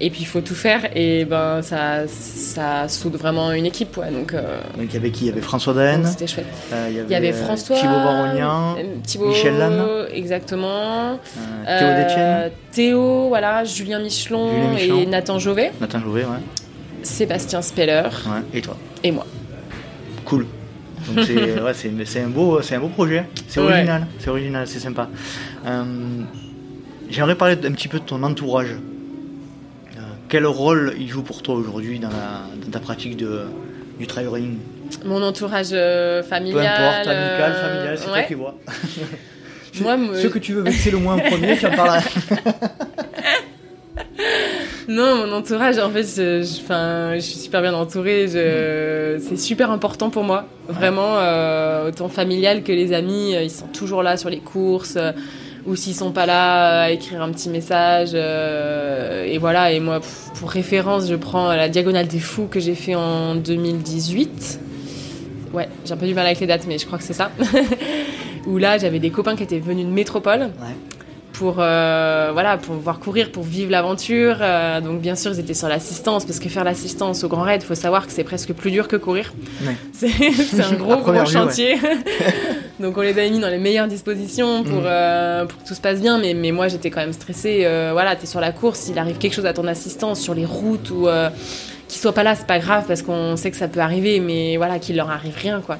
Et 0.00 0.10
puis, 0.10 0.20
il 0.20 0.26
faut 0.26 0.40
tout 0.40 0.54
faire. 0.54 0.90
Et 0.96 1.24
ben, 1.24 1.60
ça, 1.62 2.06
ça 2.08 2.86
soude 2.88 3.16
vraiment 3.16 3.50
une 3.52 3.66
équipe. 3.66 3.96
Ouais. 3.96 4.10
Donc, 4.10 4.32
euh, 4.34 4.58
Donc 4.76 4.86
il 4.90 4.94
y 4.94 4.96
avait 4.96 5.10
qui? 5.10 5.24
Il 5.24 5.28
y 5.28 5.30
avait 5.30 5.40
François 5.40 5.74
Daen, 5.74 6.04
c'était 6.04 6.26
chouette. 6.26 6.46
euh, 6.72 6.86
il 6.90 6.96
y 6.96 7.00
Il 7.00 7.10
y 7.10 7.14
avait 7.14 7.32
François. 7.32 7.76
Thibaut 7.76 7.94
Barognan, 7.94 8.76
euh, 8.78 8.82
Thibaut, 9.04 9.28
Michel 9.28 9.58
Lannes. 9.58 9.82
Exactement. 10.12 11.18
euh, 11.18 11.78
Théo 11.78 11.88
Euh, 11.88 12.02
Détienne, 12.04 12.52
Théo, 12.72 13.28
voilà, 13.28 13.64
Julien 13.64 13.98
Michelon, 14.00 14.50
Julien 14.50 14.70
Michelon. 14.74 14.98
et 15.02 15.06
Nathan 15.06 15.38
Jovet, 15.38 15.72
Nathan 15.80 16.00
Jouvet, 16.00 16.22
ouais. 16.24 16.38
Sébastien 17.02 17.62
Speller 17.62 18.02
ouais. 18.26 18.42
Et 18.58 18.60
toi 18.62 18.76
et 19.02 19.10
moi. 19.12 19.26
Cool. 20.24 20.46
Donc 21.06 21.24
c'est 21.24 21.34
ouais, 21.62 22.20
un 22.20 22.28
beau 22.28 22.60
c'est 22.62 22.74
un 22.74 22.80
beau 22.80 22.88
projet. 22.88 23.24
C'est 23.46 23.60
Ouais. 23.60 23.66
original, 23.72 24.06
c'est 24.18 24.30
original, 24.30 24.66
c'est 24.66 24.80
sympa. 24.80 25.08
Euh, 25.66 25.84
J'aimerais 27.10 27.36
parler 27.36 27.54
un 27.64 27.72
petit 27.72 27.88
peu 27.88 27.98
de 28.00 28.04
ton 28.04 28.22
entourage. 28.22 28.72
Euh, 29.96 30.00
quel 30.28 30.44
rôle 30.46 30.94
il 30.98 31.08
joue 31.08 31.22
pour 31.22 31.42
toi 31.42 31.54
aujourd'hui 31.54 31.98
dans, 31.98 32.10
ta 32.70 32.80
pratique 32.80 33.16
de, 33.16 33.44
du 33.98 34.06
trail 34.06 34.26
running 34.26 34.58
Mon 35.06 35.22
entourage 35.22 35.68
euh, 35.72 36.20
Peu 36.22 36.28
familial. 36.28 36.66
importe, 36.66 37.08
amical, 37.08 37.52
familial, 37.54 37.98
c'est 37.98 38.04
toi 38.06 38.22
qui 38.22 38.34
vois. 38.34 38.54
Moi, 39.80 39.96
me- 39.96 40.14
Ce 40.20 40.26
que 40.26 40.38
tu 40.38 40.52
veux 40.52 40.60
vexer 40.62 40.90
le 40.90 40.98
moins 40.98 41.14
en 41.14 41.20
premier, 41.20 41.56
tu 41.56 41.66
en 41.66 41.70
parleras. 41.70 42.02
Non, 44.88 45.26
mon 45.26 45.32
entourage, 45.34 45.78
en 45.78 45.90
fait, 45.90 46.02
je, 46.02 46.40
je- 46.42 47.20
suis 47.20 47.38
super 47.38 47.60
bien 47.60 47.74
entourée. 47.74 48.26
C'est 48.28 49.36
super 49.38 49.70
important 49.70 50.08
pour 50.10 50.24
moi. 50.24 50.46
Vraiment, 50.68 51.18
euh, 51.18 51.88
autant 51.88 52.08
familial 52.08 52.62
que 52.62 52.72
les 52.72 52.92
amis, 52.94 53.34
euh, 53.36 53.42
ils 53.42 53.50
sont 53.50 53.66
toujours 53.66 54.02
là 54.02 54.16
sur 54.16 54.30
les 54.30 54.38
courses. 54.40 54.94
euh, 54.96 55.12
ou 55.66 55.76
s'ils 55.76 55.94
sont 55.94 56.12
pas 56.12 56.24
là, 56.24 56.84
à 56.84 56.90
écrire 56.90 57.20
un 57.20 57.30
petit 57.30 57.50
message. 57.50 58.14
et 58.14 59.36
voilà, 59.38 59.70
et 59.72 59.80
moi, 59.80 60.00
pour 60.38 60.50
référence, 60.50 61.06
je 61.08 61.14
prends 61.14 61.48
la 61.48 61.68
Diagonale 61.68 62.06
des 62.08 62.20
Fous 62.20 62.46
que 62.50 62.58
j'ai 62.58 62.74
fait 62.74 62.94
en 62.94 63.34
2018. 63.34 64.60
Ouais, 65.52 65.68
j'ai 65.84 65.92
un 65.92 65.96
peu 65.98 66.06
du 66.06 66.14
mal 66.14 66.24
avec 66.24 66.40
les 66.40 66.46
dates, 66.46 66.64
mais 66.66 66.78
je 66.78 66.86
crois 66.86 66.96
que 66.96 67.04
c'est 67.04 67.12
ça. 67.12 67.30
Où 68.46 68.56
là, 68.56 68.78
j'avais 68.78 68.98
des 68.98 69.10
copains 69.10 69.36
qui 69.36 69.42
étaient 69.42 69.58
venus 69.58 69.84
de 69.84 69.90
métropole 69.90 70.40
Ouais. 70.40 70.74
Pour 71.38 71.56
euh, 71.58 72.30
voilà 72.32 72.56
pour 72.56 72.74
voir 72.76 72.98
courir 72.98 73.30
pour 73.30 73.44
vivre 73.44 73.70
l'aventure 73.70 74.36
Euh, 74.40 74.80
donc 74.80 75.00
bien 75.00 75.14
sûr 75.14 75.30
ils 75.32 75.40
étaient 75.40 75.54
sur 75.62 75.68
l'assistance 75.68 76.24
parce 76.24 76.38
que 76.40 76.48
faire 76.48 76.64
l'assistance 76.64 77.22
au 77.24 77.28
Grand 77.28 77.42
Raid 77.42 77.62
faut 77.62 77.74
savoir 77.76 78.06
que 78.06 78.12
c'est 78.12 78.24
presque 78.24 78.52
plus 78.52 78.70
dur 78.70 78.88
que 78.88 78.96
courir 78.96 79.32
Ouais. 79.66 79.76
c'est 79.92 80.62
un 80.62 80.72
gros 80.82 80.96
gros 80.96 81.12
ouais. 81.12 81.26
chantier 81.26 81.76
donc 82.80 82.96
on 82.98 83.02
les 83.02 83.10
avait 83.10 83.30
mis 83.30 83.38
dans 83.40 83.48
les 83.56 83.58
meilleures 83.58 83.88
dispositions 83.88 84.64
pour, 84.64 84.80
Mhm. 84.80 84.86
euh, 84.86 85.44
pour 85.46 85.62
que 85.62 85.68
tout 85.68 85.74
se 85.74 85.80
passe 85.80 86.00
bien 86.00 86.18
mais, 86.18 86.34
mais 86.34 86.50
moi 86.52 86.66
j'étais 86.68 86.90
quand 86.90 87.00
même 87.00 87.12
stressée 87.12 87.66
voilà 87.92 88.16
t'es 88.16 88.26
sur 88.26 88.40
la 88.40 88.52
course 88.52 88.88
il 88.90 88.98
arrive 88.98 89.18
quelque 89.18 89.34
chose 89.34 89.46
à 89.46 89.52
ton 89.52 89.66
assistance 89.66 90.20
sur 90.20 90.34
les 90.34 90.44
routes 90.46 90.90
ou 90.90 91.08
euh, 91.08 91.28
qu'il 91.88 92.00
soit 92.00 92.12
pas 92.12 92.22
là 92.22 92.34
c'est 92.34 92.46
pas 92.46 92.58
grave 92.58 92.84
parce 92.88 93.02
qu'on 93.02 93.36
sait 93.36 93.50
que 93.50 93.56
ça 93.56 93.68
peut 93.68 93.80
arriver 93.80 94.18
mais 94.20 94.56
voilà 94.56 94.78
qu'il 94.78 94.96
leur 94.96 95.10
arrive 95.10 95.36
rien 95.40 95.60
quoi 95.64 95.78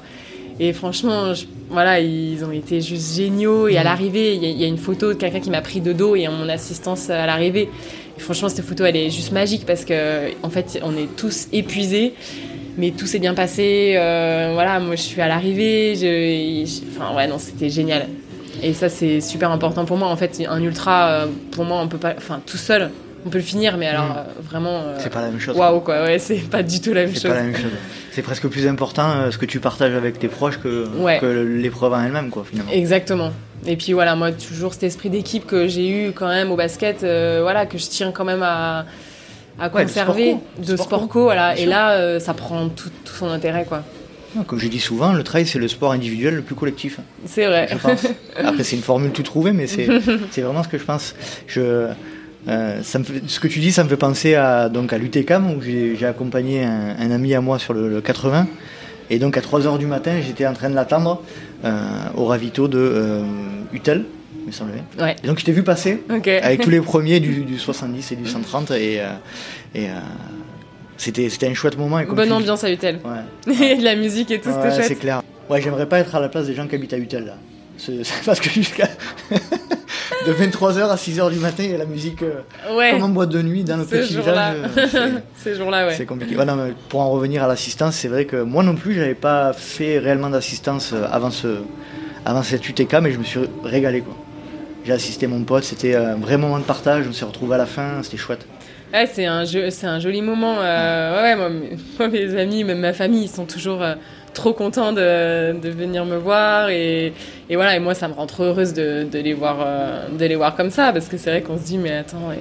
et 0.59 0.73
franchement, 0.73 1.33
je- 1.33 1.45
voilà, 1.69 1.99
ils 1.99 2.43
ont 2.43 2.51
été 2.51 2.81
juste 2.81 3.15
géniaux. 3.15 3.67
Et 3.67 3.77
à 3.77 3.81
Mhm. 3.81 3.85
l'arrivée, 3.85 4.35
il 4.35 4.43
y, 4.43 4.45
a- 4.47 4.49
il 4.49 4.59
y 4.61 4.63
a 4.63 4.67
une 4.67 4.77
photo 4.77 5.09
de 5.09 5.13
quelqu'un 5.13 5.39
qui 5.39 5.49
m'a 5.49 5.61
pris 5.61 5.81
de 5.81 5.93
dos 5.93 6.15
et 6.15 6.27
en 6.27 6.31
mon 6.33 6.49
assistance 6.49 7.09
à 7.09 7.25
l'arrivée. 7.25 7.69
Et 8.17 8.19
franchement, 8.21 8.49
cette 8.49 8.65
photo, 8.65 8.83
elle 8.85 8.97
est 8.97 9.09
juste 9.09 9.31
magique 9.31 9.65
parce 9.65 9.85
que, 9.85 10.31
en 10.43 10.49
fait, 10.49 10.79
on 10.83 10.91
est 10.97 11.07
tous 11.15 11.47
épuisés, 11.53 12.13
mais 12.77 12.91
tout 12.91 13.05
s'est 13.05 13.19
bien 13.19 13.33
passé. 13.33 13.93
Euh, 13.95 14.51
voilà, 14.53 14.79
moi, 14.79 14.95
je 14.95 15.01
suis 15.01 15.21
à 15.21 15.27
l'arrivée. 15.27 15.95
je- 15.95 16.65
je- 16.65 16.81
Enfin, 16.97 17.15
ouais, 17.15 17.27
non, 17.27 17.37
c'était 17.37 17.69
génial. 17.69 18.07
Et 18.61 18.73
ça, 18.73 18.89
c'est 18.89 19.21
super 19.21 19.51
important 19.51 19.85
pour 19.85 19.95
moi. 19.95 20.09
En 20.09 20.17
fait, 20.17 20.41
un 20.49 20.61
ultra, 20.61 21.09
euh, 21.09 21.27
pour 21.51 21.63
moi, 21.63 21.79
on 21.81 21.87
peut 21.87 21.97
pas, 21.97 22.13
enfin, 22.17 22.41
tout 22.45 22.57
seul, 22.57 22.89
on 23.25 23.29
peut 23.29 23.37
le 23.37 23.43
finir, 23.43 23.77
mais 23.77 23.87
alors 23.87 24.05
Mhm. 24.05 24.15
euh, 24.17 24.23
vraiment, 24.49 24.81
euh, 24.81 24.95
C'est 24.99 25.11
pas 25.11 25.21
la 25.21 25.29
même 25.29 25.39
chose. 25.39 25.55
waouh, 25.55 25.79
quoi. 25.81 26.03
Ouais, 26.03 26.19
c'est 26.19 26.35
pas 26.49 26.63
du 26.63 26.79
tout 26.81 26.93
la 26.93 27.01
même 27.05 27.13
C'est 27.13 27.21
chose. 27.21 27.31
pas 27.31 27.37
la 27.37 27.43
même 27.43 27.55
chose. 27.55 27.71
C'est 28.11 28.21
presque 28.21 28.47
plus 28.47 28.67
important 28.67 29.09
euh, 29.11 29.31
ce 29.31 29.37
que 29.37 29.45
tu 29.45 29.59
partages 29.59 29.93
avec 29.93 30.19
tes 30.19 30.27
proches 30.27 30.57
que, 30.59 30.87
Ouais. 30.97 31.19
que 31.19 31.25
l'épreuve 31.25 31.93
en 31.93 32.03
elle-même, 32.03 32.29
quoi, 32.29 32.43
finalement. 32.49 32.71
Exactement. 32.71 33.31
Et 33.65 33.75
puis 33.75 33.93
voilà, 33.93 34.15
moi, 34.15 34.31
toujours 34.31 34.73
cet 34.73 34.83
esprit 34.83 35.09
d'équipe 35.09 35.45
que 35.45 35.67
j'ai 35.67 35.89
eu 35.89 36.11
quand 36.13 36.27
même 36.29 36.51
au 36.51 36.55
basket, 36.55 37.03
euh, 37.03 37.39
voilà, 37.41 37.65
que 37.65 37.77
je 37.77 37.87
tiens 37.87 38.11
quand 38.11 38.23
même 38.25 38.41
à, 38.43 38.85
à 39.59 39.67
Ouais, 39.69 39.83
de 39.83 39.87
conserver, 39.89 40.29
sport 40.31 40.41
co. 40.55 40.71
de 40.71 40.77
Sport 40.77 41.07
co, 41.09 41.23
voilà. 41.23 41.47
bien 41.53 41.63
Et 41.63 41.65
sûr. 41.65 41.69
là, 41.69 42.19
ça 42.21 42.33
prend 42.33 42.69
tout, 42.69 42.89
tout 43.03 43.13
son 43.13 43.27
intérêt, 43.27 43.65
quoi. 43.65 43.83
Comme 44.45 44.59
je 44.59 44.67
dis 44.67 44.79
souvent, 44.79 45.11
le 45.11 45.23
trail, 45.23 45.47
c'est 45.47 45.57
le 45.57 45.67
sport 45.67 45.91
individuel 45.91 46.35
le 46.35 46.41
plus 46.43 46.53
collectif. 46.53 46.99
C'est 47.25 47.47
vrai. 47.47 47.67
je 47.71 47.77
pense. 47.77 48.05
Après, 48.37 48.63
c'est 48.63 48.75
une 48.75 48.83
formule 48.83 49.11
tout 49.11 49.23
trouvée, 49.23 49.51
mais 49.53 49.65
c'est 49.65 49.87
c'est 50.31 50.41
vraiment 50.41 50.61
ce 50.63 50.67
que 50.69 50.77
je 50.77 50.83
pense. 50.83 51.15
Je, 51.47 51.87
euh, 52.47 52.81
ça 52.83 52.99
me 52.99 53.03
fait- 53.03 53.21
ce 53.27 53.39
que 53.39 53.47
tu 53.47 53.59
dis, 53.59 53.71
ça 53.71 53.83
me 53.83 53.89
fait 53.89 53.97
penser 53.97 54.35
à, 54.35 54.69
donc, 54.69 54.93
à 54.93 54.97
l'UTCAM, 54.97 55.51
où 55.51 55.61
j'ai 55.61 56.05
accompagné 56.05 56.63
un, 56.63 56.95
un 56.99 57.11
ami 57.11 57.33
à 57.35 57.41
moi 57.41 57.59
sur 57.59 57.73
le, 57.73 57.89
le 57.89 58.01
80. 58.01 58.47
Et 59.09 59.19
donc, 59.19 59.37
à 59.37 59.41
3h 59.41 59.77
du 59.77 59.85
matin, 59.87 60.13
j'étais 60.25 60.45
en 60.47 60.53
train 60.53 60.69
de 60.69 60.75
l'attendre 60.75 61.23
euh, 61.65 61.81
au 62.15 62.25
ravito 62.25 62.67
de 62.67 62.77
euh, 62.79 63.23
Utel, 63.73 64.05
me 64.45 64.51
semble. 64.51 64.71
Ouais. 64.99 65.15
Et 65.23 65.27
donc, 65.27 65.39
je 65.39 65.45
t'ai 65.45 65.51
vu 65.51 65.63
passer 65.63 66.03
Ok. 66.13 66.27
avec 66.27 66.61
tous 66.61 66.69
les 66.69 66.79
premiers 66.93 67.19
du, 67.19 67.43
du 67.43 67.57
70 67.59 68.11
et 68.11 68.15
du 68.15 68.27
130. 68.27 68.71
Et, 68.71 69.01
euh, 69.01 69.07
et 69.75 69.87
c'était 70.97 71.29
c'était 71.29 71.47
un 71.47 71.53
chouette 71.53 71.77
moment. 71.77 71.99
Et 71.99 72.05
comme 72.05 72.15
Bonne 72.15 72.31
ambiance 72.31 72.63
à 72.63 72.71
Utel. 72.71 72.99
Ouais. 73.05 73.53
Et 73.71 73.77
de 73.77 73.83
la 73.83 73.95
musique 73.95 74.31
et 74.31 74.39
tout, 74.39 74.49
Ouais, 74.49 74.69
c'était 74.71 74.83
c'est 74.89 74.95
clair. 74.95 75.21
Ouais, 75.49 75.61
j'aimerais 75.61 75.87
pas 75.87 75.99
être 75.99 76.13
à 76.15 76.19
la 76.19 76.29
place 76.29 76.45
des 76.47 76.53
gens 76.55 76.67
qui 76.67 76.75
habitent 76.75 76.93
à 76.93 76.97
Utel 76.97 77.25
là. 77.25 77.35
C'est 77.77 78.03
c'est 78.03 78.25
parce 78.25 78.41
que 78.41 78.49
jusqu'à 78.49 78.89
de 80.27 80.33
23h 80.33 80.89
à 80.89 80.95
6h 80.95 81.31
du 81.31 81.39
matin, 81.39 81.63
il 81.63 81.71
y 81.71 81.75
a 81.75 81.77
la 81.77 81.85
musique 81.85 82.21
euh, 82.23 82.41
Ouais. 82.75 82.91
comme 82.91 83.03
en 83.03 83.09
boîte 83.09 83.29
de 83.29 83.41
nuit 83.41 83.63
dans 83.63 83.77
le 83.77 83.85
petit 83.85 84.15
village. 84.17 84.55
euh, 84.77 85.09
Ces 85.35 85.55
jours-là, 85.55 85.87
ouais. 85.87 85.93
C'est 85.95 86.05
compliqué. 86.05 86.35
Mais 86.35 86.73
pour 86.89 87.01
en 87.01 87.09
revenir 87.11 87.43
à 87.43 87.47
l'assistance, 87.47 87.95
c'est 87.95 88.07
vrai 88.07 88.25
que 88.25 88.37
moi 88.41 88.63
non 88.63 88.75
plus, 88.75 88.93
j'avais 88.93 89.13
pas 89.15 89.53
fait 89.53 89.99
réellement 89.99 90.29
d'assistance 90.29 90.91
euh, 90.93 91.05
avant 91.11 91.31
ce 91.31 91.57
avant 92.25 92.43
cette 92.43 92.67
UTK, 92.67 92.95
mais 93.01 93.11
je 93.11 93.17
me 93.17 93.23
suis 93.23 93.39
régalé 93.63 94.01
quoi. 94.01 94.15
J'ai 94.85 94.93
assisté 94.93 95.27
mon 95.27 95.43
pote, 95.43 95.63
c'était 95.63 95.95
un 95.95 96.15
vrai 96.15 96.37
moment 96.37 96.57
de 96.59 96.63
partage, 96.63 97.05
on 97.09 97.13
s'est 97.13 97.25
retrouvés 97.25 97.55
à 97.55 97.57
la 97.59 97.65
fin, 97.65 98.01
c'était 98.03 98.17
chouette. 98.17 98.45
Ouais, 98.93 99.05
c'est 99.11 99.25
un, 99.27 99.45
jeu- 99.45 99.69
c'est 99.69 99.85
un 99.87 99.99
joli 99.99 100.21
moment. 100.21 100.55
euh, 100.59 101.21
ouais, 101.21 101.35
moi, 101.35 101.49
mes- 101.49 101.77
moi, 101.99 102.07
mes 102.07 102.35
amis, 102.39 102.63
même 102.63 102.79
ma 102.79 102.93
famille, 102.93 103.23
ils 103.25 103.29
sont 103.29 103.45
toujours 103.45 103.81
euh, 103.83 103.93
trop 104.33 104.53
contents 104.53 104.93
de, 104.93 105.53
de 105.59 105.69
venir 105.69 106.05
me 106.05 106.17
voir. 106.17 106.69
Et, 106.69 107.13
et 107.49 107.55
voilà, 107.55 107.75
et 107.75 107.79
moi, 107.79 107.93
ça 107.93 108.07
me 108.07 108.13
rend 108.13 108.25
trop 108.27 108.43
heureuse 108.43 108.73
de, 108.73 109.05
de, 109.11 109.19
les, 109.19 109.33
voir, 109.33 109.57
euh, 109.65 110.07
de 110.17 110.25
les 110.25 110.35
voir 110.35 110.55
comme 110.55 110.69
ça. 110.71 110.91
Parce 110.93 111.07
que 111.07 111.17
c'est 111.17 111.29
vrai 111.29 111.41
qu'on 111.41 111.57
se 111.57 111.63
dit, 111.63 111.77
mais 111.77 111.91
attends, 111.91 112.31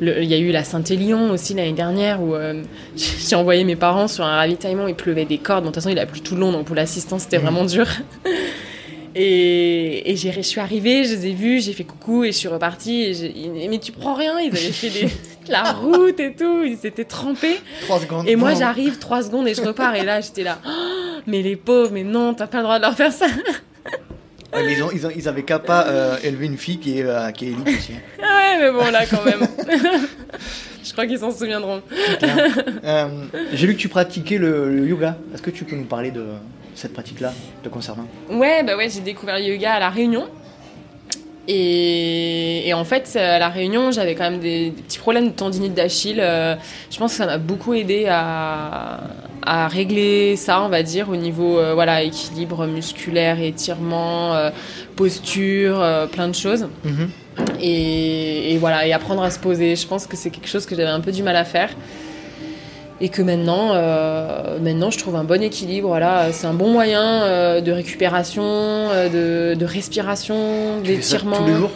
il 0.00 0.24
y 0.24 0.34
a 0.34 0.38
eu 0.38 0.50
la 0.50 0.64
Saint-Élion 0.64 1.30
aussi 1.30 1.54
l'année 1.54 1.72
dernière 1.72 2.22
où 2.22 2.34
euh, 2.34 2.62
j'ai 2.96 3.36
envoyé 3.36 3.64
mes 3.64 3.76
parents 3.76 4.08
sur 4.08 4.24
un 4.24 4.36
ravitaillement, 4.36 4.88
il 4.88 4.94
pleuvait 4.94 5.24
des 5.26 5.38
cordes. 5.38 5.64
Bon, 5.64 5.70
de 5.70 5.74
toute 5.74 5.82
façon, 5.82 5.90
il 5.94 5.98
a 5.98 6.06
plu 6.06 6.20
tout 6.20 6.34
le 6.34 6.40
long, 6.40 6.52
donc 6.52 6.66
pour 6.66 6.76
l'assistance, 6.76 7.22
c'était 7.22 7.38
Mhm. 7.38 7.42
vraiment 7.44 7.64
dur. 7.64 7.86
Et, 9.16 10.10
et 10.10 10.16
j'ai- 10.16 10.32
je 10.32 10.40
suis 10.40 10.60
arrivée, 10.60 11.04
je 11.04 11.14
les 11.14 11.28
ai 11.28 11.32
vus, 11.34 11.60
j'ai 11.62 11.72
fait 11.72 11.84
coucou 11.84 12.24
et 12.24 12.32
je 12.32 12.36
suis 12.36 12.48
repartie. 12.48 13.02
Et 13.62 13.68
mais 13.68 13.78
tu 13.78 13.92
prends 13.92 14.14
rien, 14.14 14.40
ils 14.40 14.48
avaient 14.48 14.56
fait 14.56 14.90
des, 14.90 15.02
de 15.04 15.08
la 15.48 15.72
route 15.72 16.18
et 16.20 16.34
tout, 16.34 16.62
ils 16.64 16.76
s'étaient 16.78 17.04
trempés. 17.04 17.60
3 17.82 18.00
secondes. 18.00 18.28
Et 18.28 18.36
moi 18.36 18.52
Bon. 18.52 18.58
j'arrive 18.58 18.98
trois 18.98 19.22
secondes 19.22 19.46
et 19.48 19.54
je 19.54 19.62
repars. 19.62 19.94
Et 19.94 20.04
là 20.04 20.20
j'étais 20.20 20.42
là, 20.42 20.58
Oh, 20.66 20.70
mais 21.26 21.42
les 21.42 21.56
pauvres, 21.56 21.90
mais 21.92 22.04
non, 22.04 22.34
t'as 22.34 22.46
pas 22.46 22.58
le 22.58 22.64
droit 22.64 22.78
de 22.78 22.82
leur 22.84 22.94
faire 22.94 23.12
ça. 23.12 23.26
Ouais, 23.26 24.62
mais 24.64 24.74
ils, 24.74 24.82
ont, 24.84 24.90
ils, 24.92 25.04
ont, 25.06 25.10
ils 25.14 25.28
avaient 25.28 25.42
qu'à 25.42 25.58
pas 25.58 25.86
euh, 25.88 26.16
élever 26.22 26.46
une 26.46 26.56
fille 26.58 26.78
qui 26.78 27.00
est, 27.00 27.02
euh, 27.04 27.30
qui 27.32 27.46
est 27.46 27.48
élite 27.48 27.66
aussi. 27.68 27.92
Ah 28.22 28.36
ouais, 28.36 28.58
mais 28.60 28.70
bon 28.70 28.88
là 28.90 29.04
quand 29.04 29.24
même. 29.24 29.40
je 30.84 30.92
crois 30.92 31.06
qu'ils 31.06 31.18
s'en 31.18 31.32
souviendront. 31.32 31.82
Euh, 32.84 33.08
J'ai 33.52 33.66
lu 33.66 33.74
que 33.74 33.80
tu 33.80 33.88
pratiquais 33.88 34.38
le, 34.38 34.70
le 34.76 34.86
yoga. 34.86 35.16
Est-ce 35.34 35.42
que 35.42 35.50
tu 35.50 35.64
peux 35.64 35.74
nous 35.74 35.84
parler 35.86 36.12
de 36.12 36.24
cette 36.76 36.92
pratique-là, 36.92 37.32
te 37.64 37.68
concernant 37.68 38.06
Ouais, 38.30 38.62
bah 38.62 38.76
ouais, 38.76 38.88
j'ai 38.88 39.00
découvert 39.00 39.38
le 39.38 39.44
yoga 39.44 39.74
à 39.74 39.80
La 39.80 39.90
Réunion. 39.90 40.28
Et, 41.46 42.68
et 42.68 42.74
en 42.74 42.84
fait, 42.84 43.16
à 43.16 43.38
La 43.38 43.48
Réunion, 43.48 43.92
j'avais 43.92 44.14
quand 44.14 44.30
même 44.30 44.40
des, 44.40 44.70
des 44.70 44.82
petits 44.82 44.98
problèmes 44.98 45.26
de 45.26 45.32
tendinite 45.32 45.74
d'Achille. 45.74 46.20
Euh, 46.20 46.54
je 46.90 46.98
pense 46.98 47.12
que 47.12 47.18
ça 47.18 47.26
m'a 47.26 47.38
beaucoup 47.38 47.74
aidé 47.74 48.06
à, 48.08 49.00
à 49.44 49.68
régler 49.68 50.36
ça, 50.36 50.62
on 50.62 50.68
va 50.68 50.82
dire, 50.82 51.10
au 51.10 51.16
niveau 51.16 51.58
euh, 51.58 51.74
voilà 51.74 52.02
équilibre 52.02 52.66
musculaire, 52.66 53.40
étirement, 53.40 54.34
euh, 54.34 54.50
posture, 54.96 55.84
plein 56.12 56.28
de 56.28 56.34
choses. 56.34 56.66
Mhm. 56.84 57.10
Et, 57.60 58.54
et 58.54 58.58
voilà, 58.58 58.86
et 58.86 58.92
apprendre 58.92 59.22
à 59.22 59.30
se 59.30 59.38
poser. 59.38 59.76
Je 59.76 59.86
pense 59.86 60.06
que 60.06 60.16
c'est 60.16 60.30
quelque 60.30 60.48
chose 60.48 60.66
que 60.66 60.74
j'avais 60.74 60.88
un 60.88 61.00
peu 61.00 61.12
du 61.12 61.22
mal 61.22 61.36
à 61.36 61.44
faire. 61.44 61.70
Et 63.04 63.10
que 63.10 63.20
maintenant, 63.20 63.72
euh, 63.74 64.58
maintenant, 64.60 64.90
je 64.90 64.96
trouve 64.98 65.14
un 65.16 65.24
bon 65.24 65.42
équilibre. 65.42 65.88
Voilà, 65.88 66.32
c'est 66.32 66.46
un 66.46 66.54
bon 66.54 66.70
moyen 66.72 67.02
euh, 67.24 67.60
de 67.60 67.70
récupération, 67.70 68.42
euh, 68.42 69.52
de, 69.54 69.60
de 69.60 69.66
respiration, 69.66 70.80
d'étirement. 70.80 71.36
tous 71.36 71.44
les 71.46 71.52
jours? 71.54 71.70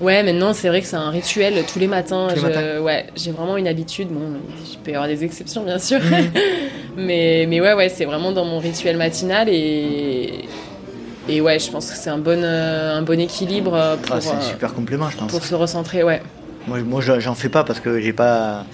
Ouais, 0.00 0.22
maintenant, 0.22 0.54
c'est 0.54 0.68
vrai 0.68 0.80
que 0.80 0.86
c'est 0.86 0.96
un 0.96 1.10
rituel 1.10 1.62
tous 1.70 1.78
les 1.78 1.88
matins. 1.88 2.28
Tous 2.30 2.36
les 2.36 2.40
Je- 2.40 2.46
matins. 2.46 2.80
Ouais, 2.80 3.04
j'ai 3.16 3.32
vraiment 3.32 3.58
une 3.58 3.68
habitude. 3.68 4.08
Bon, 4.08 4.20
il 4.72 4.78
peut 4.78 4.92
y 4.92 4.94
avoir 4.94 5.08
des 5.08 5.22
exceptions, 5.24 5.62
bien 5.62 5.78
sûr. 5.78 5.98
Mhm. 6.00 6.30
mais, 6.96 7.44
mais 7.46 7.60
ouais, 7.60 7.74
ouais, 7.74 7.90
c'est 7.90 8.06
vraiment 8.06 8.32
dans 8.32 8.46
mon 8.46 8.58
rituel 8.58 8.96
matinal 8.96 9.50
et. 9.50 10.46
Et 11.28 11.42
ouais, 11.42 11.58
je 11.58 11.70
pense 11.70 11.90
que 11.90 11.96
c'est 11.98 12.08
un 12.10 12.18
bon, 12.18 12.42
un 12.42 13.02
bon 13.02 13.20
équilibre 13.20 13.74
euh, 13.74 13.96
pour, 13.96 14.16
Ah, 14.16 14.20
C'est 14.22 14.30
un 14.30 14.40
super 14.40 14.72
complément, 14.72 15.10
je 15.10 15.18
pense. 15.18 15.30
pour 15.30 15.44
se 15.44 15.54
recentrer, 15.54 16.02
ouais. 16.02 16.22
Moi, 16.66 16.78
moi 16.80 17.02
je- 17.02 17.20
j'en 17.20 17.34
fais 17.34 17.50
pas 17.50 17.62
parce 17.62 17.78
que 17.78 18.00
j'ai 18.00 18.12
pas, 18.14 18.64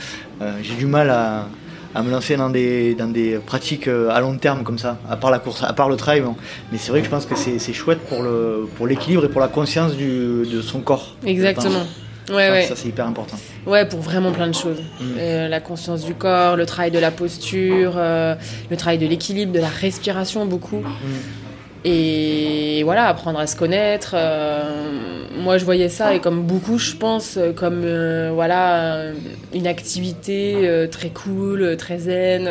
euh, 0.41 0.53
j'ai 0.63 0.75
du 0.75 0.87
mal 0.87 1.11
à, 1.11 1.47
à 1.95 2.03
me 2.03 2.11
lancer 2.11 2.37
dans 2.37 2.51
des, 2.51 2.95
dans 2.95 3.09
des 3.09 3.39
pratiques 3.39 3.89
euh, 3.89 4.11
à 4.11 4.21
long 4.21 4.37
terme 4.37 4.63
comme 4.63 4.79
ça, 4.79 4.99
à 5.09 5.17
part 5.17 5.31
la 5.31 5.39
course, 5.39 5.63
à 5.63 5.73
part 5.73 5.89
le 5.89 5.97
trail. 5.97 6.21
bon. 6.21 6.37
Mais 6.71 6.79
c'est 6.79 6.91
vrai 6.91 7.01
que 7.01 7.07
je 7.07 7.11
pense 7.11 7.27
que 7.27 7.35
c'est 7.37 7.73
chouette 7.73 8.01
pour 8.09 8.23
le, 8.23 8.69
pour 8.77 8.87
l'équilibre 8.87 9.25
et 9.25 9.29
pour 9.29 9.41
la 9.41 9.49
conscience 9.49 9.95
du, 9.95 10.47
de 10.47 10.61
son 10.63 10.81
corps. 10.81 11.17
Exactement. 11.25 11.85
Ouais, 12.31 12.51
ouais. 12.51 12.67
Ça 12.67 12.77
c'est 12.77 12.89
hyper 12.89 13.07
important. 13.07 13.39
Ouais, 13.67 13.87
pour 13.87 14.01
vraiment 14.01 14.33
plein 14.33 14.49
de 14.49 14.55
choses. 14.55 14.83
Mm. 15.01 15.05
Euh, 15.19 15.49
la 15.49 15.61
conscience 15.61 16.05
du 16.05 16.15
corps, 16.15 16.57
le 16.57 16.67
travail 16.67 16.91
de 16.91 16.99
la 16.99 17.11
posture, 17.11 17.95
euh, 17.97 18.35
le 18.71 18.77
travail 18.77 18.99
de 18.99 19.07
l'équilibre, 19.07 19.53
de 19.53 19.61
la 19.61 19.69
respiration 19.69 20.45
beaucoup. 20.45 20.81
Mm. 20.81 21.48
Et 21.85 22.83
voilà, 22.85 23.07
apprendre 23.07 23.39
à 23.39 23.47
se 23.47 23.57
connaître. 23.57 24.13
euh, 24.15 25.19
moi, 25.39 25.57
je 25.59 25.65
voyais 25.65 25.89
ça, 25.89 26.15
et 26.15 26.21
comme 26.21 26.43
beaucoup, 26.43 26.79
je 26.79 26.95
pense, 26.95 27.37
euh, 27.37 27.53
comme 27.53 27.83
euh, 27.85 28.31
voilà, 28.35 29.13
une 29.55 29.67
activité 29.67 30.69
euh, 30.69 30.87
très 30.87 31.11
cool, 31.11 31.77
très 31.77 31.99
zen. 31.99 32.51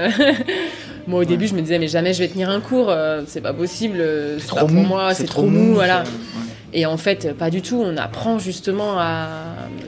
moi, 1.08 1.22
au 1.22 1.26
début, 1.26 1.48
je 1.48 1.54
me 1.54 1.62
disais, 1.62 1.80
mais 1.80 1.88
jamais 1.88 2.14
je 2.14 2.20
vais 2.20 2.28
tenir 2.28 2.50
un 2.50 2.60
cours, 2.60 2.94
c'est 3.28 3.42
pas 3.42 3.54
possible, 3.54 4.04
c'est 4.40 4.54
pas 4.54 4.62
pour 4.62 4.70
moi, 4.72 5.14
c'est 5.14 5.26
trop 5.26 5.46
mou, 5.46 5.74
voilà. 5.74 6.00
ouais. 6.04 6.10
Et 6.74 6.86
en 6.86 6.98
fait, 6.98 7.34
pas 7.34 7.50
du 7.50 7.62
tout. 7.62 7.82
On 7.84 7.98
apprend 7.98 8.40
justement 8.40 9.00
à, 9.00 9.28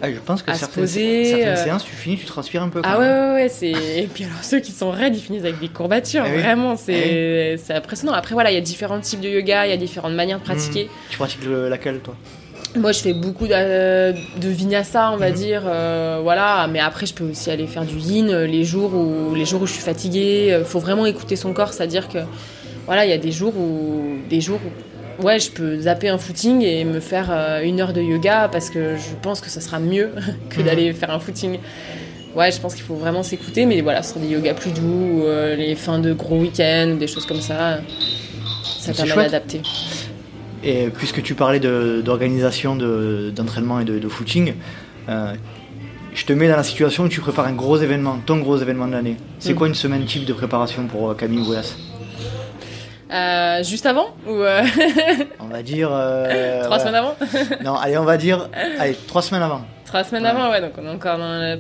Ah, 0.01 0.09
je 0.11 0.17
pense 0.19 0.41
que 0.43 0.51
À 0.51 0.53
se 0.53 0.59
certaines, 0.61 0.83
poser, 0.83 1.25
certaines 1.25 1.47
euh, 1.49 1.63
séances, 1.63 1.83
tu 1.83 1.93
finis, 1.93 2.17
tu 2.17 2.25
transpires 2.25 2.63
un 2.63 2.69
peu. 2.69 2.81
Ah 2.83 2.93
quand 2.93 2.99
ouais, 2.99 3.07
même. 3.07 3.33
ouais, 3.35 3.41
ouais, 3.43 3.49
c'est... 3.49 3.71
Et 4.03 4.07
puis 4.13 4.23
alors 4.23 4.43
ceux 4.43 4.59
qui 4.59 4.71
sont 4.71 4.91
raides, 4.91 5.15
ils 5.15 5.21
finissent 5.21 5.43
avec 5.43 5.59
des 5.59 5.67
courbatures, 5.67 6.23
oui. 6.33 6.41
vraiment, 6.41 6.75
c'est... 6.75 7.57
c'est 7.63 7.73
impressionnant. 7.73 8.13
Après 8.13 8.33
voilà, 8.33 8.51
il 8.51 8.55
y 8.55 8.57
a 8.57 8.61
différents 8.61 8.99
types 8.99 9.19
de 9.21 9.29
yoga, 9.29 9.65
il 9.65 9.69
y 9.69 9.73
a 9.73 9.77
différentes 9.77 10.13
manières 10.13 10.39
de 10.39 10.43
pratiquer. 10.43 10.89
Tu 11.09 11.17
pratiques 11.17 11.43
le- 11.45 11.67
laquelle 11.69 11.99
toi? 11.99 12.15
Moi 12.75 12.91
je 12.91 12.99
fais 12.99 13.13
beaucoup 13.13 13.47
de, 13.47 14.11
de 14.39 14.47
vinyasa, 14.49 15.11
on 15.11 15.17
va 15.17 15.29
Mhm. 15.29 15.35
dire, 15.35 15.63
euh, 15.65 16.19
voilà, 16.21 16.67
mais 16.71 16.79
après 16.79 17.05
je 17.07 17.13
peux 17.15 17.23
aussi 17.23 17.49
aller 17.49 17.65
faire 17.65 17.83
du 17.83 17.97
yin 17.97 18.29
euh, 18.29 18.45
les 18.45 18.63
jours 18.63 18.93
où, 18.93 19.33
les 19.33 19.45
jours 19.45 19.63
où 19.63 19.65
je 19.65 19.73
suis 19.73 19.81
fatiguée, 19.81 20.49
euh, 20.53 20.63
faut 20.63 20.79
vraiment 20.79 21.05
écouter 21.07 21.35
son 21.35 21.51
corps, 21.51 21.73
c'est-à-dire 21.73 22.07
que 22.07 22.19
voilà, 22.85 23.05
il 23.05 23.09
y 23.09 23.13
a 23.13 23.17
des 23.17 23.31
jours 23.31 23.55
où... 23.57 24.17
Des 24.29 24.39
jours 24.41 24.59
où 24.63 24.69
Ouais, 25.21 25.39
je 25.39 25.51
peux 25.51 25.79
zapper 25.81 26.07
un 26.09 26.17
footing 26.17 26.61
et 26.61 26.85
me 26.85 26.99
faire 26.99 27.27
euh, 27.29 27.61
une 27.63 27.81
heure 27.81 27.91
de 27.93 28.01
yoga 28.01 28.47
parce 28.49 28.69
que 28.69 28.95
je 28.95 29.15
pense 29.21 29.41
que 29.41 29.49
ça 29.49 29.59
sera 29.59 29.79
mieux 29.79 30.11
que 30.49 30.59
Mhm. 30.59 30.65
d'aller 30.65 30.93
faire 30.93 31.11
un 31.11 31.19
footing. 31.19 31.59
Ouais, 32.35 32.51
je 32.51 32.59
pense 32.61 32.75
qu'il 32.75 32.83
faut 32.83 32.95
vraiment 32.95 33.23
s'écouter, 33.23 33.65
mais 33.65 33.81
voilà, 33.81 34.01
ce 34.03 34.13
sera 34.13 34.19
des 34.21 34.27
yogas 34.31 34.53
plus 34.53 34.71
doux, 34.71 35.23
euh, 35.23 35.55
les 35.55 35.75
fins 35.75 35.99
de 35.99 36.13
gros 36.13 36.37
week-ends, 36.37 36.95
des 36.99 37.07
choses 37.07 37.25
comme 37.25 37.41
ça. 37.41 37.79
Ça 38.63 38.93
permet 38.93 39.23
d'adapter. 39.23 39.61
Et 40.63 40.87
puisque 40.89 41.21
tu 41.23 41.33
parlais 41.35 41.59
d'organisation, 41.59 42.75
de- 42.75 43.31
d'entraînement 43.35 43.79
et 43.79 43.85
de, 43.85 43.97
de 43.99 44.07
footing, 44.07 44.53
euh, 45.09 45.33
je 46.13 46.25
te 46.25 46.33
mets 46.33 46.47
dans 46.47 46.55
la 46.57 46.63
situation 46.63 47.05
où 47.05 47.09
tu 47.09 47.19
prépares 47.19 47.47
un 47.47 47.53
gros 47.53 47.77
événement, 47.77 48.19
ton 48.25 48.37
gros 48.37 48.57
événement 48.57 48.87
de 48.87 48.93
l'année. 48.93 49.17
C'est 49.39 49.53
Mm. 49.53 49.55
quoi 49.55 49.67
une 49.67 49.75
semaine 49.75 50.05
type 50.05 50.25
de 50.25 50.33
préparation 50.33 50.85
pour 50.85 51.15
Camille 51.17 51.43
Boulas? 51.43 51.75
Euh, 53.11 53.63
juste 53.63 53.85
avant 53.87 54.15
Ou 54.27 54.33
euh, 54.43 54.61
On 55.39 55.47
va 55.47 55.63
dire. 55.63 55.89
euh, 55.91 56.63
trois 56.65 56.79
semaines 56.79 56.95
avant 56.95 57.15
Non, 57.63 57.75
allez, 57.75 57.97
on 57.97 58.03
va 58.05 58.17
dire. 58.17 58.49
Allez, 58.79 58.95
trois 59.07 59.21
semaines 59.21 59.41
avant. 59.43 59.61
Trois 59.85 60.03
semaines 60.03 60.23
Ouais. 60.23 60.29
avant, 60.29 60.51
ouais, 60.51 60.61
donc 60.61 60.73
on 60.77 60.85
est 60.85 60.89
encore 60.89 61.17
dans 61.17 61.59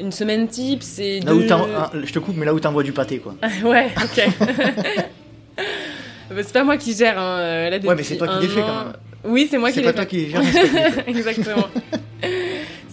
une 0.00 0.12
semaine 0.12 0.48
type, 0.48 0.82
c'est 0.82 1.20
Là 1.20 1.32
deux... 1.32 1.52
hein, 1.52 1.90
je 2.02 2.12
te 2.12 2.18
coupe, 2.18 2.36
mais 2.36 2.46
là 2.46 2.54
où 2.54 2.60
t'envoies 2.60 2.82
du 2.82 2.92
pâté, 2.92 3.18
quoi. 3.18 3.34
ouais, 3.64 3.88
ok. 3.96 4.26
Bah, 6.28 6.42
c'est 6.42 6.52
pas 6.52 6.64
moi 6.64 6.76
qui 6.76 6.92
gère, 6.92 7.18
hein, 7.20 7.70
là, 7.70 7.78
Ouais, 7.78 7.94
mais 7.94 8.02
c'est 8.02 8.16
toi 8.16 8.26
qui 8.40 8.48
fais, 8.48 8.60
an. 8.60 8.66
quand 8.66 8.84
même. 8.84 8.92
Oui, 9.32 9.46
c'est 9.48 9.58
moi 9.58 9.68
qui 9.70 9.76
C'est 9.76 9.80
les 9.82 9.92
pas 9.92 9.92
fais. 9.92 9.96
toi 9.96 10.06
qui 10.06 10.52
c'est 10.52 10.66
fais. 10.66 11.04
Exactement. 11.10 11.68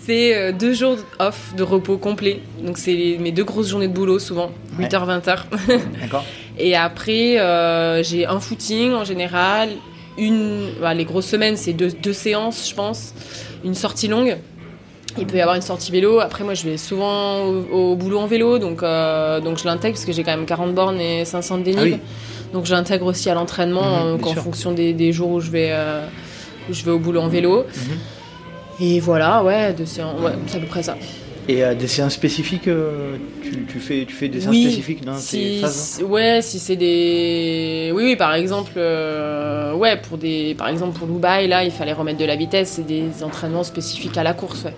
C'est 0.05 0.35
euh, 0.35 0.51
deux 0.51 0.73
jours 0.73 0.97
off 1.19 1.53
de 1.55 1.63
repos 1.63 1.97
complet. 1.97 2.41
Donc, 2.61 2.77
c'est 2.77 3.17
mes 3.19 3.31
deux 3.31 3.43
grosses 3.45 3.69
journées 3.69 3.87
de 3.87 3.93
boulot, 3.93 4.19
souvent. 4.19 4.51
Ouais. 4.77 4.85
8h, 4.87 5.21
20h. 5.21 5.37
D'accord 6.01 6.25
Et 6.57 6.75
après, 6.75 7.39
euh, 7.39 8.03
j'ai 8.03 8.25
un 8.25 8.39
footing 8.39 8.91
en 8.93 9.05
général. 9.05 9.69
Une, 10.17 10.67
bah, 10.81 10.93
les 10.93 11.05
grosses 11.05 11.27
semaines, 11.27 11.55
c'est 11.57 11.73
deux, 11.73 11.91
deux 11.91 12.13
séances, 12.13 12.69
je 12.69 12.75
pense. 12.75 13.13
Une 13.63 13.75
sortie 13.75 14.07
longue. 14.07 14.37
Il 15.17 15.25
peut 15.27 15.37
y 15.37 15.41
avoir 15.41 15.55
une 15.55 15.61
sortie 15.61 15.91
vélo. 15.91 16.19
Après, 16.19 16.43
moi, 16.43 16.53
je 16.53 16.63
vais 16.67 16.77
souvent 16.77 17.41
au, 17.45 17.91
au 17.91 17.95
boulot 17.95 18.19
en 18.19 18.27
vélo. 18.27 18.57
Donc, 18.59 18.83
euh, 18.83 19.39
donc 19.39 19.57
je 19.57 19.65
l'intègre 19.65 19.93
parce 19.95 20.05
que 20.05 20.11
j'ai 20.11 20.23
quand 20.23 20.35
même 20.35 20.45
40 20.45 20.73
bornes 20.73 20.99
et 20.99 21.23
500 21.23 21.59
de 21.59 21.63
dénivelé. 21.63 21.99
Ah 22.03 22.49
Donc, 22.53 22.65
j'intègre 22.65 23.05
aussi 23.05 23.29
à 23.29 23.35
l'entraînement 23.35 24.05
Mhm, 24.15 24.23
en 24.25 24.33
sûr. 24.33 24.43
fonction 24.43 24.71
des, 24.73 24.93
des 24.93 25.13
jours 25.13 25.29
où 25.29 25.39
je 25.39 25.49
vais, 25.51 25.69
euh, 25.71 26.05
où 26.69 26.73
je 26.73 26.83
vais 26.83 26.91
au 26.91 26.99
boulot 26.99 27.21
en 27.21 27.27
vélo. 27.29 27.59
Mhm. 27.63 27.97
Et 28.79 28.99
voilà, 28.99 29.43
ouais, 29.43 29.75
c'est 29.85 30.01
à 30.01 30.59
peu 30.59 30.65
près 30.67 30.83
ça. 30.83 30.97
Et 31.47 31.61
euh, 31.63 31.75
des 31.75 31.87
séances 31.87 32.13
spécifiques, 32.13 32.69
euh, 32.69 33.17
tu, 33.43 33.65
tu 33.69 33.79
fais, 33.79 34.05
tu 34.07 34.13
fais 34.13 34.29
des 34.29 34.39
séances 34.39 34.51
Oui, 34.55 34.61
spécifiques 34.63 35.03
dans 35.03 35.17
si, 35.17 35.59
phases 35.59 35.75
si- 35.97 36.03
ouais, 36.03 36.41
si 36.41 36.57
c'est 36.57 36.77
des, 36.77 37.91
oui, 37.93 38.03
oui, 38.05 38.15
par 38.15 38.33
exemple, 38.33 38.71
euh, 38.77 39.73
ouais, 39.75 39.97
pour 39.97 40.17
des, 40.17 40.55
par 40.57 40.69
exemple 40.69 40.97
pour 40.97 41.05
Dubaï, 41.07 41.47
là, 41.49 41.65
il 41.65 41.71
fallait 41.71 41.91
remettre 41.91 42.17
de 42.19 42.23
la 42.25 42.37
vitesse, 42.37 42.69
c'est 42.77 42.87
des 42.87 43.23
entraînements 43.23 43.65
spécifiques 43.65 44.17
à 44.17 44.23
la 44.23 44.33
course, 44.33 44.63
ouais. 44.63 44.73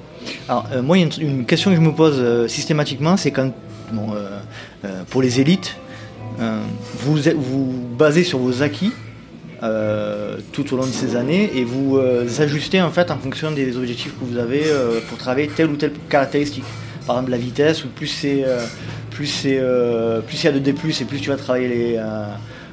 Alors, 0.50 0.66
euh, 0.74 0.82
moi, 0.82 0.98
il 0.98 1.02
y 1.02 1.04
a 1.04 1.08
une, 1.22 1.38
une 1.40 1.46
question 1.46 1.70
que 1.70 1.78
je 1.78 1.82
me 1.82 1.92
pose 1.94 2.48
systématiquement, 2.48 3.16
c'est 3.16 3.30
quand, 3.32 3.52
bon, 3.92 4.08
pour 5.12 5.22
les 5.22 5.40
élites, 5.40 5.76
vous 6.40 7.18
vous 7.38 7.74
basez 7.98 8.24
sur 8.24 8.40
vos 8.40 8.64
acquis 8.64 8.92
euh, 9.66 10.38
tout 10.52 10.74
au 10.74 10.78
long 10.78 10.86
de 10.86 10.92
ces 10.92 11.16
années 11.16 11.52
et 11.56 11.64
vous 11.64 11.98
euh, 11.98 12.28
ajustez 12.40 12.82
en 12.82 12.92
fait 12.92 13.12
en 13.12 13.18
fonction 13.18 13.52
des 13.52 13.76
objectifs 13.78 14.14
que 14.20 14.24
vous 14.26 14.38
avez 14.38 14.64
euh, 14.66 15.00
pour 15.10 15.18
travailler 15.18 15.48
telle 15.48 15.70
ou 15.70 15.76
telle 15.76 15.94
caractéristique. 16.10 16.64
Par 17.06 17.18
exemple, 17.18 17.32
la 17.32 17.38
vitesse, 17.38 17.84
ou 17.86 17.88
plus 17.90 18.08
c'est 18.08 18.44
plus 19.12 19.48
plus 20.28 20.44
il 20.44 20.46
y 20.46 20.48
a 20.48 20.52
de 20.52 20.60
D+, 20.60 20.72
et 20.72 21.06
plus 21.06 21.20
tu 21.22 21.30
vas 21.30 21.38
travailler 21.38 22.00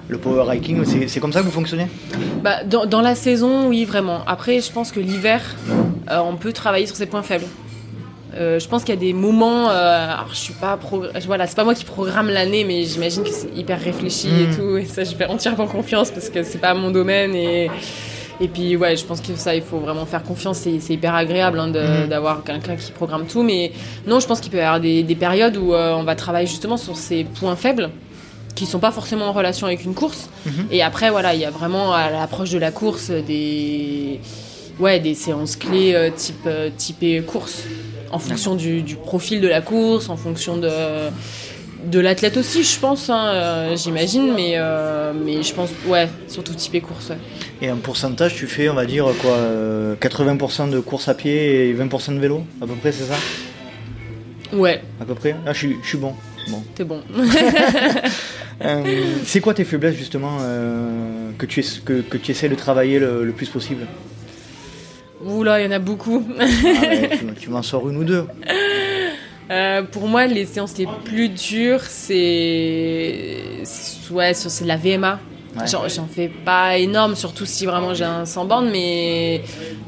le 0.08 0.16
power 0.18 0.44
hiking. 0.56 0.82
C'est- 1.06 1.20
comme 1.20 1.32
ça 1.32 1.40
que 1.40 1.44
vous 1.44 1.50
fonctionnez? 1.50 1.86
Bah, 2.42 2.64
dans, 2.64 2.86
dans 2.86 3.02
la 3.02 3.14
saison, 3.14 3.68
oui, 3.68 3.84
vraiment. 3.84 4.22
Après, 4.26 4.60
je 4.60 4.72
pense 4.72 4.90
que 4.90 5.00
l'hiver, 5.00 5.42
on 6.10 6.36
peut 6.36 6.52
travailler 6.52 6.86
sur 6.86 6.96
ses 6.96 7.04
points 7.06 7.22
faibles. 7.22 7.44
Euh, 8.34 8.58
je 8.58 8.66
pense 8.68 8.82
qu'il 8.84 8.94
y 8.94 8.96
a 8.96 9.00
des 9.00 9.12
moments. 9.12 9.68
euh, 9.68 10.04
alors, 10.14 10.28
je 10.30 10.36
suis 10.36 10.54
pas. 10.54 10.76
progr- 10.76 11.10
Voilà, 11.26 11.46
c'est 11.46 11.56
pas 11.56 11.64
moi 11.64 11.74
qui 11.74 11.84
programme 11.84 12.28
l'année, 12.30 12.64
mais 12.64 12.84
j'imagine 12.84 13.22
que 13.24 13.30
c'est 13.30 13.50
hyper 13.54 13.80
réfléchi 13.80 14.28
Mm. 14.28 14.40
et 14.52 14.56
tout. 14.56 14.76
Et 14.78 14.84
ça, 14.86 15.04
je 15.04 15.14
fais 15.14 15.26
entièrement 15.26 15.66
confiance 15.66 16.10
parce 16.10 16.30
que 16.30 16.42
c'est 16.42 16.58
pas 16.60 16.72
mon 16.74 16.90
domaine. 16.90 17.34
Et, 17.34 17.70
et 18.40 18.48
puis, 18.48 18.74
ouais, 18.76 18.96
je 18.96 19.04
pense 19.04 19.20
que 19.20 19.34
ça, 19.36 19.54
il 19.54 19.62
faut 19.62 19.78
vraiment 19.78 20.06
faire 20.06 20.22
confiance. 20.22 20.58
C'est 20.58 20.94
hyper 20.94 21.14
agréable 21.14 21.60
hein, 21.60 21.68
Mm. 21.68 22.08
d'avoir 22.08 22.42
quelqu'un 22.42 22.76
qui 22.76 22.90
programme 22.92 23.26
tout. 23.26 23.42
Mais 23.42 23.72
non, 24.06 24.18
je 24.18 24.26
pense 24.26 24.40
qu'il 24.40 24.50
peut 24.50 24.58
y 24.58 24.60
avoir 24.60 24.80
des, 24.80 25.02
des 25.02 25.14
périodes 25.14 25.56
où 25.58 25.74
euh, 25.74 25.92
on 25.94 26.04
va 26.04 26.14
travailler 26.14 26.46
justement 26.46 26.76
sur 26.78 26.96
ces 26.96 27.24
points 27.24 27.56
faibles 27.56 27.90
qui 28.54 28.66
sont 28.66 28.78
pas 28.78 28.90
forcément 28.92 29.26
en 29.26 29.32
relation 29.32 29.66
avec 29.66 29.84
une 29.84 29.94
course. 29.94 30.28
Mhm. 30.46 30.66
Et 30.70 30.82
après, 30.82 31.10
voilà, 31.10 31.34
il 31.34 31.40
y 31.40 31.44
a 31.44 31.50
vraiment 31.50 31.92
à 31.94 32.10
l'approche 32.10 32.50
de 32.50 32.58
la 32.58 32.70
course 32.70 33.10
des, 33.10 34.20
ouais, 34.78 35.00
des 35.00 35.14
séances 35.14 35.56
clés 35.56 35.94
euh, 35.94 36.10
type, 36.14 36.36
euh, 36.46 36.68
typées 36.76 37.22
course, 37.22 37.64
en 38.12 38.18
fonction 38.18 38.54
du, 38.54 38.82
du 38.82 38.96
profil 38.96 39.40
de 39.40 39.48
la 39.48 39.60
course, 39.60 40.08
en 40.08 40.16
fonction 40.16 40.56
de, 40.58 40.70
de 41.86 41.98
l'athlète 42.00 42.36
aussi, 42.36 42.62
je 42.62 42.78
pense, 42.78 43.10
hein, 43.10 43.26
euh, 43.34 43.76
j'imagine, 43.76 44.32
mais, 44.34 44.52
euh, 44.56 45.12
mais 45.14 45.42
je 45.42 45.52
pense, 45.54 45.70
ouais, 45.86 46.08
surtout 46.28 46.54
typé 46.54 46.80
course. 46.80 47.10
ouais. 47.10 47.18
Et 47.60 47.70
en 47.70 47.76
pourcentage, 47.76 48.34
tu 48.34 48.46
fais, 48.46 48.68
on 48.68 48.74
va 48.74 48.86
dire, 48.86 49.06
quoi, 49.20 49.32
euh, 49.32 49.94
80% 49.96 50.70
de 50.70 50.80
course 50.80 51.08
à 51.08 51.14
pied 51.14 51.68
et 51.70 51.74
20% 51.74 52.14
de 52.14 52.20
vélo, 52.20 52.44
à 52.60 52.66
peu 52.66 52.74
près, 52.74 52.92
c'est 52.92 53.04
ça? 53.04 53.14
Ouais. 54.52 54.82
À 55.00 55.04
peu 55.04 55.14
près? 55.14 55.34
Ah, 55.46 55.52
je 55.52 55.58
suis, 55.58 55.76
je 55.82 55.88
suis 55.88 55.98
bon. 55.98 56.14
Bon. 56.50 56.62
T'es 56.74 56.84
bon. 56.84 57.00
Euh, 58.64 58.84
c'est 59.24 59.40
quoi 59.40 59.54
tes 59.54 59.64
faiblesses 59.64 59.96
justement 59.96 60.36
euh, 60.40 61.30
que, 61.36 61.46
tu 61.46 61.58
es, 61.60 61.64
que, 61.84 62.00
que, 62.02 62.16
tu 62.16 62.30
essaies 62.30 62.50
de 62.50 62.54
travailler 62.54 63.00
le, 63.00 63.24
le 63.24 63.32
plus 63.32 63.48
possible? 63.48 63.86
Oula, 65.24 65.60
il 65.60 65.64
y 65.64 65.68
en 65.68 65.72
a 65.72 65.78
beaucoup. 65.78 66.26
ah 66.38 66.44
ouais, 66.44 67.10
tu, 67.18 67.26
tu 67.40 67.50
m'en 67.50 67.62
sors 67.62 67.88
une 67.88 67.96
ou 67.98 68.04
deux. 68.04 68.26
Euh, 69.50 69.82
pour 69.82 70.06
moi, 70.06 70.26
les 70.26 70.46
séances 70.46 70.78
les 70.78 70.86
plus 71.04 71.28
dures, 71.28 71.82
c'est 71.82 73.36
ouais, 74.10 74.32
c'est 74.32 74.62
de 74.62 74.68
la 74.68 74.76
VMA. 74.76 75.20
Ouais. 75.54 75.66
J'en 75.66 76.06
fais 76.06 76.28
pas 76.28 76.78
énorme, 76.78 77.14
surtout 77.14 77.44
si 77.44 77.66
vraiment 77.66 77.92
j'ai 77.92 78.04
un 78.04 78.24
sans 78.24 78.46
bande, 78.46 78.70
mais, 78.72 79.42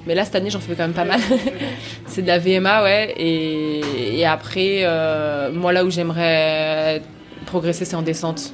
mais 0.07 0.15
là 0.15 0.27
cette 0.27 0.35
année 0.35 0.51
j'en 0.51 0.61
fais 0.61 0.75
quand 0.75 0.83
même 0.83 0.93
pas 0.93 1.07
mal. 1.07 1.21
c'est 2.07 2.21
de 2.21 2.27
la 2.27 2.39
VMA, 2.39 2.83
ouais. 2.83 3.15
Et, 3.17 4.19
et 4.19 4.27
après, 4.27 4.81
euh, 4.83 5.51
moi 5.51 5.73
là 5.73 5.87
où 5.87 5.91
j'aimerais 5.91 7.01
progresser, 7.47 7.87
c'est 7.87 7.97
en 7.97 8.03
descente. 8.03 8.53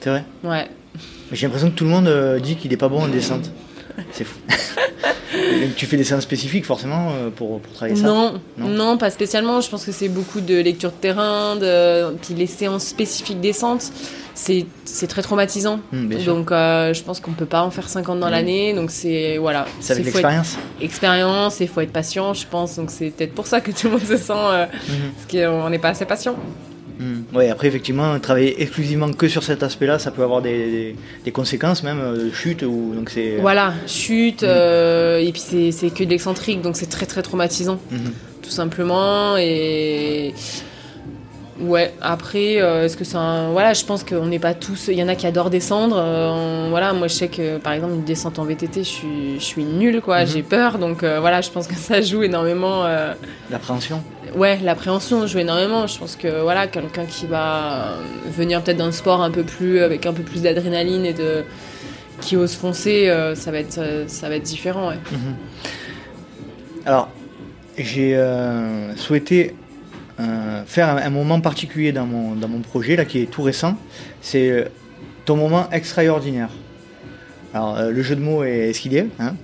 C'est 0.00 0.10
vrai? 0.10 0.24
Ouais. 0.42 0.66
J'ai 1.30 1.46
l'impression 1.46 1.70
que 1.70 1.76
tout 1.76 1.84
le 1.84 1.90
monde 1.90 2.08
euh, 2.08 2.40
dit 2.40 2.56
qu'il 2.56 2.72
est 2.72 2.78
pas 2.78 2.88
bon 2.88 3.02
en 3.02 3.08
descente. 3.08 3.52
C'est 4.10 4.24
fou. 4.24 4.38
tu 5.76 5.86
fais 5.86 5.96
des 5.96 6.04
séances 6.04 6.22
spécifiques 6.22 6.64
forcément 6.64 7.12
pour, 7.36 7.60
pour 7.60 7.72
travailler 7.72 7.96
ça 7.96 8.06
non, 8.06 8.40
non, 8.58 8.68
non, 8.68 8.98
pas 8.98 9.10
spécialement. 9.10 9.60
Je 9.60 9.70
pense 9.70 9.84
que 9.84 9.92
c'est 9.92 10.08
beaucoup 10.08 10.40
de 10.40 10.60
lecture 10.60 10.90
de 10.90 10.96
terrain, 10.96 11.56
de... 11.56 12.14
puis 12.16 12.34
les 12.34 12.46
séances 12.46 12.84
spécifiques 12.84 13.40
descente, 13.40 13.92
c'est 14.34 15.06
très 15.06 15.22
traumatisant. 15.22 15.80
Mmh, 15.92 16.24
donc 16.24 16.52
euh, 16.52 16.94
je 16.94 17.02
pense 17.02 17.20
qu'on 17.20 17.32
peut 17.32 17.46
pas 17.46 17.62
en 17.62 17.70
faire 17.70 17.88
50 17.88 18.20
dans 18.20 18.28
mmh. 18.28 18.30
l'année. 18.30 18.74
Donc 18.74 18.90
c'est 18.90 19.38
voilà. 19.38 19.66
C'est 19.80 19.92
avec 19.92 20.06
l'expérience. 20.06 20.56
Expérience 20.80 21.60
et 21.60 21.64
il 21.64 21.70
faut 21.70 21.80
être 21.80 21.92
patient, 21.92 22.34
je 22.34 22.46
pense. 22.46 22.76
Donc 22.76 22.90
c'est 22.90 23.10
peut-être 23.10 23.34
pour 23.34 23.46
ça 23.46 23.60
que 23.60 23.70
tout 23.70 23.86
le 23.86 23.92
monde 23.92 24.04
se 24.04 24.16
sent 24.16 24.32
euh, 24.32 24.66
mmh. 24.66 24.92
parce 25.16 25.30
qu'on 25.30 25.70
n'est 25.70 25.78
pas 25.78 25.90
assez 25.90 26.04
patient. 26.04 26.36
Mmh. 27.00 27.22
Oui, 27.34 27.48
après, 27.48 27.66
effectivement, 27.66 28.18
travailler 28.20 28.62
exclusivement 28.62 29.10
que 29.10 29.26
sur 29.26 29.42
cet 29.42 29.62
aspect-là, 29.62 29.98
ça 29.98 30.10
peut 30.10 30.22
avoir 30.22 30.42
des, 30.42 30.70
des, 30.70 30.96
des 31.24 31.32
conséquences, 31.32 31.82
même 31.82 32.14
de 32.14 32.30
chute. 32.30 32.62
Ou, 32.62 32.92
donc 32.94 33.08
c'est... 33.08 33.38
Voilà, 33.40 33.72
chute, 33.86 34.42
mmh. 34.42 34.46
euh, 34.46 35.18
et 35.18 35.32
puis 35.32 35.40
c'est, 35.40 35.90
que 35.90 36.04
de 36.04 36.10
l'excentrique, 36.10 36.60
donc 36.60 36.76
c'est 36.76 36.90
très 36.90 37.06
très 37.06 37.22
traumatisant, 37.22 37.80
mmh. 37.90 37.96
tout 38.42 38.50
simplement. 38.50 39.36
Et. 39.38 40.34
Ouais, 41.60 41.92
après, 42.00 42.60
euh, 42.60 42.86
est-ce 42.86 42.96
que 42.96 43.04
c'est 43.04 43.18
un. 43.18 43.50
Voilà, 43.50 43.74
je 43.74 43.84
pense 43.84 44.02
qu'on 44.02 44.26
n'est 44.26 44.38
pas 44.38 44.54
tous. 44.54 44.88
Il 44.88 44.94
y 44.94 45.02
en 45.02 45.08
a 45.08 45.14
qui 45.14 45.26
adorent 45.26 45.50
descendre. 45.50 45.96
Euh, 45.98 46.68
voilà, 46.70 46.94
moi 46.94 47.06
je 47.06 47.14
sais 47.14 47.28
que 47.28 47.58
par 47.58 47.74
exemple, 47.74 47.94
une 47.94 48.04
descente 48.04 48.38
en 48.38 48.44
VTT, 48.44 48.82
je 48.82 48.88
suis, 48.88 49.34
je 49.34 49.44
suis 49.44 49.64
nulle, 49.64 50.00
quoi. 50.00 50.24
J'ai 50.24 50.42
peur, 50.42 50.78
donc 50.78 51.02
euh, 51.02 51.20
voilà, 51.20 51.42
je 51.42 51.50
pense 51.50 51.66
que 51.66 51.74
ça 51.74 52.00
joue 52.00 52.22
énormément. 52.22 52.84
L'appréhension 53.50 54.02
Ouais, 54.34 54.58
l'appréhension 54.62 55.26
joue 55.26 55.38
énormément. 55.38 55.86
Je 55.86 55.98
pense 55.98 56.16
que 56.16 56.42
voilà, 56.42 56.66
quelqu'un 56.66 57.04
qui 57.06 57.26
va 57.26 57.96
venir 58.30 58.62
peut-être 58.62 58.78
d'un 58.78 58.92
sport 58.92 59.22
un 59.22 59.30
peu 59.30 59.42
plus 59.42 59.80
avec 59.80 60.06
un 60.06 60.12
peu 60.12 60.22
plus 60.22 60.42
d'adrénaline 60.42 61.04
et 61.04 61.12
de 61.12 61.44
qui 62.20 62.36
ose 62.36 62.54
foncer, 62.54 63.08
euh, 63.08 63.34
ça 63.34 63.50
va 63.50 63.58
être 63.58 64.04
ça 64.06 64.28
va 64.28 64.36
être 64.36 64.42
différent. 64.42 64.88
Ouais. 64.88 64.96
Mmh. 64.96 66.86
Alors, 66.86 67.08
j'ai 67.78 68.16
euh, 68.16 68.94
souhaité 68.96 69.54
euh, 70.20 70.62
faire 70.66 70.88
un, 70.88 70.98
un, 70.98 71.10
moment 71.10 71.40
particulier 71.40 71.92
dans 71.92 72.06
mon 72.06 72.34
dans 72.34 72.48
mon 72.48 72.60
projet 72.60 72.96
là 72.96 73.04
qui 73.04 73.20
est 73.20 73.26
tout 73.30 73.42
récent. 73.42 73.76
C'est 74.20 74.70
ton 75.24 75.36
moment 75.36 75.68
extraordinaire. 75.70 76.50
Alors, 77.52 77.82
le 77.90 78.02
jeu 78.02 78.14
de 78.14 78.20
mots 78.20 78.44
est 78.44 78.72
ce 78.72 78.80
qu'il 78.80 78.94
est, 78.94 79.06
hein 79.18 79.34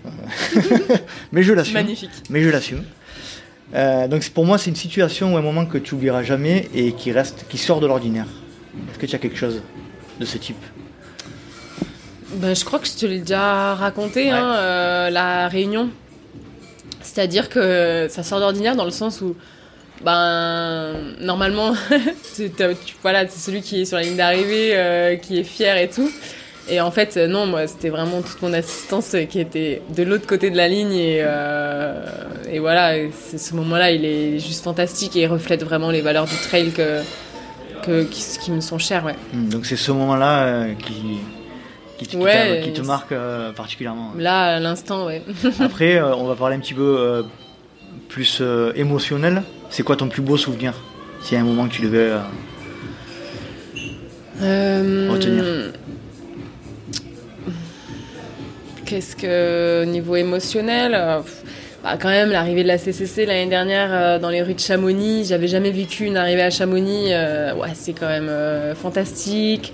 mais 1.33 1.43
je 1.43 1.53
l'assume. 1.53 1.75
Magnifique. 1.75 2.11
Mais 2.31 2.41
je 2.41 2.51
l'assume. 2.51 2.85
Euh, 3.75 4.07
donc 4.09 4.29
pour 4.31 4.45
moi, 4.47 4.59
c'est 4.59 4.71
une 4.71 4.77
situation 4.77 5.35
ou 5.35 5.37
un 5.37 5.43
moment 5.43 5.67
que 5.67 5.79
tu 5.79 5.95
oublieras 5.95 6.23
jamais 6.23 6.69
et 6.75 6.93
qui 6.93 7.13
reste, 7.13 7.47
qui 7.49 7.59
sort 7.59 7.81
de 7.81 7.87
l'ordinaire. 7.87 8.27
Est-ce 8.91 8.99
que 8.99 9.07
tu 9.07 9.15
as 9.15 9.19
quelque 9.19 9.37
chose 9.37 9.63
de 10.21 10.25
ce 10.25 10.39
type? 10.39 10.57
Ben, 12.35 12.55
Je 12.55 12.65
crois 12.65 12.79
que 12.79 12.87
je 12.87 12.95
te 12.95 13.07
l'ai 13.07 13.21
déjà 13.21 13.75
raconté, 13.75 14.25
ouais. 14.27 14.31
hein, 14.31 14.55
euh, 14.57 15.11
la 15.11 15.49
réunion. 15.49 15.89
C'est-à-dire 17.03 17.49
que 17.49 18.07
ça 18.11 18.23
sort 18.23 18.41
d'ordinaire 18.41 18.77
dans 18.77 18.85
le 18.85 18.91
sens 18.91 19.21
où, 19.21 19.37
ben, 20.05 20.95
normalement, 21.21 21.73
tu, 22.37 22.51
tu, 22.51 22.65
voilà, 23.03 23.27
c'est 23.29 23.39
celui 23.39 23.63
qui 23.63 23.81
est 23.83 23.85
sur 23.85 23.97
la 23.97 24.03
ligne 24.03 24.17
d'arrivée, 24.17 24.71
euh, 24.75 25.17
qui 25.17 25.39
est 25.39 25.45
fier 25.45 25.77
et 25.79 25.89
tout. 25.89 26.11
Et 26.69 26.81
en 26.81 26.91
fait, 26.91 27.17
non, 27.17 27.47
moi, 27.47 27.67
c'était 27.67 27.91
vraiment 27.91 28.23
toute 28.23 28.43
mon 28.43 28.53
assistance 28.53 29.15
qui 29.31 29.39
était 29.39 29.83
de 29.95 30.03
l'autre 30.03 30.27
côté 30.27 30.51
de 30.51 30.57
la 30.57 30.69
ligne. 30.69 30.93
Et, 30.93 31.19
euh, 31.21 32.05
et 32.51 32.59
voilà, 32.59 32.95
ce 33.37 33.55
moment-là, 33.55 33.93
il 33.93 34.05
est 34.05 34.39
juste 34.39 34.65
fantastique 34.65 35.15
et 35.17 35.23
il 35.23 35.27
reflète 35.27 35.63
vraiment 35.63 35.91
les 35.91 36.01
valeurs 36.01 36.25
du 36.25 36.35
trail 36.37 36.73
que, 36.73 37.03
que, 37.85 38.03
qui, 38.05 38.23
qui 38.39 38.51
me 38.51 38.61
sont 38.61 38.79
chères. 38.79 39.05
Ouais. 39.05 39.15
Donc 39.33 39.65
c'est 39.67 39.77
ce 39.77 39.93
moment-là 39.93 40.43
euh, 40.43 40.75
qui, 40.75 41.19
qui, 41.99 42.07
qui, 42.09 42.17
ouais, 42.17 42.63
qui 42.65 42.73
te 42.73 42.83
marque 42.83 43.13
euh, 43.13 43.53
particulièrement. 43.53 44.13
Là, 44.19 44.57
à 44.57 44.61
l'instant, 44.61 45.07
ouais. 45.07 45.23
Après, 45.61 45.97
euh, 45.97 46.15
on 46.15 46.27
va 46.27 46.35
parler 46.35 46.57
un 46.57 46.61
petit 46.61 46.75
peu 46.75 46.97
euh, 46.99 47.23
plus 48.09 48.43
émotionnel. 48.75 49.43
C'est 49.71 49.83
quoi 49.83 49.97
ton 49.97 50.09
plus 50.09 50.23
beau 50.23 50.37
souvenir 50.37 50.75
S'il 51.23 51.37
y 51.37 51.39
a 51.39 51.43
un 51.43 51.47
moment 51.47 51.69
que 51.69 51.75
tu 51.75 51.83
devais 51.83 52.13
retenir? 54.41 55.45
Qu'est-ce 58.87 59.17
que 59.17 59.85
niveau 59.85 60.15
émotionnel 60.17 60.95
euh, 60.95 61.21
bah, 61.87 61.97
quand 62.01 62.09
même 62.09 62.31
l'arrivée 62.31 62.65
de 62.65 62.69
la 62.69 62.79
CCC 62.79 63.27
l'année 63.27 63.47
dernière 63.47 63.91
euh, 63.93 64.19
dans 64.19 64.29
les 64.29 64.43
rues 64.43 64.55
de 64.55 64.61
Chamonix, 64.61 65.25
j'avais 65.25 65.47
jamais 65.47 65.71
vécu 65.71 66.05
une 66.05 66.17
arrivée 66.17 66.43
à 66.43 66.51
Chamonix. 66.51 67.13
Euh, 67.13 67.55
ouais, 67.55 67.69
c'est 67.75 67.93
quand 67.93 68.09
même 68.09 68.29
euh, 68.29 68.75
fantastique. 68.75 69.73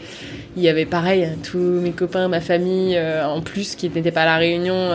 Il 0.57 0.63
y 0.63 0.69
avait 0.69 0.85
pareil 0.85 1.29
tous 1.43 1.57
mes 1.57 1.93
copains, 1.93 2.29
ma 2.29 2.43
famille 2.43 3.01
en 3.01 3.41
plus 3.41 3.75
qui 3.75 3.89
n'étaient 3.89 4.11
pas 4.11 4.23
à 4.23 4.27
la 4.27 4.37
réunion 4.37 4.91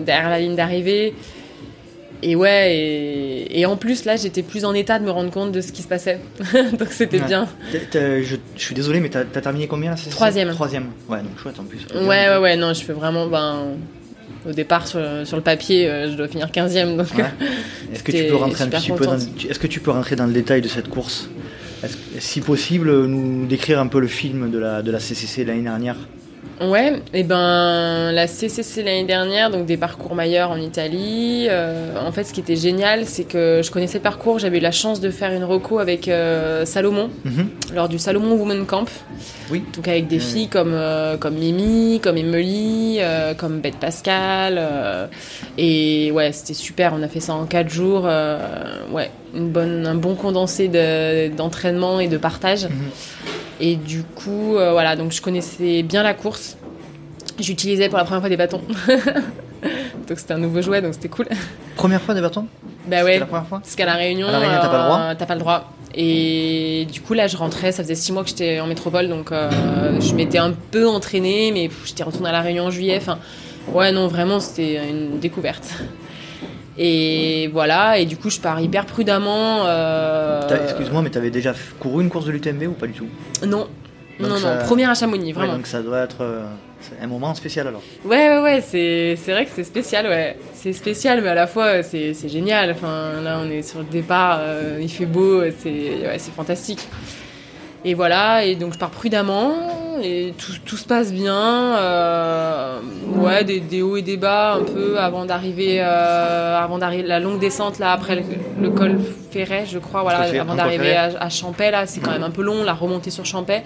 derrière 0.00 0.30
la 0.30 0.38
ligne 0.38 0.56
d'arrivée. 0.56 1.12
Et 2.22 2.36
ouais, 2.36 2.76
et, 2.76 3.60
et, 3.60 3.66
en 3.66 3.76
plus, 3.76 4.04
là, 4.04 4.16
j'étais 4.16 4.42
plus 4.42 4.64
en 4.64 4.74
état 4.74 4.98
de 4.98 5.04
me 5.04 5.10
rendre 5.10 5.30
compte 5.30 5.50
de 5.50 5.60
ce 5.60 5.72
qui 5.72 5.82
se 5.82 5.88
passait. 5.88 6.20
Donc 6.78 6.88
c'était 6.90 7.20
ouais. 7.20 7.26
bien. 7.26 7.48
Je, 7.72 8.36
je, 8.56 8.62
suis 8.62 8.74
désolé, 8.74 9.00
mais 9.00 9.08
t'as 9.08 9.20
as 9.20 9.40
terminé 9.40 9.66
combien 9.66 9.90
là 9.90 9.96
Troisième. 10.10 10.50
Troisième. 10.50 10.86
Ouais, 11.08 11.18
donc 11.18 11.38
chouette 11.38 11.58
en 11.58 11.64
plus. 11.64 11.80
Ouais, 11.94 12.28
ouais, 12.28 12.38
ouais, 12.38 12.56
non, 12.56 12.72
je 12.74 12.84
fais 12.84 12.92
vraiment. 12.92 13.26
Ben, 13.26 13.74
au 14.48 14.52
départ, 14.52 14.86
sur, 14.86 15.00
sur 15.24 15.36
le 15.36 15.42
papier, 15.42 15.88
euh, 15.88 16.10
je 16.10 16.16
dois 16.16 16.28
finir 16.28 16.48
15e. 16.48 16.96
Donc, 16.96 17.06
ouais. 17.16 17.24
Est-ce 17.92 18.02
que, 18.02 18.12
tu 18.12 18.24
peux 18.24 18.36
rentrer 18.36 18.64
un 18.64 18.68
petit 18.68 18.90
peu 18.90 19.04
dans, 19.04 19.16
est-ce 19.16 19.58
que 19.58 19.66
tu 19.66 19.80
peux 19.80 19.90
rentrer 19.90 20.16
dans 20.16 20.26
le 20.26 20.32
détail 20.32 20.62
de 20.62 20.68
cette 20.68 20.88
course? 20.88 21.28
Si 22.18 22.40
possible, 22.40 23.06
nous 23.06 23.46
décrire 23.46 23.80
un 23.80 23.88
peu 23.88 24.00
le 24.00 24.06
film 24.06 24.50
de 24.50 24.58
la, 24.58 24.82
de 24.82 24.90
la 24.90 25.00
CCC 25.00 25.44
l'année 25.44 25.62
dernière? 25.62 25.96
Ouais, 26.60 27.02
et 27.12 27.24
ben 27.24 28.12
la 28.12 28.26
CCC 28.28 28.82
l'année 28.84 29.04
dernière, 29.04 29.50
donc 29.50 29.66
des 29.66 29.76
parcours 29.76 30.14
Mailleur 30.14 30.50
en 30.50 30.56
Italie. 30.56 31.46
Euh, 31.50 31.96
en 32.06 32.12
fait, 32.12 32.22
ce 32.24 32.32
qui 32.32 32.38
était 32.40 32.54
génial, 32.56 33.04
c'est 33.06 33.24
que 33.24 33.62
je 33.64 33.70
connaissais 33.72 33.98
le 33.98 34.02
parcours, 34.02 34.38
j'avais 34.38 34.58
eu 34.58 34.60
la 34.60 34.70
chance 34.70 35.00
de 35.00 35.10
faire 35.10 35.32
une 35.32 35.42
reco 35.44 35.80
avec 35.80 36.06
euh, 36.06 36.64
Salomon 36.64 37.10
Mhm. 37.24 37.32
mm 37.32 37.40
-hmm. 37.40 37.74
lors 37.74 37.88
du 37.88 37.98
Salomon 37.98 38.34
Women 38.36 38.64
Camp. 38.66 38.88
Oui. 39.50 39.64
Donc 39.74 39.88
avec 39.88 40.06
des 40.06 40.20
filles 40.20 40.48
comme 40.48 40.74
euh, 40.74 41.16
comme 41.16 41.34
Mimi, 41.34 41.98
comme 42.00 42.16
Emily, 42.16 43.00
comme 43.38 43.60
Bette 43.60 43.78
Pascal. 43.80 44.54
et 45.58 46.10
ouais, 46.12 46.30
c'était 46.32 46.54
super. 46.54 46.92
On 46.96 47.02
a 47.02 47.08
fait 47.08 47.20
ça 47.20 47.32
en 47.34 47.46
quatre 47.46 47.70
jours. 47.70 48.04
ouais, 48.92 49.10
une 49.34 49.48
bonne, 49.50 49.86
un 49.86 49.94
bon 49.94 50.14
condensé 50.14 50.68
d'entraînement 51.36 51.98
de, 51.98 52.02
et 52.02 52.08
de 52.08 52.16
partage. 52.18 52.64
Mhm. 52.64 52.70
Et 53.60 53.76
du 53.76 54.02
coup, 54.02 54.56
euh, 54.56 54.72
voilà, 54.72 54.96
donc 54.96 55.12
je 55.12 55.22
connaissais 55.22 55.82
bien 55.82 56.02
la 56.02 56.14
course. 56.14 56.56
J'utilisais 57.38 57.88
pour 57.88 57.98
la 57.98 58.04
première 58.04 58.20
fois 58.20 58.28
des 58.28 58.36
bâtons. 58.36 58.60
donc 60.08 60.18
c'était 60.18 60.34
un 60.34 60.38
nouveau 60.38 60.60
jouet, 60.62 60.82
donc 60.82 60.94
c'était 60.94 61.08
cool. 61.08 61.28
Première 61.76 62.02
fois 62.02 62.14
des 62.14 62.20
bâtons? 62.20 62.46
Bah 62.86 63.04
ouais. 63.04 63.18
la 63.18 63.26
première 63.26 63.46
fois? 63.46 63.60
Parce 63.60 63.76
qu'à 63.76 63.86
la 63.86 63.94
Réunion, 63.94 64.28
à 64.28 64.32
la 64.32 64.38
Réunion 64.40 64.58
t'as 64.60 64.68
pas 64.68 64.78
le 64.78 64.84
droit? 64.84 64.98
euh, 64.98 65.14
T'as 65.18 65.26
pas 65.26 65.34
le 65.34 65.40
droit. 65.40 65.72
Et 65.94 66.86
du 66.90 67.00
coup, 67.02 67.12
là, 67.14 67.26
je 67.26 67.36
rentrais, 67.36 67.70
ça 67.70 67.82
faisait 67.82 67.94
six 67.94 68.12
mois 68.12 68.22
que 68.22 68.30
j'étais 68.30 68.60
en 68.60 68.66
métropole, 68.66 69.08
donc 69.08 69.30
euh, 69.30 69.50
je 70.00 70.14
m'étais 70.14 70.38
un 70.38 70.52
peu 70.70 70.88
entraînée, 70.88 71.52
mais 71.52 71.70
j'étais 71.84 72.02
retournée 72.02 72.30
à 72.30 72.32
la 72.32 72.40
Réunion 72.40 72.64
en 72.64 72.70
juillet. 72.70 72.96
Enfin, 72.96 73.18
ouais, 73.72 73.92
non, 73.92 74.08
vraiment, 74.08 74.40
c'était 74.40 74.88
une 74.88 75.20
découverte. 75.20 75.68
Et 76.78 77.50
voilà, 77.52 77.98
et 77.98 78.06
du 78.06 78.16
coup, 78.16 78.30
je 78.30 78.40
pars 78.40 78.60
hyper 78.60 78.86
prudemment. 78.86 79.66
Euh... 79.66 80.40
Excuse-moi, 80.64 81.02
mais 81.02 81.10
t'avais 81.10 81.30
déjà 81.30 81.52
couru 81.78 82.02
une 82.02 82.08
course 82.08 82.24
de 82.24 82.30
l'UTMB 82.30 82.62
ou 82.68 82.72
pas 82.72 82.86
du 82.86 82.94
tout? 82.94 83.08
Non. 83.46 83.68
Donc 84.20 84.30
non, 84.30 84.36
ça... 84.36 84.56
non, 84.56 84.64
première 84.64 84.90
à 84.90 84.94
Chamonix, 84.94 85.32
vraiment. 85.32 85.52
Ouais, 85.52 85.58
donc 85.58 85.66
ça 85.66 85.82
doit 85.82 86.00
être 86.00 86.18
euh, 86.20 86.44
un 87.00 87.06
moment 87.06 87.34
spécial 87.34 87.66
alors. 87.66 87.82
Ouais, 88.04 88.28
ouais, 88.28 88.40
ouais, 88.40 88.60
c'est, 88.60 89.32
vrai 89.32 89.44
que 89.44 89.50
c'est 89.54 89.64
spécial, 89.64 90.06
ouais. 90.06 90.36
C'est 90.54 90.72
spécial, 90.72 91.20
mais 91.22 91.28
à 91.28 91.34
la 91.34 91.46
fois, 91.46 91.82
c'est, 91.82 92.14
c'est 92.14 92.28
génial. 92.28 92.70
Enfin, 92.70 93.20
là, 93.22 93.40
on 93.42 93.50
est 93.50 93.62
sur 93.62 93.80
le 93.80 93.86
départ, 93.86 94.38
euh, 94.40 94.78
il 94.80 94.90
fait 94.90 95.06
beau, 95.06 95.42
c'est, 95.58 95.70
ouais, 95.70 96.16
c'est 96.18 96.32
fantastique. 96.32 96.86
Et 97.84 97.94
voilà, 97.94 98.44
et 98.44 98.54
donc 98.54 98.74
je 98.74 98.78
pars 98.78 98.90
prudemment, 98.90 99.54
et 100.00 100.34
tout, 100.38 100.52
tout 100.64 100.76
se 100.76 100.84
passe 100.84 101.12
bien. 101.12 101.76
Euh, 101.76 102.78
ouais, 103.16 103.44
des, 103.44 103.60
des, 103.60 103.82
hauts 103.82 103.96
et 103.96 104.02
des 104.02 104.16
bas 104.16 104.54
un 104.54 104.62
peu 104.62 104.98
avant 104.98 105.24
d'arriver, 105.24 105.80
euh, 105.80 106.58
avant 106.58 106.78
d'arriver 106.78 107.02
la 107.02 107.20
longue 107.20 107.38
descente 107.38 107.78
là 107.78 107.92
après 107.92 108.16
le, 108.16 108.22
le 108.60 108.70
col 108.70 108.98
Ferret, 109.30 109.64
je 109.70 109.78
crois, 109.78 110.02
voilà, 110.02 110.20
avant 110.40 110.54
d'arriver 110.54 110.94
à, 110.94 111.10
à 111.18 111.28
Champais 111.28 111.70
là, 111.70 111.86
c'est 111.86 112.00
quand 112.00 112.12
même 112.12 112.22
un 112.22 112.30
peu 112.30 112.42
long 112.42 112.64
la 112.64 112.74
remontée 112.74 113.10
sur 113.10 113.24
Champais. 113.24 113.64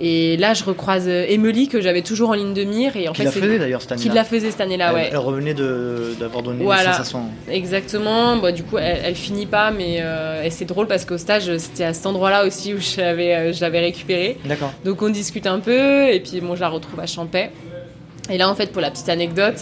Et 0.00 0.36
là, 0.36 0.54
je 0.54 0.62
recroise 0.62 1.06
euh, 1.08 1.24
Emily 1.28 1.66
que 1.66 1.80
j'avais 1.80 2.02
toujours 2.02 2.30
en 2.30 2.34
ligne 2.34 2.54
de 2.54 2.62
mire 2.62 2.96
et 2.96 3.08
en 3.08 3.12
Qui 3.12 3.18
fait 3.22 3.24
la 3.24 3.30
faisait 3.32 3.58
d'ailleurs 3.58 3.82
cette 3.82 3.92
année 3.92 4.02
qui 4.02 4.08
la 4.10 4.22
faisait 4.22 4.50
cette 4.52 4.60
année-là, 4.60 4.94
ouais. 4.94 5.08
elle 5.10 5.16
revenait 5.18 5.54
d'avoir 5.54 6.42
donné 6.44 6.62
Voilà. 6.62 6.90
des 6.90 6.96
sensations. 6.96 7.22
Exactement. 7.50 8.36
Bah, 8.36 8.52
du 8.52 8.62
coup, 8.62 8.78
elle, 8.78 9.00
elle 9.04 9.14
finit 9.16 9.46
pas, 9.46 9.72
mais 9.72 9.98
euh, 10.00 10.44
et 10.44 10.50
c'est 10.50 10.66
drôle 10.66 10.86
parce 10.86 11.04
qu'au 11.04 11.18
stage, 11.18 11.50
c'était 11.58 11.84
à 11.84 11.94
cet 11.94 12.06
endroit-là 12.06 12.46
aussi 12.46 12.74
où 12.74 12.78
je 12.80 13.00
l'avais, 13.00 13.34
euh, 13.34 13.52
je 13.52 13.60
l'avais 13.60 13.80
récupérée. 13.80 14.38
D'accord. 14.44 14.72
Donc 14.84 15.02
on 15.02 15.08
discute 15.08 15.46
un 15.48 15.58
peu, 15.58 16.08
et 16.08 16.20
puis 16.20 16.40
bon, 16.40 16.54
je 16.54 16.60
la 16.60 16.68
retrouve 16.68 17.00
à 17.00 17.06
Champais. 17.06 17.50
Et 18.30 18.38
là, 18.38 18.48
en 18.48 18.54
fait, 18.54 18.70
pour 18.70 18.80
la 18.82 18.92
petite 18.92 19.08
anecdote, 19.08 19.56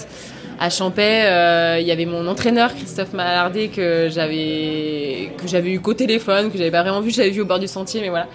à 0.58 0.68
Champais, 0.70 1.22
euh, 1.24 1.78
il 1.80 1.86
y 1.86 1.92
avait 1.92 2.04
mon 2.06 2.26
entraîneur 2.26 2.74
Christophe 2.74 3.12
Malardé 3.14 3.68
que 3.68 4.08
j'avais 4.10 5.30
que 5.38 5.46
j'avais 5.48 5.70
eu 5.70 5.80
qu'au 5.80 5.94
téléphone, 5.94 6.50
que 6.50 6.58
j'avais 6.58 6.70
pas 6.70 6.82
vraiment 6.82 7.00
vu, 7.00 7.10
j'avais 7.10 7.30
vu 7.30 7.40
au 7.42 7.46
bord 7.46 7.58
du 7.58 7.68
sentier, 7.68 8.00
mais 8.02 8.10
voilà. 8.10 8.26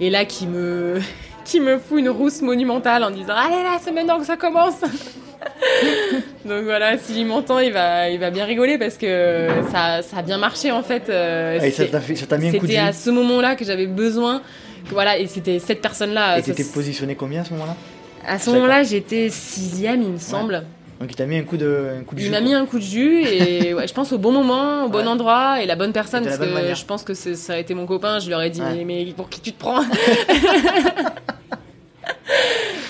Et 0.00 0.10
là, 0.10 0.24
qui 0.24 0.46
me 0.46 1.00
qui 1.48 1.60
me 1.60 1.78
fout 1.78 1.98
une 1.98 2.10
rousse 2.10 2.42
monumentale 2.42 3.02
en 3.04 3.10
disant 3.10 3.34
allez 3.34 3.62
là, 3.62 3.78
c'est 3.82 3.90
maintenant 3.92 4.18
que 4.18 4.26
ça 4.26 4.36
commence. 4.36 4.80
Donc 6.44 6.64
voilà, 6.64 6.98
s'il 6.98 7.26
m'entend, 7.26 7.58
il 7.60 7.72
va, 7.72 8.08
il 8.10 8.18
va 8.18 8.30
bien 8.30 8.44
rigoler 8.44 8.76
parce 8.78 8.96
que 8.96 9.48
ça, 9.70 10.02
ça 10.02 10.18
a 10.18 10.22
bien 10.22 10.38
marché 10.38 10.70
en 10.72 10.82
fait. 10.82 11.04
Euh, 11.08 11.58
Ah, 11.60 11.66
et 11.66 11.70
ça 11.70 11.84
c'est- 11.84 11.90
t'a 11.90 12.00
fait- 12.00 12.16
ça 12.16 12.26
t'a 12.26 12.38
mis 12.38 12.48
un 12.48 12.52
coup 12.52 12.58
de 12.58 12.70
c'était 12.72 12.78
à 12.78 12.92
ce 12.92 13.10
moment-là 13.10 13.56
que 13.56 13.64
j'avais 13.64 13.86
besoin. 13.86 14.40
que 14.88 14.92
Voilà, 14.92 15.18
et 15.18 15.26
c'était 15.26 15.58
cette 15.58 15.80
personne-là. 15.80 16.38
Et 16.38 16.42
t'étais 16.42 16.64
positionné 16.64 17.14
combien 17.14 17.42
à 17.42 17.44
ce 17.44 17.52
moment-là? 17.54 17.76
À 18.26 18.38
ce 18.38 18.50
moment-là, 18.50 18.82
j'étais 18.82 19.28
sixième, 19.30 20.02
il 20.02 20.10
me 20.10 20.18
semble. 20.18 20.64
Donc 21.00 21.10
il 21.12 21.14
t'a 21.14 21.26
mis 21.26 21.36
un 21.36 21.44
coup 21.44 21.56
de, 21.56 21.90
un 22.00 22.02
coup 22.04 22.14
de 22.16 22.20
Il 22.20 22.24
jus, 22.24 22.30
m'a 22.30 22.40
mis 22.40 22.54
un 22.54 22.66
coup 22.66 22.78
de 22.78 22.84
jus 22.84 23.22
et 23.24 23.72
ouais, 23.74 23.86
je 23.86 23.94
pense 23.94 24.12
au 24.12 24.18
bon 24.18 24.32
moment, 24.32 24.84
au 24.86 24.88
bon 24.88 24.98
Ouais. 24.98 25.06
endroit 25.06 25.62
et 25.62 25.66
la 25.66 25.76
bonne 25.76 25.92
personne 25.92 26.22
Et 26.22 26.26
de 26.26 26.30
la 26.30 26.36
parce 26.36 26.46
bonne 26.48 26.56
que 26.56 26.60
manière. 26.62 26.76
je 26.76 26.84
pense 26.84 27.04
que 27.04 27.14
ça 27.14 27.52
a 27.54 27.58
été 27.58 27.72
mon 27.74 27.86
copain. 27.86 28.18
Je 28.18 28.28
leur 28.30 28.42
ai 28.42 28.50
dit 28.50 28.60
Ouais. 28.60 28.84
mais, 28.84 29.04
mais 29.04 29.12
pour 29.16 29.28
qui 29.28 29.40
tu 29.40 29.52
te 29.52 29.58
prends 29.60 29.80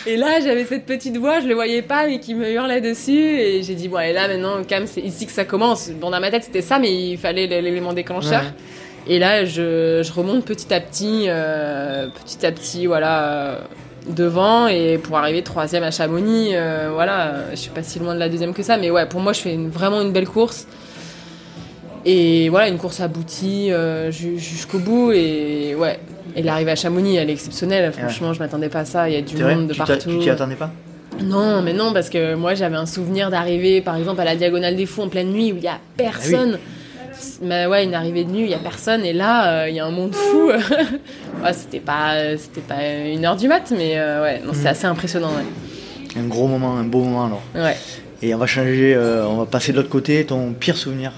Et 0.07 0.17
là, 0.17 0.41
j'avais 0.41 0.65
cette 0.65 0.87
petite 0.87 1.19
voix, 1.19 1.41
je 1.41 1.47
le 1.47 1.55
voyais 1.55 1.83
pas, 1.83 2.07
mais 2.07 2.19
qui 2.19 2.35
me 2.35 2.51
hurlait 2.51 2.81
dessus. 2.81 3.13
Et 3.41 3.63
j'ai 3.63 3.75
dit, 3.75 3.89
bon, 3.89 3.99
et 3.99 4.13
là, 4.15 4.27
maintenant, 4.27 4.63
Cam, 4.67 4.87
c'est 4.87 5.03
ici 5.03 5.27
que 5.27 5.33
ça 5.33 5.45
commence. 5.45 5.91
Bon, 5.91 6.09
dans 6.11 6.19
ma 6.21 6.31
tête, 6.31 6.45
c'était 6.45 6.63
ça, 6.63 6.79
mais 6.79 6.91
il 7.11 7.19
fallait 7.19 7.47
l'élément 7.47 7.93
déclencheur. 7.93 8.43
Et 9.07 9.19
là, 9.19 9.45
je, 9.45 10.03
je 10.03 10.13
remonte 10.13 10.45
petit 10.47 10.73
à 10.73 10.81
petit, 10.81 11.25
euh, 11.29 12.07
petit 12.25 12.47
à 12.47 12.53
petit, 12.53 12.87
voilà, 12.87 13.61
devant. 14.09 14.67
Et 14.69 14.99
pour 14.99 15.17
arriver 15.19 15.43
troisième 15.43 15.83
à 15.83 15.91
Chamonix, 15.91 16.51
euh, 16.53 16.91
voilà, 16.93 17.35
je 17.51 17.57
suis 17.57 17.71
pas 17.71 17.83
si 17.83 17.99
loin 17.99 18.15
de 18.15 18.19
la 18.21 18.29
deuxième 18.29 18.53
que 18.55 18.63
ça. 18.63 18.77
Mais 18.77 18.91
ouais, 18.91 19.07
pour 19.07 19.21
moi, 19.21 19.33
je 19.33 19.41
fais 19.41 19.55
une- 19.55 19.71
vraiment 19.71 20.01
une 20.03 20.13
belle 20.13 20.29
course. 20.29 20.67
Et 22.05 22.49
voilà, 22.49 22.69
une 22.69 22.79
course 22.79 23.01
aboutie 23.01 23.73
euh, 23.73 24.11
ju- 24.11 24.39
jusqu'au 24.39 24.79
bout. 24.79 25.13
Et 25.13 25.75
ouais, 25.75 25.99
et 26.37 26.43
l'arrivée 26.43 26.71
à 26.71 26.77
Chamonix, 26.77 27.17
elle 27.17 27.29
est 27.29 27.33
exceptionnelle. 27.35 27.93
Franchement, 27.93 28.33
je 28.33 28.39
m'attendais 28.39 28.69
pas 28.69 28.81
à 28.81 28.85
ça. 28.85 29.09
Il 29.09 29.15
y 29.15 29.19
a 29.19 29.21
du 29.23 29.37
monde 29.57 29.67
de 29.69 29.73
Tu 29.73 29.79
partout. 29.79 30.11
Tu 30.11 30.19
t'y 30.19 30.31
attendais 30.31 30.55
pas? 30.55 30.71
Non, 31.23 31.63
mais 31.63 31.73
non, 31.73 31.93
parce 31.93 32.11
que 32.11 32.35
moi 32.37 32.55
j'avais 32.55 32.77
un 32.77 32.87
souvenir 32.87 33.29
d'arriver 33.29 33.81
par 33.81 33.97
exemple 33.97 34.21
à 34.21 34.25
la 34.25 34.37
Diagonale 34.37 34.77
des 34.77 34.87
Fous 34.87 35.03
en 35.03 35.09
pleine 35.09 35.33
nuit 35.33 35.53
où 35.53 35.57
il 35.57 35.65
y 35.65 35.69
a 35.69 35.79
personne. 35.97 36.59
Mais 37.43 37.67
ouais, 37.67 37.85
une 37.85 37.95
arrivée 37.95 38.25
de 38.25 38.31
nuit, 38.31 38.43
il 38.45 38.51
y 38.51 38.55
a 38.55 38.59
personne, 38.59 39.05
et 39.05 39.13
là 39.13 39.63
euh, 39.63 39.69
il 39.69 39.75
y 39.77 39.81
a 39.81 39.87
un 39.87 39.91
monde 39.91 40.15
fou. 40.15 40.49
ouais, 41.43 41.53
c'était 41.53 41.81
pas, 41.81 42.37
c'était 42.37 42.61
pas 42.61 42.83
une 42.85 43.25
heure 43.25 43.37
du 43.37 43.49
mat, 43.49 43.73
mais 43.77 43.99
euh, 43.99 44.23
ouais, 44.23 44.41
non, 44.45 44.53
c'est 44.53 44.61
Mhm. 44.63 44.67
assez 44.67 44.87
impressionnant. 44.87 45.29
Ouais. 45.31 46.19
Un 46.21 46.27
gros 46.27 46.47
moment, 46.47 46.77
un 46.77 46.85
beau 46.85 47.01
moment 47.05 47.27
alors. 47.27 47.43
ouais. 47.55 47.77
Et 48.21 48.35
on 48.35 48.39
va 48.39 48.47
changer, 48.47 48.95
euh, 48.97 49.25
on 49.29 49.37
va 49.37 49.47
passer 49.47 49.71
de 49.71 49.77
l'autre 49.77 49.89
côté. 49.91 50.25
Ton 50.27 50.53
pire 50.53 50.77
souvenir, 50.77 51.13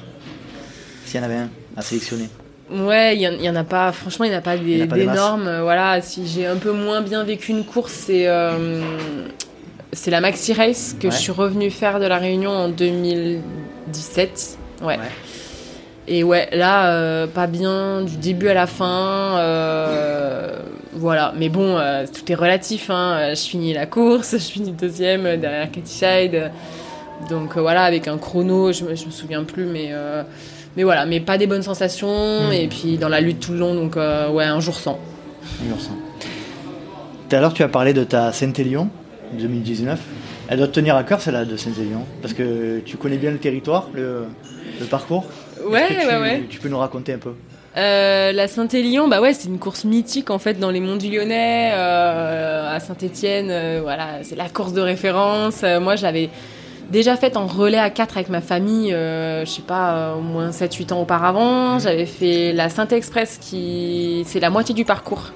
s'il 1.06 1.18
y 1.18 1.22
en 1.22 1.26
avait 1.26 1.36
un 1.36 1.48
à 1.76 1.80
sélectionner. 1.80 2.28
Ouais, 2.70 3.16
il 3.16 3.22
y, 3.22 3.26
en- 3.26 3.32
il 3.32 3.42
y 3.42 3.48
en 3.48 3.56
a 3.56 3.64
pas. 3.64 3.90
Franchement, 3.92 4.26
il 4.26 4.28
n'y 4.28 4.34
en 4.34 4.38
a 4.38 4.42
pas 4.42 4.58
des- 4.58 4.82
a 4.82 4.86
pas 4.86 4.96
des 4.96 5.06
masses. 5.06 5.14
d'énormes. 5.16 5.46
Euh, 5.48 5.62
Voilà, 5.62 6.02
si 6.02 6.26
j'ai 6.26 6.46
un 6.46 6.56
peu 6.56 6.72
moins 6.72 7.00
bien 7.00 7.24
vécu 7.24 7.52
une 7.52 7.64
course, 7.64 7.92
c'est 8.06 8.26
euh, 8.28 8.82
c'est 9.94 10.10
la 10.10 10.20
Maxi 10.20 10.52
Race 10.52 10.94
que 11.00 11.06
Ouais. 11.06 11.10
je 11.12 11.16
suis 11.16 11.32
revenue 11.32 11.70
faire 11.70 11.98
de 12.00 12.06
la 12.06 12.18
Réunion 12.18 12.50
en 12.50 12.68
2017. 12.68 14.58
Ouais. 14.82 14.96
Ouais. 14.98 14.98
Et 16.12 16.24
ouais, 16.24 16.48
là, 16.52 16.90
euh, 16.90 17.28
pas 17.28 17.46
bien 17.46 18.02
du 18.02 18.16
début 18.16 18.48
à 18.48 18.54
la 18.54 18.66
fin. 18.66 19.38
euh, 19.38 20.58
voilà, 20.94 21.32
mais 21.38 21.48
bon, 21.48 21.78
euh, 21.78 22.04
tout 22.12 22.30
est 22.30 22.34
relatif. 22.34 22.90
Hein. 22.90 23.30
Je 23.30 23.40
finis 23.40 23.72
la 23.72 23.86
course, 23.86 24.32
je 24.38 24.42
finis 24.44 24.72
deuxième 24.72 25.36
derrière 25.36 25.68
Scheid. 25.86 26.50
Donc 27.28 27.56
voilà, 27.56 27.84
avec 27.84 28.08
un 28.08 28.18
chrono, 28.18 28.72
je 28.72 28.84
me, 28.84 28.96
je 28.96 29.06
me 29.06 29.12
souviens 29.12 29.44
plus, 29.44 29.66
mais, 29.66 29.92
mais 30.76 30.82
voilà, 30.82 31.06
mais 31.06 31.20
pas 31.20 31.38
des 31.38 31.46
bonnes 31.46 31.62
sensations. 31.62 32.48
Hmm. 32.48 32.52
Et 32.52 32.66
puis 32.66 32.98
dans 32.98 33.08
la 33.08 33.20
lutte 33.20 33.38
tout 33.38 33.52
le 33.52 33.58
long, 33.58 33.74
donc 33.74 33.94
ouais, 33.94 34.44
un 34.44 34.58
jour 34.58 34.74
sans. 34.74 34.98
Un 35.64 35.68
jour 35.68 35.80
sans. 35.80 35.96
Tout 37.28 37.36
à 37.36 37.40
l'heure, 37.40 37.54
tu 37.54 37.62
as 37.62 37.68
parlé 37.68 37.92
de 37.92 38.02
ta 38.02 38.32
Saint-Élion 38.32 38.88
2019. 39.38 40.00
Elle 40.48 40.58
doit 40.58 40.66
te 40.66 40.72
tenir 40.72 40.96
à 40.96 41.04
cœur, 41.04 41.20
celle-là 41.20 41.44
de 41.44 41.56
Saint-Élion, 41.56 42.04
parce 42.20 42.34
que 42.34 42.80
tu 42.80 42.96
connais 42.96 43.18
bien 43.18 43.30
le 43.30 43.38
territoire, 43.38 43.86
le, 43.94 44.24
le 44.80 44.86
parcours? 44.86 45.26
Ouais, 45.66 45.86
tu, 46.00 46.06
ouais. 46.06 46.44
Tu 46.48 46.58
peux 46.60 46.68
nous 46.68 46.78
raconter 46.78 47.12
un 47.14 47.18
peu? 47.18 47.32
Euh, 47.76 48.32
la 48.32 48.48
Saint-Élion, 48.48 49.06
bah 49.06 49.20
ouais, 49.20 49.32
c'est 49.32 49.48
une 49.48 49.58
course 49.60 49.84
mythique 49.84 50.30
en 50.30 50.38
fait 50.40 50.54
dans 50.58 50.70
les 50.70 50.80
monts 50.80 50.96
du 50.96 51.08
Lyonnais, 51.08 51.70
euh, 51.74 52.74
à 52.74 52.80
Saint-Étienne. 52.80 53.80
voilà, 53.82 54.22
c'est 54.22 54.36
la 54.36 54.48
course 54.48 54.72
de 54.72 54.80
référence. 54.80 55.60
Euh, 55.62 55.78
moi, 55.78 55.94
j'avais 55.94 56.30
déjà 56.90 57.16
faite 57.16 57.36
en 57.36 57.46
relais 57.46 57.78
à 57.78 57.88
4 57.90 58.16
avec 58.16 58.28
ma 58.28 58.40
famille, 58.40 58.92
euh, 58.92 59.44
je 59.44 59.50
sais 59.50 59.62
pas, 59.62 59.92
euh, 59.92 60.14
au 60.16 60.20
moins 60.20 60.50
7-8 60.50 60.92
ans 60.92 61.00
auparavant. 61.02 61.78
J'avais 61.78 62.06
fait 62.06 62.52
la 62.52 62.68
Saint-Express 62.70 63.38
qui, 63.40 64.24
c'est 64.26 64.40
la 64.40 64.50
moitié 64.50 64.74
du 64.74 64.84
parcours. 64.84 65.30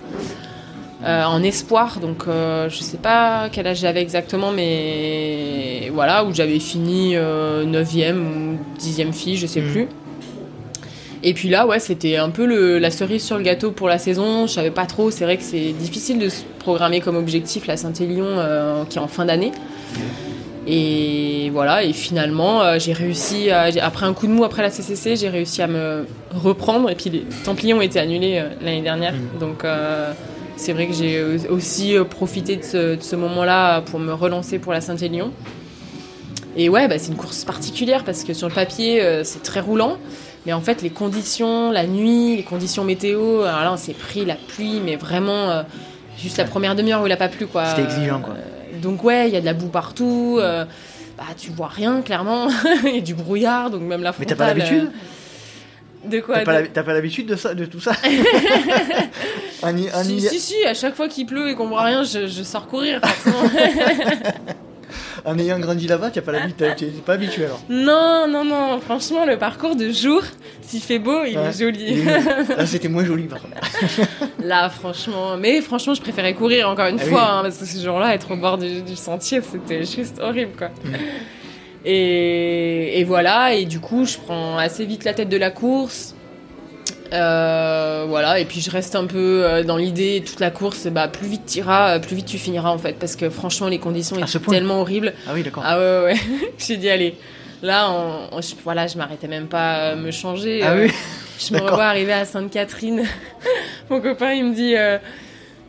euh, 1.07 1.23
en 1.25 1.43
espoir, 1.43 1.99
donc 2.01 2.25
euh, 2.29 2.71
je 2.71 2.79
sais 2.83 2.97
pas 2.97 3.49
quel 3.53 3.67
âge 3.67 3.81
j'avais 3.81 4.01
exactement, 4.01 4.53
mais 4.53 5.91
voilà, 5.93 6.25
où 6.25 6.33
j'avais 6.33 6.59
fini 6.59 7.15
euh, 7.15 7.65
9e 7.67 8.15
ou 8.17 8.59
10e 8.81 9.13
fille, 9.13 9.37
je 9.37 9.47
sais 9.47 9.61
Mhm. 9.61 9.71
plus. 9.71 9.89
Et 11.27 11.33
puis 11.33 11.49
là, 11.49 11.67
ouais, 11.67 11.81
c'était 11.81 12.17
un 12.19 12.29
peu 12.29 12.45
le- 12.45 12.79
la 12.79 12.91
cerise 12.91 13.25
sur 13.25 13.39
le 13.39 13.43
gâteau 13.43 13.71
pour 13.71 13.89
la 13.89 13.97
saison. 13.99 14.47
Je 14.47 14.53
savais 14.53 14.71
pas 14.71 14.85
trop. 14.85 15.11
C'est 15.11 15.25
vrai 15.25 15.39
que 15.39 15.43
c'est 15.43 15.73
difficile 15.73 16.19
de 16.19 16.29
se 16.29 16.43
programmer 16.59 17.01
comme 17.01 17.17
objectif 17.17 17.67
la 17.67 17.79
Saint-Élion 17.79 18.27
euh, 18.27 18.85
qui 18.85 18.99
est 18.99 19.01
en 19.01 19.09
fin 19.09 19.25
d'année. 19.25 19.51
Et 20.67 21.49
voilà. 21.51 21.83
Et 21.83 21.95
finalement, 21.95 22.63
euh, 22.63 22.77
j'ai 22.79 22.93
réussi. 22.93 23.51
à- 23.51 23.71
après 23.83 24.05
un 24.05 24.13
coup 24.13 24.27
de 24.27 24.33
mou 24.33 24.45
après 24.45 24.61
la 24.61 24.69
CCC, 24.71 25.17
j'ai 25.17 25.31
réussi 25.31 25.63
à 25.63 25.67
me 25.67 26.05
reprendre. 26.35 26.91
Et 26.91 26.95
puis 26.95 27.09
les 27.09 27.25
Templiers 27.45 27.73
ont 27.73 27.81
été 27.81 27.99
annulés 27.99 28.39
euh, 28.39 28.49
l'année 28.63 28.83
dernière. 28.83 29.15
Mhm. 29.15 29.39
Donc 29.41 29.65
euh, 29.65 30.13
c'est 30.57 30.75
vrai 30.75 30.87
que 30.87 30.93
j'ai 30.93 31.23
aussi 31.49 31.95
profité 32.11 32.57
de 32.57 32.99
ce, 33.01 33.17
moment-là 33.17 33.81
pour 33.81 33.99
me 33.99 34.13
relancer 34.13 34.59
pour 34.59 34.75
la 34.75 34.83
Saint-Élion. 34.83 35.31
Et 36.57 36.69
ouais, 36.69 36.87
bah, 36.87 36.99
c'est 36.99 37.09
une 37.11 37.17
course 37.17 37.45
particulière 37.45 38.05
parce 38.05 38.25
que 38.25 38.35
sur 38.35 38.47
le 38.49 38.55
papier, 38.55 39.03
c'est 39.25 39.43
très 39.43 39.59
roulant. 39.61 39.97
Mais 40.47 40.53
en 40.53 40.61
fait, 40.61 40.83
les 40.83 40.91
conditions, 40.91 41.71
la 41.71 41.87
nuit, 41.87 42.37
les 42.37 42.43
conditions 42.43 42.85
météo, 42.85 43.43
alors 43.43 43.61
là, 43.63 43.73
on 43.73 43.77
s'est 43.77 43.95
pris 43.95 44.25
la 44.25 44.35
pluie, 44.35 44.81
mais 44.85 44.97
vraiment 44.97 45.51
euh, 45.51 45.63
juste 46.19 46.37
la 46.37 46.45
première 46.45 46.75
demi-heure 46.75 47.01
où 47.03 47.07
il 47.07 47.11
n'a 47.11 47.17
pas 47.17 47.29
plu, 47.29 47.47
quoi. 47.47 47.67
C'était 47.67 47.85
exigeant, 47.85 48.21
quoi. 48.21 48.35
Euh, 48.35 48.79
donc 48.83 49.03
ouais, 49.05 49.29
il 49.29 49.35
y 49.35 49.37
a 49.37 49.41
de 49.41 49.47
la 49.47 49.55
boue 49.55 49.69
partout. 49.69 50.37
euh, 50.41 50.65
bah, 51.17 51.25
tu 51.39 51.51
vois 51.51 51.69
rien, 51.69 52.03
clairement. 52.03 52.49
Il 52.85 52.95
y 52.97 52.99
a 52.99 53.01
du 53.01 53.15
brouillard, 53.15 53.71
donc 53.71 53.83
même 53.83 54.03
la 54.03 54.11
Mais 54.11 54.27
frontale... 54.27 54.37
t'as 54.37 54.45
pas 54.45 54.49
l'habitude 54.53 54.91
euh, 56.05 56.09
De 56.11 56.21
quoi 56.21 56.35
T'as 56.41 56.45
pas 56.45 56.63
de- 56.63 56.69
pas 56.69 56.93
l'habitude 56.93 57.27
de, 57.29 57.37
ça, 57.37 57.55
de 57.55 57.65
tout 57.67 57.79
ça 57.81 57.93
y- 58.05 59.91
en 59.95 60.03
si, 60.03 60.21
si, 60.21 60.41
si, 60.41 60.65
à 60.67 60.75
chaque 60.75 60.97
fois 60.97 61.07
qu'il 61.09 61.25
pleut 61.27 61.49
et 61.51 61.55
qu'on 61.55 61.69
voit 61.69 61.83
rien, 61.85 62.03
je, 62.03 62.27
je 62.27 62.43
sors 62.43 62.67
courir, 62.67 63.01
forcément. 63.03 63.49
En 65.27 65.39
ayant 65.39 65.59
grandi 65.59 65.87
là-bas, 65.89 66.11
tu 66.11 66.19
n'es 66.19 66.25
pas, 66.25 66.33
pas 67.07 67.13
habitué 67.15 67.47
alors 67.47 67.61
non, 67.71 68.27
non, 68.29 68.45
non, 68.45 68.79
franchement, 68.81 69.25
le 69.25 69.39
parcours 69.39 69.75
de 69.75 69.91
jour, 69.91 70.23
s'il 70.61 70.83
fait 70.83 70.99
beau, 70.99 71.25
il 71.27 71.39
Ouais, 71.39 71.47
est 71.47 71.59
joli. 71.59 72.05
Là, 72.05 72.67
c'était 72.67 72.89
moins 72.89 73.05
joli 73.07 73.23
par 73.25 73.41
contre. 73.41 73.57
Là, 74.45 74.69
franchement, 74.69 75.39
mais 75.39 75.63
franchement, 75.63 75.95
je 75.95 76.03
préférais 76.03 76.35
courir 76.35 76.69
encore 76.69 76.89
une 76.89 76.99
Ah 77.01 77.05
fois, 77.07 77.21
oui. 77.21 77.27
hein, 77.31 77.41
parce 77.43 77.57
que 77.57 77.65
ce 77.65 77.83
jour-là, 77.83 78.15
être 78.15 78.31
au 78.33 78.37
bord 78.37 78.59
du, 78.59 78.83
du 78.83 78.97
sentier, 78.97 79.41
c'était 79.41 79.85
juste 79.85 80.21
horrible, 80.21 80.53
quoi. 80.59 80.69
Mm. 80.85 80.95
Et, 81.87 83.01
et 83.01 83.05
voilà, 83.05 83.55
et 83.55 83.65
du 83.67 83.81
coup, 83.81 84.05
je 84.07 84.17
prends 84.19 84.57
assez 84.59 84.85
vite 84.87 85.05
la 85.05 85.15
tête 85.15 85.29
de 85.29 85.37
la 85.37 85.51
course. 85.51 86.15
Euh, 87.15 88.05
voilà, 88.09 88.41
et 88.41 88.45
puis 88.45 88.61
je 88.61 88.71
reste 88.71 88.97
un 88.97 89.07
peu 89.07 89.45
euh, 89.45 89.63
dans 89.63 89.77
l'idée, 89.77 90.23
toute 90.27 90.41
la 90.41 90.51
course, 90.51 90.87
bah, 90.89 91.09
plus 91.09 91.29
vite 91.29 91.43
tu 91.47 91.59
iras, 91.59 91.97
euh, 91.97 91.99
plus 92.01 92.17
vite 92.17 92.27
tu 92.27 92.39
finiras 92.39 92.71
en 92.71 92.79
fait, 92.79 92.95
parce 92.99 93.15
que 93.17 93.31
franchement, 93.31 93.69
les 93.69 93.79
conditions 93.79 94.17
ce 94.27 94.39
étaient 94.39 94.51
tellement 94.51 94.81
horribles. 94.81 95.13
Ah 95.29 95.31
oui, 95.35 95.43
d'accord. 95.43 95.63
Ah 95.67 95.79
ouais, 95.79 96.05
ouais, 96.05 96.15
j'ai 96.59 96.77
dit, 96.77 96.91
allez, 96.91 97.15
là, 97.63 97.91
on, 97.91 98.37
on- 98.37 98.41
je, 98.43 98.55
voilà, 98.65 98.87
je 98.87 98.97
m'arrêtais 98.99 99.29
même 99.29 99.47
pas 99.47 99.91
à 99.91 99.95
me 99.95 100.11
changer. 100.11 100.61
Ah 100.63 100.73
euh, 100.73 100.87
oui 100.87 100.93
je 101.37 101.53
me 101.53 101.61
revois 101.61 101.87
arriver 101.87 102.13
à 102.13 102.25
Sainte-Catherine. 102.25 103.03
Mon 103.91 104.01
copain, 104.01 104.33
il 104.35 104.45
me 104.45 104.55
dit 104.55 104.77
euh, 104.77 104.99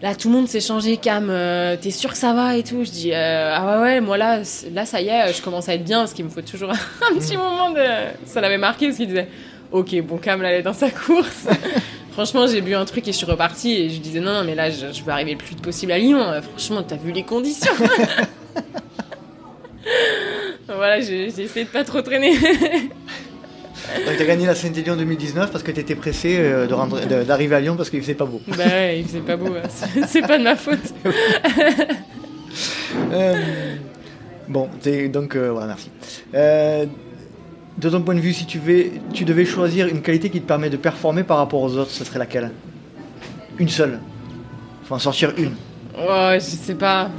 Là, 0.01 0.13
tout 0.13 0.27
le 0.29 0.35
monde 0.35 0.47
s'est 0.47 0.61
changé, 0.61 0.97
Cam, 0.97 1.27
euh, 1.29 1.75
t'es 1.79 1.89
sûr 1.89 2.11
que 2.11 2.17
ça 2.17 2.33
va 2.33 2.55
et 2.55 2.63
tout 2.63 2.83
Je 2.85 2.91
dis, 2.91 3.11
euh, 3.13 3.51
ah 3.55 3.77
ouais, 3.77 3.81
ouais, 3.81 4.01
moi 4.01 4.17
là, 4.17 4.41
là, 4.73 4.85
ça 4.85 5.01
y 5.01 5.07
est, 5.07 5.33
je 5.33 5.41
commence 5.41 5.67
à 5.69 5.73
être 5.73 5.83
bien, 5.83 5.99
parce 5.99 6.13
qu'il 6.13 6.25
me 6.25 6.29
faut 6.29 6.41
toujours 6.41 6.69
un 6.71 7.15
petit 7.17 7.35
moment 7.37 7.71
de. 7.71 7.81
Ça 8.25 8.41
l'avait 8.41 8.57
marqué, 8.59 8.85
parce 8.87 8.97
qu'il 8.97 9.07
disait, 9.07 9.27
ok, 9.71 10.01
bon, 10.01 10.17
Cam, 10.17 10.41
là, 10.41 10.51
elle 10.51 10.59
est 10.59 10.63
dans 10.63 10.73
sa 10.73 10.89
course. 10.89 11.47
Franchement, 12.11 12.47
j'ai 12.47 12.61
bu 12.61 12.73
un 12.75 12.85
truc 12.85 13.07
et 13.07 13.11
je 13.11 13.17
suis 13.17 13.25
repartie, 13.25 13.73
et 13.73 13.89
je 13.89 13.99
disais, 13.99 14.19
non, 14.21 14.33
non, 14.35 14.43
mais 14.45 14.55
là, 14.55 14.69
je, 14.69 14.91
je 14.93 15.03
veux 15.03 15.11
arriver 15.11 15.31
le 15.31 15.37
plus 15.37 15.49
vite 15.49 15.61
possible 15.61 15.91
à 15.91 15.97
Lyon. 15.97 16.21
Euh, 16.21 16.41
Franchement, 16.41 16.81
t'as 16.83 16.95
vu 16.95 17.11
les 17.11 17.23
conditions 17.23 17.73
Voilà, 20.67 20.99
j'ai 20.99 21.29
j'ai 21.29 21.43
essayé 21.43 21.65
de 21.65 21.69
pas 21.69 21.83
trop 21.83 22.01
traîner. 22.01 22.31
Donc, 22.37 24.17
t'as 24.17 24.25
gagné 24.25 24.45
la 24.47 24.55
Saint-Élion 24.55 24.95
2019 24.95 25.51
parce 25.51 25.63
que 25.63 25.69
t'étais 25.71 25.93
pressé 25.95 26.37
euh, 26.39 26.65
de 26.65 26.73
rendre- 26.73 27.05
de- 27.05 27.23
d'arriver 27.23 27.55
à 27.55 27.59
Lyon 27.59 27.75
parce 27.75 27.89
qu'il 27.91 28.01
faisait 28.01 28.15
pas 28.15 28.25
beau. 28.25 28.41
bah 28.47 28.55
ouais, 28.65 28.99
il 28.99 29.05
faisait 29.05 29.19
pas 29.19 29.35
beau, 29.37 29.53
hein. 29.55 29.61
c'est 29.69 30.07
c'est 30.07 30.21
pas 30.21 30.39
de 30.39 30.43
ma 30.43 30.55
faute. 30.55 30.79
Euh, 33.11 33.35
bon, 34.47 34.69
t'es- 34.81 35.07
donc 35.09 35.35
euh, 35.35 35.51
voilà, 35.51 35.67
merci. 35.67 35.91
Euh, 36.33 36.85
de 37.77 37.89
ton 37.89 38.01
point 38.01 38.15
de 38.15 38.19
vue, 38.21 38.33
si 38.33 38.45
tu, 38.45 38.59
vais, 38.59 38.91
tu 39.13 39.25
devais 39.25 39.45
choisir 39.45 39.87
une 39.87 40.01
qualité 40.01 40.29
qui 40.29 40.41
te 40.41 40.47
permet 40.47 40.69
de 40.69 40.77
performer 40.77 41.23
par 41.23 41.37
rapport 41.37 41.61
aux 41.61 41.75
autres, 41.77 41.91
ce 41.91 42.03
serait 42.05 42.19
laquelle? 42.19 42.51
Une 43.59 43.69
seule. 43.69 43.99
Faut 44.85 44.95
en 44.95 44.99
sortir 44.99 45.33
une. 45.37 45.53
Oh, 45.97 46.29
je 46.35 46.39
sais 46.39 46.75
pas. 46.75 47.09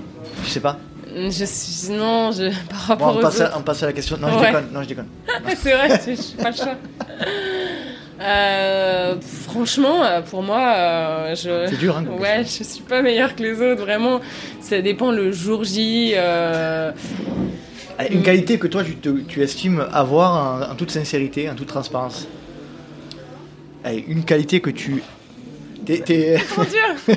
Je 0.44 0.48
sais 0.50 0.60
pas? 0.60 0.78
Je 1.14 1.44
suis. 1.46 1.92
Non, 1.92 2.30
je... 2.32 2.50
par 2.68 2.96
Bon, 2.98 3.04
rapport 3.06 3.16
on 3.16 3.18
aux 3.18 3.22
passe, 3.22 3.40
autres. 3.40 3.54
à, 3.54 3.58
on 3.58 3.62
passe 3.62 3.82
à 3.82 3.86
la 3.86 3.92
question. 3.92 4.16
Non, 4.20 4.28
je 4.38 4.44
déconne. 4.46 4.66
Non, 4.72 4.82
je 4.82 4.88
déconne. 4.88 5.06
c'est 5.56 5.72
vrai, 5.72 5.88
je 6.04 6.10
n'ai 6.10 6.42
pas 6.42 6.50
le 6.50 6.56
choix. 6.56 6.74
Euh, 8.20 9.14
franchement, 9.46 10.02
euh, 10.04 10.20
pour 10.22 10.42
moi, 10.42 10.72
euh, 10.74 11.34
je. 11.34 11.66
C'est 11.70 11.78
dur, 11.78 11.96
hein, 11.98 12.04
Ouais, 12.18 12.44
je 12.44 12.64
suis 12.64 12.82
pas 12.82 13.02
meilleure 13.02 13.34
que 13.36 13.42
les 13.42 13.60
autres, 13.60 13.82
vraiment. 13.82 14.20
Ça 14.60 14.80
dépend 14.80 15.10
le 15.12 15.32
jour 15.32 15.64
J. 15.64 16.12
euh, 16.16 16.92
Une 18.10 18.22
qualité 18.22 18.58
que 18.58 18.66
toi, 18.66 18.84
tu, 18.84 18.94
te- 18.96 19.08
tu 19.26 19.42
estimes 19.42 19.86
avoir 19.92 20.68
en, 20.68 20.72
en 20.72 20.74
toute 20.74 20.90
sincérité, 20.90 21.48
en 21.48 21.54
toute 21.54 21.68
transparence. 21.68 22.26
Allez, 23.84 24.04
une 24.08 24.24
qualité 24.24 24.60
que 24.60 24.70
tu. 24.70 25.02
t'es- 25.84 25.98
t'es- 26.00 26.36
Trop 26.48 26.64
dur 26.64 27.14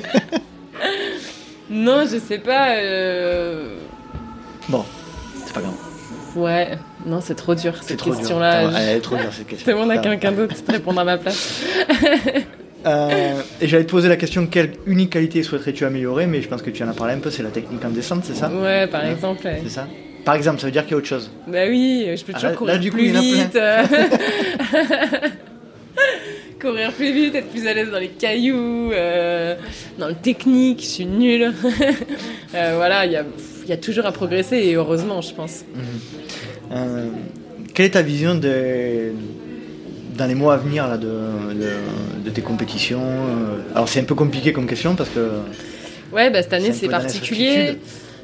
Non, 1.70 2.04
je 2.10 2.18
sais 2.18 2.38
pas. 2.38 2.76
euh, 2.76 3.76
Bon, 4.68 4.84
c'est 5.44 5.52
pas 5.52 5.60
grave. 5.60 5.74
Ouais, 6.36 6.78
non, 7.06 7.20
c'est 7.20 7.34
trop 7.34 7.54
dur 7.54 7.74
cette 7.82 8.00
question-là. 8.02 8.70
Elle 8.78 8.96
est 8.96 9.00
trop 9.00 9.16
dure 9.16 9.32
cette 9.32 9.46
question. 9.48 9.72
Demande 9.72 9.90
à 9.90 9.98
quelqu'un 9.98 10.32
d'autre 10.32 10.54
de 10.66 10.72
répondre 10.72 11.00
à 11.00 11.04
ma 11.04 11.18
place. 11.18 11.62
Euh, 12.86 13.42
et 13.60 13.68
j'allais 13.68 13.84
te 13.84 13.90
poser 13.90 14.08
la 14.08 14.16
question 14.16 14.46
quelle 14.46 14.72
unique 14.86 15.10
qualité 15.10 15.42
souhaiterais-tu 15.42 15.84
améliorer? 15.84 16.26
Mais 16.26 16.40
je 16.40 16.48
pense 16.48 16.62
que 16.62 16.70
tu 16.70 16.82
en 16.82 16.88
as 16.88 16.94
parlé 16.94 17.12
un 17.14 17.18
peu, 17.18 17.30
c'est 17.30 17.42
la 17.42 17.50
technique 17.50 17.84
en 17.84 17.90
descente, 17.90 18.24
c'est 18.24 18.34
ça? 18.34 18.50
Ouais, 18.50 18.86
par 18.86 19.04
exemple. 19.04 19.44
ouais. 19.44 19.60
C'est 19.64 19.68
ça? 19.70 19.86
Par 20.24 20.34
exemple, 20.34 20.60
ça 20.60 20.66
veut 20.66 20.72
dire 20.72 20.82
qu'il 20.82 20.92
y 20.92 20.94
a 20.94 20.98
autre 20.98 21.06
chose. 21.06 21.30
Bah 21.48 21.64
oui, 21.68 22.06
je 22.16 22.24
peux 22.24 22.32
Ah, 22.34 22.38
toujours 22.38 22.50
là- 22.50 22.56
courir 22.56 22.74
là, 22.74 22.78
du 22.80 22.90
coup, 22.90 22.96
plus 22.98 23.16
a 23.16 23.20
vite. 23.20 23.58
courir 26.60 26.92
plus 26.92 27.12
vite, 27.12 27.34
être 27.34 27.48
plus 27.50 27.66
à 27.66 27.72
l'aise 27.74 27.90
dans 27.90 27.98
les 27.98 28.08
cailloux, 28.08 28.92
euh, 28.92 29.54
dans 29.98 30.08
le 30.08 30.14
technique, 30.14 30.80
je 30.80 30.86
suis 30.86 31.06
nulle. 31.06 31.52
Euh, 32.52 32.72
voilà, 32.74 33.06
il 33.06 33.12
y 33.12 33.16
a, 33.16 33.22
il 33.62 33.68
y 33.70 33.72
a 33.72 33.76
toujours 33.76 34.06
à 34.06 34.10
progresser 34.10 34.56
et 34.56 34.74
heureusement, 34.74 35.20
je 35.20 35.32
pense. 35.32 35.64
Euh, 36.72 37.06
quelle 37.72 37.86
est 37.86 37.90
ta 37.90 38.02
vision 38.02 38.34
de, 38.34 39.12
dans 40.18 40.26
les 40.26 40.34
mois 40.34 40.54
à 40.54 40.56
venir 40.56 40.88
là, 40.88 40.96
de, 40.98 41.06
de- 41.06 42.24
de 42.24 42.30
tes 42.30 42.40
compétitions? 42.42 43.00
Alors 43.72 43.88
c'est 43.88 44.00
un 44.00 44.04
peu 44.04 44.16
compliqué 44.16 44.52
comme 44.52 44.66
question 44.66 44.96
parce 44.96 45.10
que 45.10 45.30
Ouais, 46.12 46.28
bah, 46.30 46.42
cette 46.42 46.52
année, 46.54 46.72
C'est 46.72 46.88
particulier. 46.88 47.78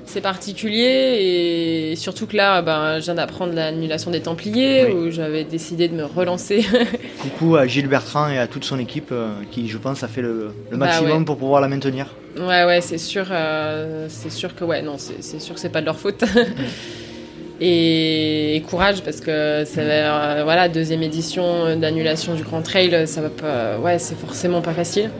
C'est 0.09 0.21
particulier 0.21 1.91
et 1.91 1.97
surtout 1.97 2.27
que 2.27 2.37
là, 2.37 2.63
ben, 2.63 3.01
je 3.01 3.05
viens 3.07 3.17
d'apprendre 3.17 3.53
l'annulation 3.55 4.11
des 4.13 4.21
Templiers 4.21 4.85
Oui. 4.87 4.93
où 4.93 5.11
j'avais 5.11 5.43
décidé 5.45 5.89
de 5.89 5.95
me 5.95 6.05
relancer. 6.05 6.65
coucou 7.21 7.57
à 7.57 7.67
Gilles 7.67 7.89
Bertrand 7.89 8.29
et 8.31 8.39
à 8.39 8.47
toute 8.47 8.65
son 8.65 8.79
équipe 8.79 9.09
euh, 9.11 9.33
qui 9.51 9.69
je 9.69 9.77
pense 9.79 10.05
a 10.05 10.09
fait 10.09 10.23
le, 10.23 10.53
le 10.71 10.77
Bah 10.77 10.87
maximum 10.87 11.19
ouais. 11.19 11.25
pour 11.25 11.37
pouvoir 11.37 11.61
la 11.61 11.67
maintenir. 11.69 12.15
Ouais, 12.39 12.65
ouais, 12.65 12.81
c'est 12.83 12.99
sûr, 12.99 13.27
euh, 13.31 14.07
c'est 14.09 14.31
sûr 14.31 14.55
que 14.55 14.65
ouais, 14.65 14.81
non, 14.81 14.97
c'est 14.97 15.41
sûr 15.41 15.55
que 15.55 15.61
c'est 15.61 15.71
pas 15.71 15.81
de 15.81 15.87
leur 15.87 15.99
faute. 15.99 16.23
et, 17.61 18.57
et 18.57 18.61
courage 18.63 19.03
parce 19.03 19.21
que 19.21 19.65
c'est 19.67 19.81
euh, 19.81 20.43
voilà 20.45 20.69
deuxième 20.69 21.03
édition 21.03 21.77
d'annulation 21.77 22.35
du 22.35 22.43
Grand 22.43 22.63
Trail, 22.63 23.09
ça 23.09 23.23
va 23.23 23.31
pas, 23.31 23.79
ouais, 23.79 23.99
c'est 23.99 24.17
forcément 24.19 24.61
pas 24.63 24.73
facile. 24.73 25.11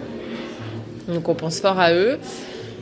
Donc 1.09 1.29
on 1.29 1.35
pense 1.35 1.61
fort 1.61 1.79
à 1.81 1.93
eux. 1.93 2.19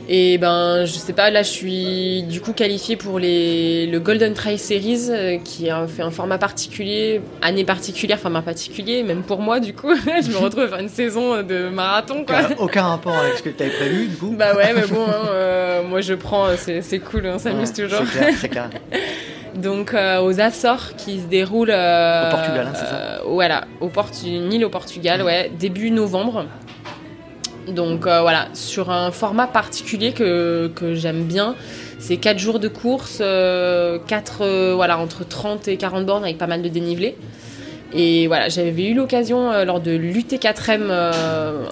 Et 0.07 0.37
ben, 0.37 0.85
je 0.85 0.93
sais 0.93 1.13
pas, 1.13 1.31
là 1.31 1.41
je 1.43 1.49
suis 1.49 2.23
du 2.23 2.41
coup 2.41 2.53
qualifiée 2.53 2.95
pour 2.95 3.17
les, 3.17 3.87
le 3.87 3.99
Golden 3.99 4.33
Trail 4.33 4.59
Series 4.59 5.07
euh, 5.09 5.37
qui 5.37 5.69
a 5.69 5.87
fait 5.87 6.03
un 6.03 6.11
format 6.11 6.37
particulier, 6.37 7.21
année 7.41 7.63
particulière, 7.63 8.19
format 8.19 8.41
particulier, 8.41 9.03
même 9.03 9.23
pour 9.23 9.39
moi 9.39 9.59
du 9.59 9.73
coup. 9.73 9.95
je 9.95 10.31
me 10.31 10.37
retrouve 10.37 10.63
à 10.63 10.67
faire 10.67 10.79
une 10.79 10.89
saison 10.89 11.41
de 11.41 11.69
marathon 11.69 12.23
quoi. 12.25 12.41
Aucun, 12.41 12.55
aucun 12.57 12.83
rapport 12.83 13.17
avec 13.17 13.37
ce 13.37 13.43
que 13.43 13.49
tu 13.49 13.63
avais 13.63 13.71
prévu 13.71 14.07
du 14.07 14.15
coup. 14.15 14.35
Bah 14.37 14.55
ouais, 14.55 14.73
mais 14.75 14.87
bon, 14.87 15.05
hein, 15.07 15.27
euh, 15.29 15.83
moi 15.83 16.01
je 16.01 16.13
prends, 16.13 16.55
c'est 16.57 16.81
c'est 16.81 16.99
cool, 16.99 17.25
on 17.25 17.39
s'amuse 17.39 17.69
Ouais, 17.69 17.83
toujours. 17.83 18.03
C'est 18.05 18.19
clair, 18.19 18.33
c'est 18.39 18.49
clair. 18.49 18.69
Donc 19.55 19.93
euh, 19.93 20.21
aux 20.21 20.39
Açores 20.39 20.95
qui 20.97 21.19
se 21.19 21.25
déroulent 21.25 21.71
euh, 21.71 22.27
Au 22.27 22.31
Portugal, 22.31 22.67
hein, 22.67 22.73
c'est 22.75 22.85
ça 22.85 22.95
euh, 22.95 23.19
Voilà, 23.27 23.65
au 23.79 23.89
une 24.25 24.53
île 24.53 24.65
au 24.65 24.69
Portugal, 24.69 25.21
ouais, 25.21 25.51
début 25.57 25.91
novembre. 25.91 26.45
Donc 27.67 28.05
euh, 28.05 28.21
voilà, 28.21 28.47
sur 28.53 28.91
un 28.91 29.11
format 29.11 29.47
particulier 29.47 30.11
que, 30.11 30.71
j'aime 30.93 31.23
bien, 31.23 31.55
c'est 31.99 32.17
4 32.17 32.37
jours 32.37 32.59
de 32.59 32.67
course, 32.67 33.17
4 33.17 34.73
voilà, 34.75 34.97
entre 34.99 35.27
30 35.27 35.67
et 35.67 35.77
40 35.77 36.05
bornes 36.05 36.23
avec 36.23 36.37
pas 36.37 36.47
mal 36.47 36.61
de 36.61 36.69
dénivelé. 36.69 37.15
Et 37.93 38.27
voilà, 38.27 38.49
j'avais 38.49 38.89
eu 38.89 38.93
l'occasion 38.93 39.51
euh, 39.51 39.63
lors 39.63 39.79
de 39.79 39.91
l'UT4M 39.91 40.81
euh, 40.89 41.65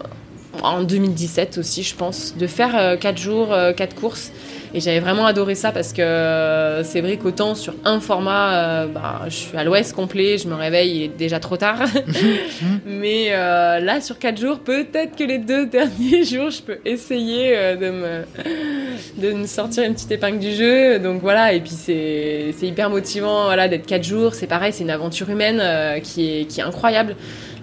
en 0.62 0.84
2017 0.84 1.58
aussi, 1.58 1.84
je 1.84 1.96
pense, 1.96 2.36
de 2.38 2.48
faire 2.48 2.98
4 3.00 3.18
jours, 3.18 3.56
4 3.76 3.96
courses. 3.96 4.32
Et 4.76 4.80
j'avais 4.80 5.00
vraiment 5.00 5.28
adoré 5.28 5.54
ça 5.54 5.72
parce 5.72 5.94
que 5.94 6.02
euh, 6.02 6.84
c'est 6.84 7.02
vrai 7.02 7.18
qu'autant 7.18 7.54
sur 7.54 7.76
un 7.86 8.00
format, 8.00 8.54
euh, 8.54 8.88
bah, 8.88 9.22
je 9.26 9.36
suis 9.36 9.58
à 9.58 9.64
l'ouest 9.64 9.94
complet, 9.94 10.40
je 10.40 10.48
me 10.48 10.56
réveille, 10.56 10.96
il 10.96 11.04
est 11.04 11.08
déjà 11.10 11.40
trop 11.40 11.58
tard. 11.58 11.84
Mais 12.86 13.28
euh, 13.30 13.80
là, 13.80 14.02
sur 14.02 14.18
4 14.18 14.40
jours, 14.40 14.60
peut-être 14.60 15.16
que 15.16 15.24
les 15.24 15.38
deux 15.38 15.66
derniers 15.68 16.24
jours, 16.24 16.50
je 16.50 16.64
peux 16.64 16.80
essayer 16.86 17.56
euh, 17.56 17.76
de, 17.76 17.90
me, 17.92 19.28
de 19.30 19.34
me 19.34 19.46
sortir 19.46 19.84
une 19.84 19.94
petite 19.94 20.12
épingle 20.12 20.40
du 20.40 20.52
jeu. 20.52 20.98
Donc 20.98 21.22
voilà, 21.22 21.54
et 21.54 21.60
puis 21.60 21.74
c'est 21.74 22.54
hyper 22.64 22.90
motivant 22.90 23.44
voilà, 23.44 23.68
d'être 23.68 23.86
4 23.86 24.04
jours. 24.04 24.34
C'est 24.34 24.48
pareil, 24.48 24.74
c'est 24.74 24.84
une 24.84 24.90
aventure 24.90 25.30
humaine 25.30 26.02
qui, 26.02 26.40
est, 26.40 26.46
qui 26.46 26.62
est 26.62 26.64
incroyable. 26.64 27.16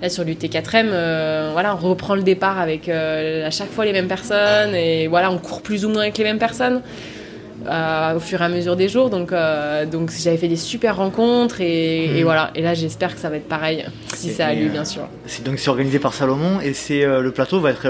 Là, 0.03 0.09
sur 0.09 0.25
l'UT4M, 0.25 0.87
euh, 0.93 1.51
voilà, 1.53 1.75
on 1.75 1.79
reprend 1.79 2.15
le 2.15 2.23
départ 2.23 2.59
avec 2.59 2.89
euh, 2.89 3.47
à 3.47 3.51
chaque 3.51 3.71
fois 3.71 3.85
les 3.85 3.93
mêmes 3.93 4.09
personnes 4.09 4.75
et 4.75 5.09
voilà, 5.09 5.31
on 5.31 5.37
court 5.37 5.61
plus 5.61 5.85
ou 5.85 5.91
moins 5.91 6.03
avec 6.03 6.17
les 6.17 6.25
mêmes 6.25 6.39
personnes 6.39 6.81
euh, 7.69 8.15
au 8.17 8.21
fur 8.21 8.41
et 8.41 8.45
à 8.45 8.49
mesure 8.49 8.77
des 8.77 8.89
jours. 8.89 9.11
Donc, 9.11 9.33
euh, 9.33 9.85
donc 9.87 10.11
j'avais 10.19 10.37
fait 10.37 10.49
des 10.49 10.57
super 10.57 10.97
rencontres 10.97 11.61
et, 11.61 12.09
Mhm. 12.09 12.17
et 12.17 12.23
voilà. 12.23 12.51
Et 12.55 12.63
là, 12.63 12.75
j'espère 12.75 13.15
que 13.15 13.21
ça 13.21 13.29
va 13.31 13.37
être 13.37 13.49
pareil, 13.49 13.85
si 14.15 14.31
Et- 14.31 14.33
ça 14.33 14.47
a 14.49 14.55
lieu, 14.55 14.67
euh, 14.67 14.71
bien 14.71 14.85
sûr. 14.85 15.03
C'est 15.27 15.45
donc 15.45 15.59
c'est 15.59 15.71
organisé 15.71 15.99
par 15.99 16.15
Salomon 16.15 16.61
et 16.61 16.73
c'est 16.75 17.05
le 17.05 17.31
plateau 17.33 17.61
va 17.61 17.71
être 17.71 17.89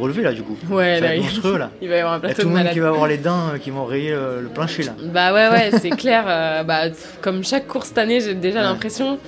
relevé 0.00 0.22
là 0.22 0.32
du 0.32 0.42
coup. 0.42 0.56
Ouais, 0.70 0.94
ça 0.96 1.00
va 1.00 1.06
là, 1.08 1.14
être 1.14 1.20
il- 1.20 1.24
monstrueux 1.24 1.58
là. 1.58 1.70
il 1.82 1.88
va 1.88 1.96
y 1.96 1.98
avoir 1.98 2.14
un 2.14 2.20
plateau 2.20 2.42
tout 2.42 2.48
le 2.48 2.54
monde 2.54 2.68
qui 2.72 2.78
va 2.80 2.88
avoir 2.88 3.06
les 3.08 3.18
dents 3.18 3.50
qui 3.62 3.70
vont 3.70 3.84
rayer 3.84 4.10
le 4.12 4.48
plancher 4.52 4.82
là. 4.84 4.92
Bah 5.12 5.32
ouais, 5.32 5.48
ouais, 5.48 5.70
c'est 5.80 5.90
clair. 5.90 6.24
bah, 6.66 6.82
comme 7.20 7.44
chaque 7.44 7.66
course 7.66 7.88
cette 7.88 7.98
année, 7.98 8.20
j'ai 8.20 8.34
déjà 8.34 8.58
Ouais. 8.58 8.64
l'impression. 8.64 9.18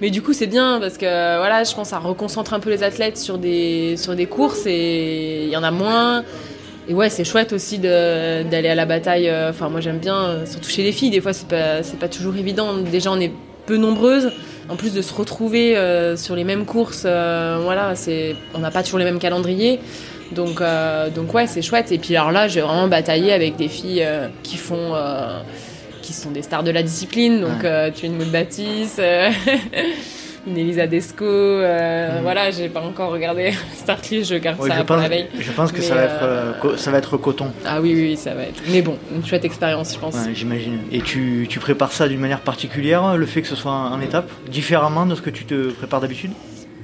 Mais 0.00 0.10
du 0.10 0.22
coup, 0.22 0.32
c'est 0.32 0.46
bien 0.46 0.78
parce 0.80 0.98
que 0.98 1.36
voilà, 1.38 1.62
je 1.64 1.74
pense 1.74 1.88
ça 1.90 1.98
reconcentre 1.98 2.54
un 2.54 2.60
peu 2.60 2.70
les 2.70 2.82
athlètes 2.82 3.18
sur 3.18 3.38
des, 3.38 3.96
sur 3.96 4.14
des 4.14 4.26
courses 4.26 4.64
et 4.66 5.44
il 5.44 5.50
y 5.50 5.56
en 5.56 5.62
a 5.62 5.70
moins. 5.70 6.24
Et 6.88 6.94
ouais, 6.94 7.08
c'est 7.10 7.24
chouette 7.24 7.52
aussi 7.52 7.78
d'aller 7.78 8.68
à 8.68 8.74
la 8.74 8.86
bataille. 8.86 9.28
euh, 9.28 9.50
Enfin, 9.50 9.68
moi 9.68 9.80
j'aime 9.80 9.98
bien, 9.98 10.16
euh, 10.16 10.46
surtout 10.46 10.68
chez 10.68 10.82
les 10.82 10.92
filles, 10.92 11.10
des 11.10 11.20
fois 11.20 11.32
c'est 11.32 11.46
pas, 11.48 11.82
c'est 11.82 11.98
pas 11.98 12.08
toujours 12.08 12.36
évident. 12.36 12.74
Déjà, 12.74 13.10
on 13.12 13.20
est 13.20 13.32
peu 13.66 13.76
nombreuses. 13.76 14.32
En 14.68 14.76
plus 14.76 14.92
de 14.94 15.02
se 15.02 15.12
retrouver 15.12 15.76
euh, 15.76 16.16
sur 16.16 16.34
les 16.36 16.44
mêmes 16.44 16.64
courses, 16.64 17.02
euh, 17.04 17.58
voilà, 17.62 17.94
c'est, 17.94 18.36
on 18.54 18.58
n'a 18.60 18.70
pas 18.70 18.82
toujours 18.82 18.98
les 18.98 19.04
mêmes 19.04 19.18
calendriers. 19.18 19.80
Donc, 20.32 20.60
euh, 20.60 21.10
donc 21.10 21.32
ouais, 21.34 21.46
c'est 21.46 21.62
chouette. 21.62 21.92
Et 21.92 21.98
puis 21.98 22.16
alors 22.16 22.32
là, 22.32 22.48
j'ai 22.48 22.60
vraiment 22.62 22.88
bataillé 22.88 23.32
avec 23.32 23.56
des 23.56 23.68
filles 23.68 24.02
euh, 24.02 24.28
qui 24.42 24.56
font, 24.56 24.94
euh, 24.94 25.40
qui 26.00 26.12
sont 26.12 26.30
des 26.30 26.42
stars 26.42 26.62
de 26.62 26.70
la 26.70 26.82
discipline. 26.82 27.40
Donc 27.42 27.62
Ouais. 27.62 27.68
euh, 27.68 27.90
tu 27.94 28.06
es 28.06 28.08
une 28.08 28.18
Baptiste, 28.24 28.98
euh, 28.98 29.30
une 30.46 30.56
Elisa 30.58 30.86
Desco. 30.86 31.24
euh, 31.24 32.16
Mhm. 32.16 32.22
Voilà, 32.22 32.50
j'ai 32.50 32.68
pas 32.68 32.80
encore 32.80 33.10
regardé 33.12 33.52
Startlist, 33.74 34.30
je 34.30 34.36
garde 34.36 34.58
Oui, 34.60 34.68
ça 34.68 34.74
je, 34.76 34.80
pour 34.82 34.96
pense, 34.96 35.02
la 35.02 35.08
veille. 35.08 35.26
je 35.38 35.52
pense 35.52 35.72
que 35.72 35.78
Mais, 35.78 35.82
ça, 35.84 35.94
va 35.94 36.02
être, 36.02 36.22
euh, 36.22 36.52
euh, 36.64 36.76
ça 36.76 36.90
va 36.90 36.98
être 36.98 37.16
coton, 37.16 37.52
Ah 37.64 37.80
oui, 37.80 37.92
oui, 37.94 38.02
oui, 38.10 38.16
ça 38.16 38.34
va 38.34 38.42
être. 38.42 38.62
Mais 38.70 38.82
bon, 38.82 38.96
une 39.14 39.24
chouette 39.24 39.44
expérience, 39.44 39.94
je 39.94 39.98
pense. 39.98 40.14
Ouais, 40.14 40.34
j'imagine. 40.34 40.78
Et 40.90 41.00
tu, 41.00 41.46
tu 41.48 41.58
prépares 41.60 41.92
ça 41.92 42.08
d'une 42.08 42.20
manière 42.20 42.40
particulière, 42.40 43.16
le 43.16 43.26
fait 43.26 43.42
que 43.42 43.48
ce 43.48 43.56
soit 43.56 43.72
en, 43.72 44.00
étape, 44.00 44.28
différemment 44.50 45.06
de 45.06 45.14
ce 45.14 45.22
que 45.22 45.30
tu 45.30 45.44
te 45.44 45.70
prépares 45.70 46.00
d'habitude? 46.00 46.32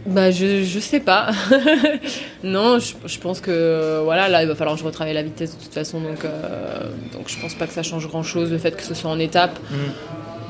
Bah 0.06 0.30
je, 0.30 0.62
je 0.64 0.78
sais 0.78 1.00
pas. 1.00 1.28
non, 2.42 2.78
je, 2.78 2.94
je 3.06 3.18
pense 3.18 3.40
que 3.40 4.00
voilà, 4.04 4.28
là 4.28 4.42
il 4.42 4.48
va 4.48 4.54
falloir 4.54 4.74
que 4.76 4.80
je 4.80 4.86
retravaille 4.86 5.12
la 5.12 5.22
vitesse 5.22 5.56
de 5.58 5.62
toute 5.62 5.74
façon, 5.74 6.00
donc, 6.00 6.24
euh, 6.24 6.80
donc 7.12 7.28
je 7.28 7.38
pense 7.38 7.54
pas 7.54 7.66
que 7.66 7.72
ça 7.74 7.82
change 7.82 8.06
grand 8.08 8.22
chose 8.22 8.50
le 8.50 8.56
fait 8.58 8.74
que 8.74 8.82
ce 8.82 8.94
soit 8.94 9.10
en 9.10 9.18
étape. 9.18 9.58
Mhm. 9.70 9.78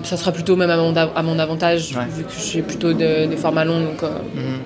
Ça 0.05 0.17
sera 0.17 0.33
plutôt 0.33 0.55
même 0.57 0.71
à 0.71 0.77
mon, 0.77 0.95
à 0.97 1.23
mon 1.23 1.39
avantage 1.39 1.95
Ouais. 1.97 2.05
vu 2.11 2.23
que 2.25 2.31
j'ai 2.33 2.63
plutôt 2.63 2.93
de- 2.93 3.27
des 3.27 3.37
formats 3.37 3.65
longs. 3.65 3.81
Donc, 3.85 4.03
euh, 4.03 4.09
Mhm. 4.35 4.61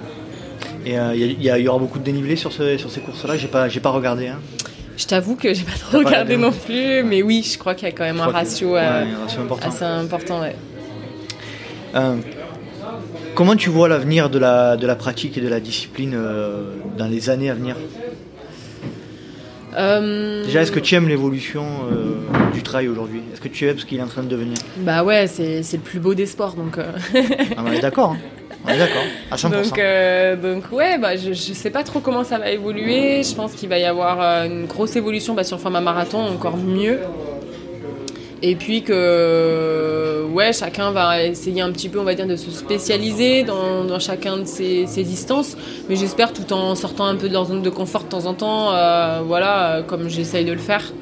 Et 0.85 0.99
euh, 0.99 1.14
il 1.14 1.22
y, 1.43 1.47
il 1.49 1.59
y 1.62 1.68
aura 1.68 1.78
beaucoup 1.78 1.99
de 1.99 2.05
dénivelé 2.05 2.35
sur, 2.37 2.53
ce- 2.53 2.76
sur 2.76 2.91
ces 2.91 3.01
courses-là? 3.01 3.37
J'ai 3.37 3.49
pas, 3.49 3.68
pas 3.68 3.91
regardé. 3.91 4.28
Hein. 4.28 4.39
je 4.97 5.07
t'avoue 5.07 5.37
que 5.37 5.53
j'ai 5.55 5.62
pas 5.64 5.72
trop 5.78 5.99
regardé 5.99 6.37
non 6.37 6.53
plus, 6.53 7.03
mais 7.03 7.22
oui, 7.22 7.43
je 7.51 7.57
crois 7.59 7.74
qu'il 7.74 7.89
y 7.89 7.91
a 7.91 7.95
quand 7.95 8.05
même 8.05 8.20
un 8.20 8.26
que- 8.26 8.64
ouais, 8.66 8.80
euh, 8.80 9.05
un 9.16 9.22
ratio 9.22 9.43
important. 9.43 9.68
assez 9.68 9.85
important. 9.85 10.41
Euh, 11.95 12.16
comment 13.35 13.57
tu 13.57 13.70
vois 13.70 13.89
l'avenir 13.89 14.28
de 14.30 14.39
la, 14.39 14.76
de 14.76 14.87
la 14.87 14.95
pratique 14.97 15.39
et 15.39 15.41
de 15.41 15.49
la 15.49 15.61
discipline 15.61 16.14
euh, 16.14 16.62
dans 16.99 17.07
les 17.07 17.30
années 17.30 17.49
à 17.51 17.55
venir? 17.55 17.76
Euh, 19.76 20.44
Déjà, 20.44 20.62
est-ce 20.62 20.72
que 20.72 20.80
tu 20.80 20.94
aimes 20.94 21.08
l'évolution 21.08 21.64
euh, 21.90 22.14
du 22.52 22.62
trail 22.62 22.88
aujourd'hui? 22.88 23.22
Est-ce 23.32 23.40
que 23.40 23.48
tu 23.48 23.66
aimes 23.66 23.78
ce 23.78 23.84
qu'il 23.86 23.98
est 23.98 24.02
en 24.02 24.06
train 24.06 24.22
de 24.22 24.28
devenir? 24.28 24.56
Bah 24.78 25.02
ouais, 25.02 25.26
c'est 25.26 25.60
le 25.72 25.78
plus 25.78 25.98
beau 25.98 26.14
des 26.14 26.26
sports, 26.26 26.54
donc. 26.54 26.78
euh, 26.78 26.92
Ah, 27.56 27.62
On 27.66 27.72
est 27.72 27.80
d'accord. 27.80 28.12
hein. 28.12 28.18
On 28.64 28.68
est 28.68 28.78
d'accord. 28.78 29.02
À 29.30 29.36
100%. 29.36 29.50
Donc, 29.50 29.78
euh, 29.78 30.36
donc 30.36 30.64
ouais, 30.72 30.96
bah, 30.98 31.16
je, 31.16 31.32
je 31.32 31.52
sais 31.52 31.70
pas 31.70 31.82
trop 31.82 31.98
comment 32.00 32.22
ça 32.22 32.38
va 32.38 32.50
évoluer. 32.50 33.22
Je 33.24 33.34
pense 33.34 33.52
qu'il 33.54 33.68
va 33.68 33.78
y 33.78 33.84
avoir 33.84 34.20
une 34.44 34.66
grosse 34.66 34.94
évolution 34.94 35.34
bah, 35.34 35.42
sur 35.42 35.56
le 35.56 35.62
format 35.62 35.80
marathon, 35.80 36.20
encore 36.20 36.56
mieux. 36.56 37.00
Et 38.45 38.57
puis 38.57 38.82
que 38.82 40.24
ouais, 40.32 40.53
chacun 40.53 40.90
va 40.90 41.22
essayer 41.22 41.61
un 41.61 41.70
petit 41.70 41.88
peu, 41.88 42.01
on 42.01 42.05
va 42.05 42.14
dire, 42.14 42.26
de 42.26 42.34
se 42.34 42.51
spécialiser 42.51 43.45
dans, 43.45 43.84
dans 43.84 44.01
chacun 44.01 44.38
de 44.38 44.45
ses, 44.47 44.86
ses 44.88 45.05
distances. 45.05 45.57
Mais 45.88 45.95
j'espère 45.95 46.32
tout 46.32 46.53
en 46.53 46.74
sortant 46.74 47.05
un 47.07 47.14
peu 47.14 47.28
de 47.28 47.32
leur 47.32 47.47
zone 47.47 47.62
de 47.62 47.70
confort 47.70 48.03
de 48.03 48.09
temps 48.09 48.26
en 48.26 48.34
temps, 48.34 48.72
euh, 48.74 49.20
voilà, 49.24 49.82
comme 49.86 50.09
j'essaye 50.09 50.45
de 50.45 50.53
le 50.53 50.59
faire. 50.59 50.93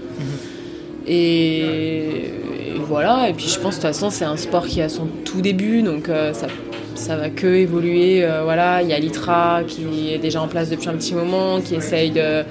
Et, 1.07 1.61
et 1.61 2.79
voilà, 2.87 3.31
et 3.31 3.33
puis 3.33 3.49
je 3.49 3.59
pense 3.59 3.77
de 3.77 3.81
toute 3.81 3.89
façon 3.89 4.11
c'est 4.11 4.27
un 4.27 4.37
sport 4.37 4.67
qui 4.67 4.83
a 4.83 4.89
son 4.91 5.07
tout 5.25 5.41
début, 5.41 5.83
donc 5.83 6.09
euh, 6.09 6.35
ça, 6.35 6.47
ça 6.95 7.17
va 7.17 7.31
que 7.31 7.47
évoluer. 7.47 8.23
euh, 8.23 8.43
voilà, 8.45 8.83
il 8.83 8.89
y 8.91 8.93
a 8.93 8.99
l'ITRA 8.99 9.63
qui 9.67 10.13
est 10.13 10.19
déjà 10.19 10.43
en 10.43 10.47
place 10.47 10.69
depuis 10.69 10.89
un 10.89 10.95
petit 10.95 11.15
moment, 11.15 11.61
qui 11.63 11.75
essaye 11.75 12.11
de, 12.11 12.45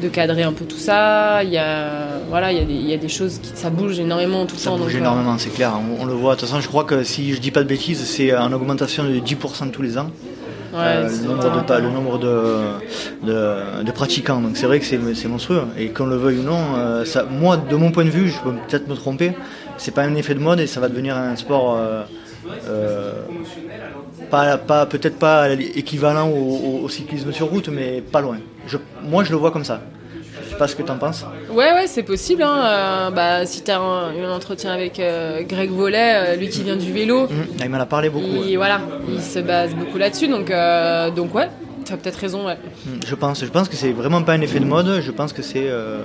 de 0.00 0.08
cadrer 0.08 0.42
un 0.42 0.52
peu 0.52 0.64
tout 0.64 0.78
ça. 0.78 1.42
Il 1.44 1.50
y 1.50 1.58
a, 1.58 2.18
voilà, 2.28 2.52
il 2.52 2.58
y 2.58 2.60
a 2.60 2.64
des, 2.64 2.74
il 2.74 2.88
y 2.90 2.94
a 2.94 2.96
des 2.96 3.08
choses 3.08 3.38
qui 3.42 3.50
ça 3.54 3.70
bouge 3.70 3.98
énormément 3.98 4.46
tout 4.46 4.54
le 4.56 4.60
Ça 4.60 4.70
temps. 4.70 4.76
bouge 4.76 4.86
donc, 4.86 4.94
euh, 4.94 4.98
énormément, 4.98 5.36
c'est 5.38 5.50
clair. 5.50 5.72
On, 5.98 6.02
on 6.02 6.06
le 6.06 6.12
voit. 6.14 6.34
De 6.34 6.40
toute 6.40 6.48
façon, 6.48 6.60
je 6.60 6.68
crois 6.68 6.84
que 6.84 7.02
si 7.04 7.34
je 7.34 7.40
dis 7.40 7.50
pas 7.50 7.62
de 7.62 7.68
bêtises, 7.68 8.02
c'est 8.04 8.36
en 8.36 8.52
augmentation 8.52 9.04
de 9.04 9.10
10% 9.18 9.70
tous 9.70 9.82
les 9.82 9.98
ans. 9.98 10.10
ouais, 10.72 10.78
euh, 10.80 11.08
le 11.08 11.26
nombre, 11.28 11.64
de, 11.66 11.74
le 11.82 11.90
nombre 11.90 12.18
de, 12.18 13.26
de, 13.26 13.82
de 13.84 13.90
pratiquants. 13.92 14.40
Donc 14.40 14.56
c'est 14.56 14.66
vrai 14.66 14.78
que 14.80 14.86
c'est 14.86 14.98
c'est 15.14 15.28
monstrueux. 15.28 15.62
Et 15.78 15.88
qu'on 15.90 16.06
le 16.06 16.16
veuille 16.16 16.38
ou 16.38 16.42
non, 16.44 16.76
euh, 16.76 17.04
ça, 17.04 17.24
moi, 17.24 17.56
de 17.56 17.76
mon 17.76 17.90
point 17.90 18.04
de 18.04 18.10
vue, 18.10 18.28
je 18.30 18.38
peux 18.40 18.52
peut-être 18.68 18.88
me 18.88 18.94
tromper, 18.94 19.32
c'est 19.78 19.92
pas 19.94 20.02
un 20.02 20.14
effet 20.14 20.34
de 20.34 20.40
mode 20.40 20.60
et 20.60 20.66
ça 20.66 20.80
va 20.80 20.88
devenir 20.88 21.16
un 21.16 21.36
sport. 21.36 21.76
euh, 22.68 23.12
pas, 24.30 24.56
pas, 24.58 24.86
peut-être 24.86 25.18
pas 25.18 25.50
équivalent 25.52 26.28
au 26.30 26.88
cyclisme 26.88 27.32
sur 27.32 27.48
route, 27.48 27.68
mais 27.68 28.00
pas 28.00 28.20
loin. 28.20 28.38
Je, 28.66 28.76
moi, 29.02 29.24
je 29.24 29.30
le 29.30 29.36
vois 29.36 29.50
comme 29.50 29.64
ça. 29.64 29.80
Je 30.44 30.50
sais 30.50 30.56
pas 30.56 30.68
ce 30.68 30.76
que 30.76 30.82
tu 30.82 30.90
en 30.90 30.96
penses. 30.98 31.24
Ouais, 31.50 31.72
ouais, 31.72 31.86
c'est 31.86 32.02
possible. 32.02 32.42
Hein. 32.42 32.62
euh, 32.64 33.10
bah, 33.10 33.46
si 33.46 33.62
tu 33.62 33.70
as 33.70 33.78
un, 33.78 34.12
eu 34.14 34.22
un 34.24 34.32
entretien 34.32 34.72
avec 34.72 34.98
euh, 35.00 35.42
Greg 35.42 35.70
Vollet, 35.70 36.12
euh, 36.14 36.36
lui 36.36 36.48
qui 36.48 36.62
vient 36.62 36.76
du 36.76 36.92
vélo, 36.92 37.22
Mhm. 37.28 37.46
Il 37.62 37.68
m'en 37.70 37.78
a 37.80 37.86
parlé 37.86 38.10
beaucoup. 38.10 38.26
il, 38.26 38.50
ouais. 38.50 38.56
voilà, 38.56 38.80
il 39.08 39.20
se 39.20 39.38
base 39.40 39.74
beaucoup 39.74 39.98
là-dessus. 39.98 40.28
Donc, 40.28 40.52
donc 41.16 41.34
ouais, 41.34 41.48
tu 41.84 41.92
as 41.92 41.96
peut-être 41.96 42.16
raison. 42.16 42.46
Ouais. 42.46 42.56
Mm, 42.86 42.90
Je 43.06 43.14
pense, 43.14 43.40
je 43.44 43.50
pense 43.50 43.68
que 43.68 43.76
c'est 43.76 43.92
vraiment 43.92 44.22
pas 44.22 44.32
un 44.34 44.40
effet 44.40 44.60
de 44.60 44.64
mode. 44.66 45.00
Je 45.00 45.10
pense 45.10 45.32
que 45.32 45.42
c'est 45.42 45.68
euh, 45.68 45.98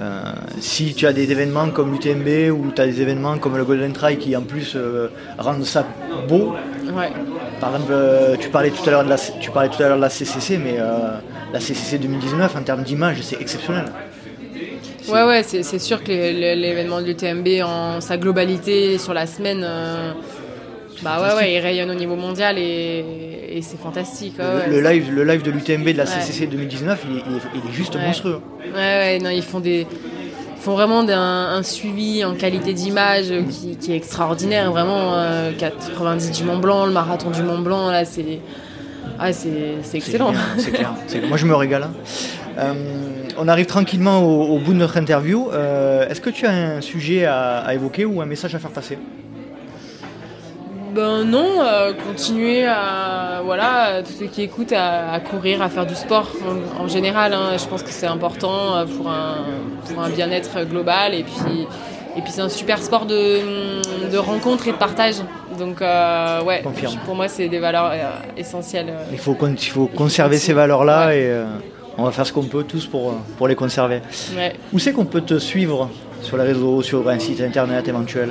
euh, 0.00 0.22
si 0.60 0.94
tu 0.94 1.06
as 1.06 1.12
des 1.12 1.30
événements 1.32 1.68
comme 1.70 1.92
l'UTMB 1.92 2.50
ou 2.56 2.70
tu 2.74 2.80
as 2.80 2.86
des 2.86 3.00
événements 3.02 3.38
comme 3.38 3.56
le 3.56 3.64
Golden 3.64 3.92
Trail 3.92 4.18
qui 4.18 4.36
en 4.36 4.42
plus 4.42 4.74
euh, 4.76 5.08
rendent 5.38 5.64
ça 5.64 5.84
beau. 6.28 6.54
Ouais. 6.96 7.10
Par 7.60 7.70
exemple, 7.74 7.92
tu 8.40 8.48
parlais 8.50 8.70
tout 8.70 8.86
à 8.86 8.90
l'heure 8.92 9.04
de 9.04 9.08
la, 9.10 9.16
tu 9.18 9.50
parlais 9.50 9.68
tout 9.68 9.82
à 9.82 9.88
l'heure 9.88 9.96
de 9.96 10.02
la 10.02 10.10
CCC, 10.10 10.58
mais 10.58 10.78
la 11.52 11.60
CCC 11.60 11.98
2019 11.98 12.56
en 12.56 12.62
termes 12.62 12.82
d'image, 12.82 13.18
c'est 13.22 13.40
exceptionnel. 13.40 13.86
Ouais, 15.08 15.24
ouais, 15.24 15.42
c'est 15.42 15.78
sûr 15.78 16.04
que 16.04 16.12
l'événement 16.12 17.00
de 17.00 17.06
l'UTMB 17.06 17.48
en 17.64 18.00
sa 18.02 18.18
globalité 18.18 18.98
sur 18.98 19.14
la 19.14 19.26
semaine, 19.26 19.62
euh, 19.64 20.12
bah 21.02 21.18
ouais, 21.22 21.34
ouais, 21.36 21.54
il 21.54 21.58
rayonne 21.60 21.90
au 21.90 21.94
niveau 21.94 22.16
mondial 22.16 22.58
et, 22.58 23.04
et 23.52 23.62
c'est 23.62 23.78
fantastique. 23.80 24.34
ouais, 24.38 24.44
Le, 24.68 24.74
ouais. 24.76 24.80
le 24.82 24.90
live, 24.90 25.14
le 25.14 25.24
live 25.24 25.42
de 25.42 25.50
l'UTMB 25.50 25.88
de 25.92 25.96
la. 25.96 26.04
CCC 26.06 26.46
2019, 26.48 27.06
il 27.10 27.16
est, 27.16 27.20
il 27.30 27.36
est- 27.36 27.40
il 27.64 27.70
est 27.70 27.72
juste 27.72 27.96
monstrueux. 27.96 28.40
Ouais, 28.66 28.70
ouais, 28.74 29.18
non, 29.22 29.30
ils 29.30 29.42
font 29.42 29.60
des. 29.60 29.86
ils 30.56 30.60
font 30.62 30.72
vraiment 30.74 31.00
un 31.08 31.62
suivi 31.62 32.22
en 32.24 32.34
qualité 32.34 32.74
d'image 32.74 33.32
qui, 33.50 33.76
qui 33.78 33.92
est 33.92 33.96
extraordinaire. 33.96 34.70
Vraiment, 34.72 35.14
euh, 35.14 35.52
90 35.58 36.32
du 36.32 36.44
Mont 36.44 36.58
Blanc, 36.58 36.84
le 36.84 36.92
marathon 36.92 37.30
du 37.30 37.42
Mont 37.42 37.60
Blanc, 37.60 37.90
là, 37.90 38.04
c'est. 38.04 38.40
Ah, 39.18 39.32
c'est 39.32 39.78
c'est 39.82 39.96
excellent. 39.98 40.30
bien, 40.30 40.40
C'est 40.58 40.70
clair. 40.70 40.94
c'est- 41.06 41.20
Moi, 41.20 41.36
je 41.36 41.46
me 41.46 41.54
régale. 41.54 41.84
hein. 41.84 41.92
Euh, 42.58 42.72
on 43.36 43.46
arrive 43.48 43.66
tranquillement 43.66 44.18
au, 44.20 44.56
au 44.56 44.58
bout 44.58 44.72
de 44.72 44.78
notre 44.78 44.96
interview. 44.96 45.48
Euh, 45.52 46.08
Est-ce 46.08 46.20
que 46.20 46.30
tu 46.30 46.46
as 46.46 46.50
un 46.50 46.80
sujet 46.80 47.24
à, 47.24 47.58
à 47.58 47.74
évoquer 47.74 48.04
ou 48.04 48.20
un 48.20 48.26
message 48.26 48.54
à 48.54 48.58
faire 48.58 48.70
passer? 48.70 48.98
Ben 50.94 51.22
non, 51.24 51.60
euh, 51.60 51.92
continuer 51.92 52.64
à 52.66 53.42
voilà 53.44 54.02
tous 54.02 54.12
ceux 54.18 54.26
qui 54.26 54.42
écoutent 54.42 54.72
à, 54.72 55.12
à 55.12 55.20
courir, 55.20 55.60
à 55.62 55.68
faire 55.68 55.86
du 55.86 55.94
sport 55.94 56.28
en, 56.80 56.84
en 56.84 56.88
général. 56.88 57.34
hein. 57.34 57.56
je 57.58 57.66
pense 57.66 57.82
que 57.82 57.90
c'est 57.90 58.06
important 58.06 58.84
pour 58.96 59.08
un 59.08 59.36
pour 59.86 60.02
un 60.02 60.08
bien-être 60.08 60.64
global 60.64 61.14
et 61.14 61.22
puis 61.24 61.66
et 62.16 62.20
puis 62.22 62.32
c'est 62.32 62.40
un 62.40 62.48
super 62.48 62.82
sport 62.82 63.04
de, 63.06 64.10
de 64.10 64.16
rencontre 64.18 64.66
et 64.66 64.72
de 64.72 64.76
partage. 64.76 65.16
Donc 65.58 65.82
euh, 65.82 66.42
ouais, 66.42 66.60
Confirme. 66.62 66.94
pour 67.04 67.14
moi 67.14 67.28
c'est 67.28 67.48
des 67.48 67.58
valeurs 67.58 67.90
euh, 67.92 68.10
essentielles. 68.36 68.86
euh. 68.90 69.04
Il 69.12 69.18
faut, 69.18 69.36
il 69.42 69.58
faut 69.70 69.86
conserver 69.86 70.38
ces 70.38 70.52
valeurs-là 70.52 71.14
et 71.14 71.26
euh, 71.26 71.44
on 71.96 72.04
va 72.04 72.10
faire 72.12 72.26
ce 72.26 72.32
qu'on 72.32 72.44
peut 72.44 72.64
tous 72.64 72.86
pour, 72.86 73.14
pour 73.36 73.48
les 73.48 73.54
conserver. 73.54 74.00
Ouais. 74.36 74.52
Où 74.72 74.78
c'est 74.78 74.92
qu'on 74.92 75.04
peut 75.06 75.20
te 75.22 75.38
suivre 75.38 75.90
sur 76.22 76.36
les 76.36 76.44
réseaux, 76.44 76.82
sur 76.82 77.08
un 77.08 77.18
site 77.18 77.40
internet 77.40 77.86
éventuel? 77.88 78.30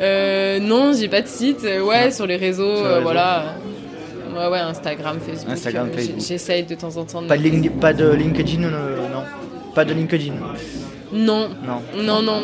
Euh, 0.00 0.58
non, 0.60 0.92
j'ai 0.92 1.08
pas 1.08 1.22
de 1.22 1.26
site. 1.28 1.62
Ouais, 1.62 2.10
sur 2.10 2.26
les 2.26 2.36
réseaux, 2.36 2.76
Sur 2.76 2.84
les 2.84 2.88
réseaux. 2.90 3.02
voilà. 3.02 3.44
Ouais, 4.36 4.48
ouais, 4.48 4.58
Instagram, 4.58 5.18
Facebook. 5.24 5.52
Instagram, 5.52 5.88
Facebook. 5.94 6.20
J'essaye 6.26 6.64
de 6.64 6.74
temps 6.74 6.96
en 6.96 7.04
temps. 7.04 7.22
de 7.22 7.28
pas 7.28 7.36
de, 7.36 7.70
pas 7.80 7.92
LinkedIn 8.16 8.60
Non. 8.62 9.22
Pas 9.74 9.84
de 9.84 9.92
LinkedIn 9.94 10.32
Non, 11.14 11.48
Non. 11.64 12.02
non, 12.02 12.22
non. 12.22 12.42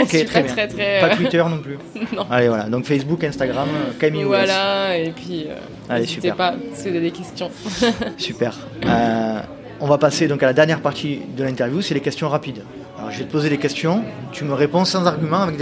Ok, 0.00 0.08
très 0.08 0.24
pas 0.24 0.42
bien. 0.42 0.52
très 0.52 0.68
très. 0.68 1.00
Pas 1.00 1.12
euh, 1.12 1.16
Twitter 1.16 1.42
non 1.48 1.58
plus 1.58 1.76
Non. 2.16 2.24
Allez, 2.30 2.48
voilà. 2.48 2.64
Donc 2.64 2.84
Facebook, 2.84 3.24
Instagram, 3.24 3.68
euh, 3.68 3.92
Camille. 3.98 4.22
Voilà, 4.22 4.96
et 4.96 5.10
puis 5.10 5.46
euh, 5.48 5.56
Allez, 5.88 6.02
n'hésitez 6.02 6.32
pas 6.32 6.54
si 6.74 6.82
vous 6.82 6.88
avez 6.96 7.00
des 7.00 7.10
questions. 7.10 7.50
Super. 8.16 8.56
Euh, 8.84 9.40
on 9.80 9.86
va 9.86 9.98
passer 9.98 10.28
donc 10.28 10.42
à 10.42 10.46
la 10.46 10.52
dernière 10.52 10.80
partie 10.80 11.20
de 11.36 11.42
l'interview, 11.44 11.82
c'est 11.82 11.94
les 11.94 12.00
questions 12.00 12.28
rapides. 12.28 12.62
Alors 12.98 13.10
je 13.10 13.18
vais 13.18 13.24
te 13.24 13.32
poser 13.32 13.50
des 13.50 13.58
questions, 13.58 14.02
tu 14.32 14.44
me 14.44 14.54
réponds 14.54 14.84
sans 14.84 15.04
argument 15.06 15.42
avec 15.42 15.56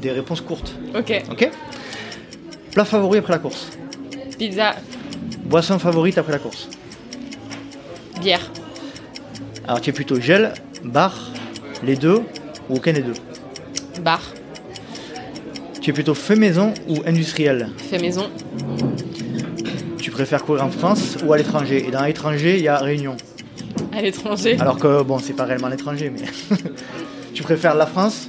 des 0.00 0.10
réponses 0.10 0.40
courtes. 0.40 0.74
ok, 0.96 1.22
Ok? 1.30 1.50
Plat 2.72 2.84
favori 2.84 3.18
après 3.18 3.32
la 3.34 3.38
course? 3.38 3.68
Pizza, 4.38 4.74
Boisson 5.44 5.78
favorite 5.78 6.16
après 6.18 6.32
la 6.32 6.38
course? 6.38 6.68
Bière, 8.20 8.50
Alors 9.66 9.80
tu 9.80 9.90
es 9.90 9.92
plutôt 9.92 10.20
gel, 10.20 10.52
bar, 10.84 11.30
les 11.82 11.96
deux 11.96 12.22
ou 12.68 12.76
aucun 12.76 12.92
des 12.92 13.02
deux 13.02 13.14
bar, 14.02 14.20
Tu 15.80 15.90
es 15.90 15.92
plutôt 15.92 16.14
fait 16.14 16.36
maison 16.36 16.72
ou 16.88 16.96
industriel 17.06 17.68
fait 17.78 17.98
maison, 17.98 18.28
Tu 19.98 20.10
préfères 20.10 20.44
courir 20.44 20.64
en 20.64 20.70
France 20.70 21.16
ou 21.24 21.32
à 21.32 21.36
l'étranger? 21.38 21.84
Et 21.86 21.90
dans 21.90 22.04
l'étranger, 22.04 22.56
il 22.58 22.62
y 22.64 22.68
a 22.68 22.76
Réunion. 22.78 23.16
à 23.96 24.00
l'étranger, 24.02 24.56
Alors 24.60 24.78
que 24.78 25.02
bon, 25.02 25.18
c'est 25.18 25.32
pas 25.34 25.44
réellement 25.44 25.68
l'étranger, 25.68 26.10
mais 26.14 26.56
tu 27.34 27.42
préfères 27.42 27.74
la 27.74 27.86
France? 27.86 28.28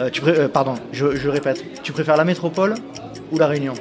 Euh, 0.00 0.10
tu 0.10 0.20
pré- 0.20 0.36
euh, 0.38 0.48
Pardon, 0.48 0.74
je, 0.92 1.14
je 1.16 1.28
répète. 1.28 1.62
Tu 1.84 1.92
préfères 1.92 2.16
la 2.16 2.24
métropole 2.24 2.74
ou 3.30 3.38
la 3.38 3.46
Réunion? 3.46 3.74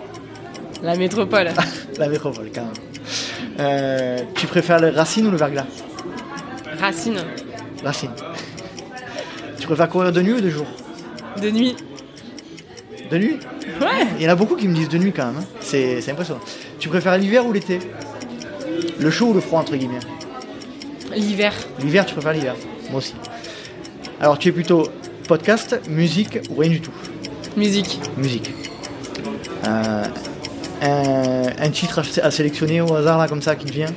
La 0.83 0.95
métropole, 0.95 1.49
La 1.97 2.07
métropole, 2.07 2.49
quand 2.53 2.61
même. 2.61 2.73
Euh, 3.59 4.19
tu 4.35 4.45
préfères 4.47 4.79
le 4.79 4.89
racine 4.89 5.25
ou 5.27 5.31
le 5.31 5.37
verglas? 5.37 5.65
Racine, 6.79 7.17
Racine. 7.83 8.11
Tu 9.63 9.67
préfères 9.67 9.87
courir 9.87 10.11
de 10.11 10.21
nuit 10.21 10.33
ou 10.33 10.41
de 10.41 10.49
jour 10.49 10.65
de 11.41 11.49
nuit. 11.49 11.73
De 13.09 13.17
nuit 13.17 13.39
Ouais, 13.79 14.05
Il 14.19 14.23
y 14.25 14.27
en 14.27 14.31
a 14.31 14.35
beaucoup 14.35 14.57
qui 14.57 14.67
me 14.67 14.75
disent 14.75 14.89
de 14.89 14.97
nuit 14.97 15.13
quand 15.15 15.27
même. 15.27 15.37
hein. 15.37 15.45
C'est 15.61 16.01
c'est 16.01 16.11
impressionnant. 16.11 16.41
Tu 16.79 16.89
préfères 16.89 17.17
l'hiver 17.17 17.45
ou 17.45 17.53
l'été? 17.53 17.79
Le 18.99 19.09
chaud 19.09 19.27
ou 19.27 19.33
le 19.33 19.39
froid, 19.39 19.61
entre 19.61 19.77
guillemets? 19.77 20.01
L'hiver, 21.15 21.53
L'hiver, 21.79 22.05
tu 22.05 22.13
préfères 22.13 22.33
l'hiver 22.33 22.55
Moi 22.89 22.97
aussi. 22.97 23.13
Alors, 24.19 24.37
tu 24.37 24.49
es 24.49 24.51
plutôt 24.51 24.89
podcast, 25.29 25.79
musique 25.87 26.39
ou 26.49 26.55
rien 26.59 26.69
du 26.69 26.81
tout? 26.81 26.91
Musique, 27.55 28.01
Musique. 28.17 28.51
Euh, 29.65 30.03
un, 30.81 31.43
un 31.57 31.69
titre 31.69 31.99
à, 32.21 32.25
à 32.27 32.31
sélectionner 32.31 32.81
au 32.81 32.93
hasard 32.93 33.17
là 33.17 33.29
comme 33.29 33.41
ça 33.41 33.55
qui 33.55 33.67
te 33.67 33.71
vient? 33.71 33.93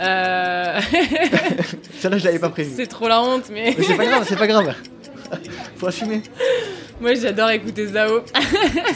Euh, 0.00 0.80
Celle-là 2.00 2.18
je 2.18 2.24
l'avais 2.24 2.38
pas 2.38 2.48
prévu. 2.50 2.72
c'est 2.76 2.86
trop 2.86 3.06
la 3.08 3.20
honte, 3.22 3.44
mais 3.52 3.74
Mais 3.76 3.84
c'est 3.84 3.94
pas 3.96 4.06
grave, 4.06 4.24
c'est 4.28 4.36
pas 4.38 4.46
grave. 4.46 4.74
Faut 5.76 5.86
assumer. 5.86 6.22
moi 7.00 7.14
j'adore 7.14 7.50
écouter 7.50 7.86
Zao. 7.86 8.20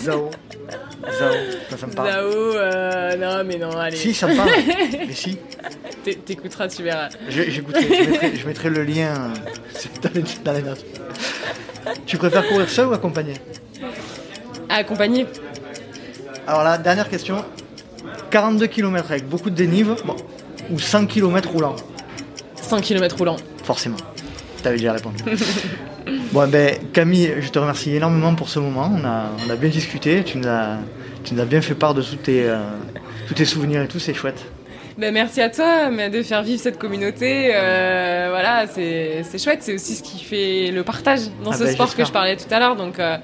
Zao. 0.02 0.30
Zao. 1.18 1.30
Ça, 1.70 1.76
ça 1.76 1.86
me 1.86 1.92
parle. 1.92 2.10
Zao, 2.10 2.26
euh, 2.30 3.16
non 3.16 3.44
mais 3.44 3.58
non, 3.58 3.70
allez, 3.78 3.96
Si, 3.96 4.14
ça 4.14 4.26
me 4.26 4.34
parle. 4.36 4.50
Mais 5.06 5.12
si. 5.12 5.36
t'é- 6.02 6.14
t'écouteras, 6.16 6.66
tu 6.68 6.82
verras. 6.82 7.10
Je- 7.28 7.42
J'écouterai, 7.50 7.82
je 7.86 8.10
mettrai, 8.10 8.36
je 8.36 8.46
mettrai 8.46 8.70
le 8.70 8.82
lien 8.84 9.14
euh, 9.14 9.28
dans 10.02 10.10
les, 10.14 10.24
dans 10.42 10.52
les 10.54 10.62
notes. 10.62 10.84
Tu 12.06 12.16
préfères 12.16 12.48
courir 12.48 12.68
seul 12.70 12.86
ou 12.88 12.94
accompagné? 12.94 13.34
Accompagné. 14.70 15.26
Alors 16.46 16.64
la 16.64 16.78
dernière 16.78 17.08
question. 17.10 17.44
42 18.30 18.66
km 18.66 19.10
avec 19.10 19.28
beaucoup 19.28 19.50
de 19.50 19.54
dénive 19.54 19.94
bon, 20.04 20.16
ou 20.70 20.78
100 20.78 21.06
km 21.06 21.50
roulant 21.50 21.76
100 22.64 22.80
km 22.80 23.16
roulant. 23.16 23.36
Forcément. 23.62 23.96
T'avais 24.62 24.76
déjà 24.78 24.92
répondu. 24.94 25.22
bon 26.32 26.48
ben 26.48 26.76
Camille, 26.92 27.34
je 27.40 27.48
te 27.48 27.58
remercie 27.58 27.94
énormément 27.94 28.34
pour 28.34 28.48
ce 28.48 28.58
moment. 28.58 28.90
On 28.94 29.04
a, 29.04 29.30
on 29.46 29.50
a 29.50 29.56
bien 29.56 29.68
discuté. 29.70 30.22
Tu 30.24 30.38
nous 30.38 30.48
as, 30.48 30.78
tu 31.22 31.34
nous 31.34 31.40
as 31.40 31.44
bien 31.44 31.60
fait 31.60 31.74
part 31.74 31.94
de 31.94 32.02
tous 32.02 32.16
tes, 32.16 32.44
euh, 32.48 32.56
tous 33.28 33.34
tes 33.34 33.44
souvenirs 33.44 33.82
et 33.82 33.88
tout. 33.88 33.98
C'est 33.98 34.14
chouette. 34.14 34.42
Ben, 34.96 35.12
merci 35.12 35.40
à 35.40 35.50
toi 35.50 35.90
mais 35.90 36.08
de 36.08 36.22
faire 36.22 36.42
vivre 36.42 36.60
cette 36.62 36.78
communauté. 36.78 37.50
euh, 37.54 38.28
voilà, 38.30 38.66
c'est 38.72 39.22
c'est 39.28 39.42
chouette. 39.42 39.58
C'est 39.62 39.74
aussi 39.74 39.94
ce 39.96 40.02
qui 40.02 40.22
fait 40.24 40.70
le 40.72 40.82
partage 40.82 41.20
dans 41.44 41.50
Ah 41.50 41.56
ce 41.58 41.64
ben, 41.64 41.72
sport 41.72 41.94
que 41.94 42.04
je 42.04 42.12
parlais 42.12 42.36
tout 42.36 42.44
à 42.50 42.58
l'heure. 42.60 42.76
Donc, 42.76 42.98
euh, 42.98 43.16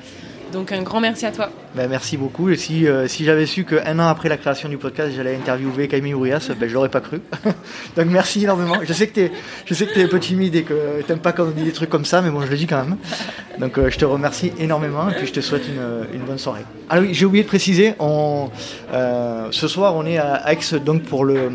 donc 0.52 0.72
un 0.72 0.82
grand 0.82 1.00
merci 1.00 1.26
à 1.26 1.32
toi. 1.32 1.50
Ben, 1.74 1.88
merci 1.88 2.16
beaucoup. 2.16 2.50
Et 2.50 2.56
si, 2.56 2.86
euh, 2.86 3.06
si 3.06 3.24
j'avais 3.24 3.46
su 3.46 3.64
qu'un 3.64 3.98
an 3.98 4.08
après 4.08 4.28
la 4.28 4.36
création 4.36 4.68
du 4.68 4.76
podcast, 4.76 5.12
j'allais 5.14 5.34
interviewer 5.34 5.88
Camille 5.88 6.14
Ourias, 6.14 6.50
ben, 6.58 6.68
je 6.68 6.74
l'aurais 6.74 6.88
pas 6.88 7.00
cru. 7.00 7.20
Donc 7.96 8.06
merci 8.06 8.44
énormément. 8.44 8.76
Je 8.82 8.92
sais 8.92 9.06
que 9.06 9.30
sais 9.70 9.86
que 9.86 9.94
t'es 9.94 10.04
un 10.04 10.08
peu 10.08 10.18
timide 10.18 10.54
et 10.56 10.62
que 10.62 11.02
t'aimes 11.06 11.20
pas 11.20 11.32
quand 11.32 11.44
on 11.44 11.50
dit 11.50 11.64
des 11.64 11.72
trucs 11.72 11.90
comme 11.90 12.04
ça, 12.04 12.20
mais 12.22 12.30
bon, 12.30 12.42
je 12.42 12.50
le 12.50 12.56
dis 12.56 12.66
quand 12.66 12.84
même. 12.84 12.96
Donc 13.58 13.78
euh, 13.78 13.90
je 13.90 13.98
te 13.98 14.04
remercie 14.04 14.52
énormément 14.58 15.08
et 15.08 15.14
puis 15.14 15.26
je 15.26 15.32
te 15.32 15.40
souhaite 15.40 15.64
une, 15.68 16.20
bonne 16.22 16.38
soirée. 16.38 16.64
Ah 16.88 17.00
oui, 17.00 17.10
j'ai 17.12 17.24
oublié 17.24 17.44
de 17.44 17.48
préciser, 17.48 17.94
euh, 18.00 19.48
ce 19.50 19.68
soir 19.68 19.94
on 19.94 20.06
est 20.06 20.18
à 20.18 20.52
Aix 20.52 20.58
donc 20.84 21.02
pour 21.02 21.24
le, 21.24 21.50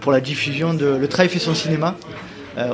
pour 0.00 0.12
la 0.12 0.20
diffusion 0.20 0.74
de 0.74 0.86
Le 0.86 1.08
Trail 1.08 1.28
fait 1.28 1.38
son 1.38 1.54
cinéma 1.54 1.96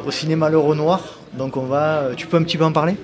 au 0.06 0.10
cinéma 0.10 0.50
Le 0.50 0.58
Renoir. 0.58 1.18
Donc 1.34 1.56
on 1.56 1.64
va, 1.64 2.08
tu 2.16 2.26
peux 2.26 2.36
un 2.36 2.42
petit 2.42 2.58
peu 2.58 2.64
en 2.64 2.72
parler? 2.72 2.96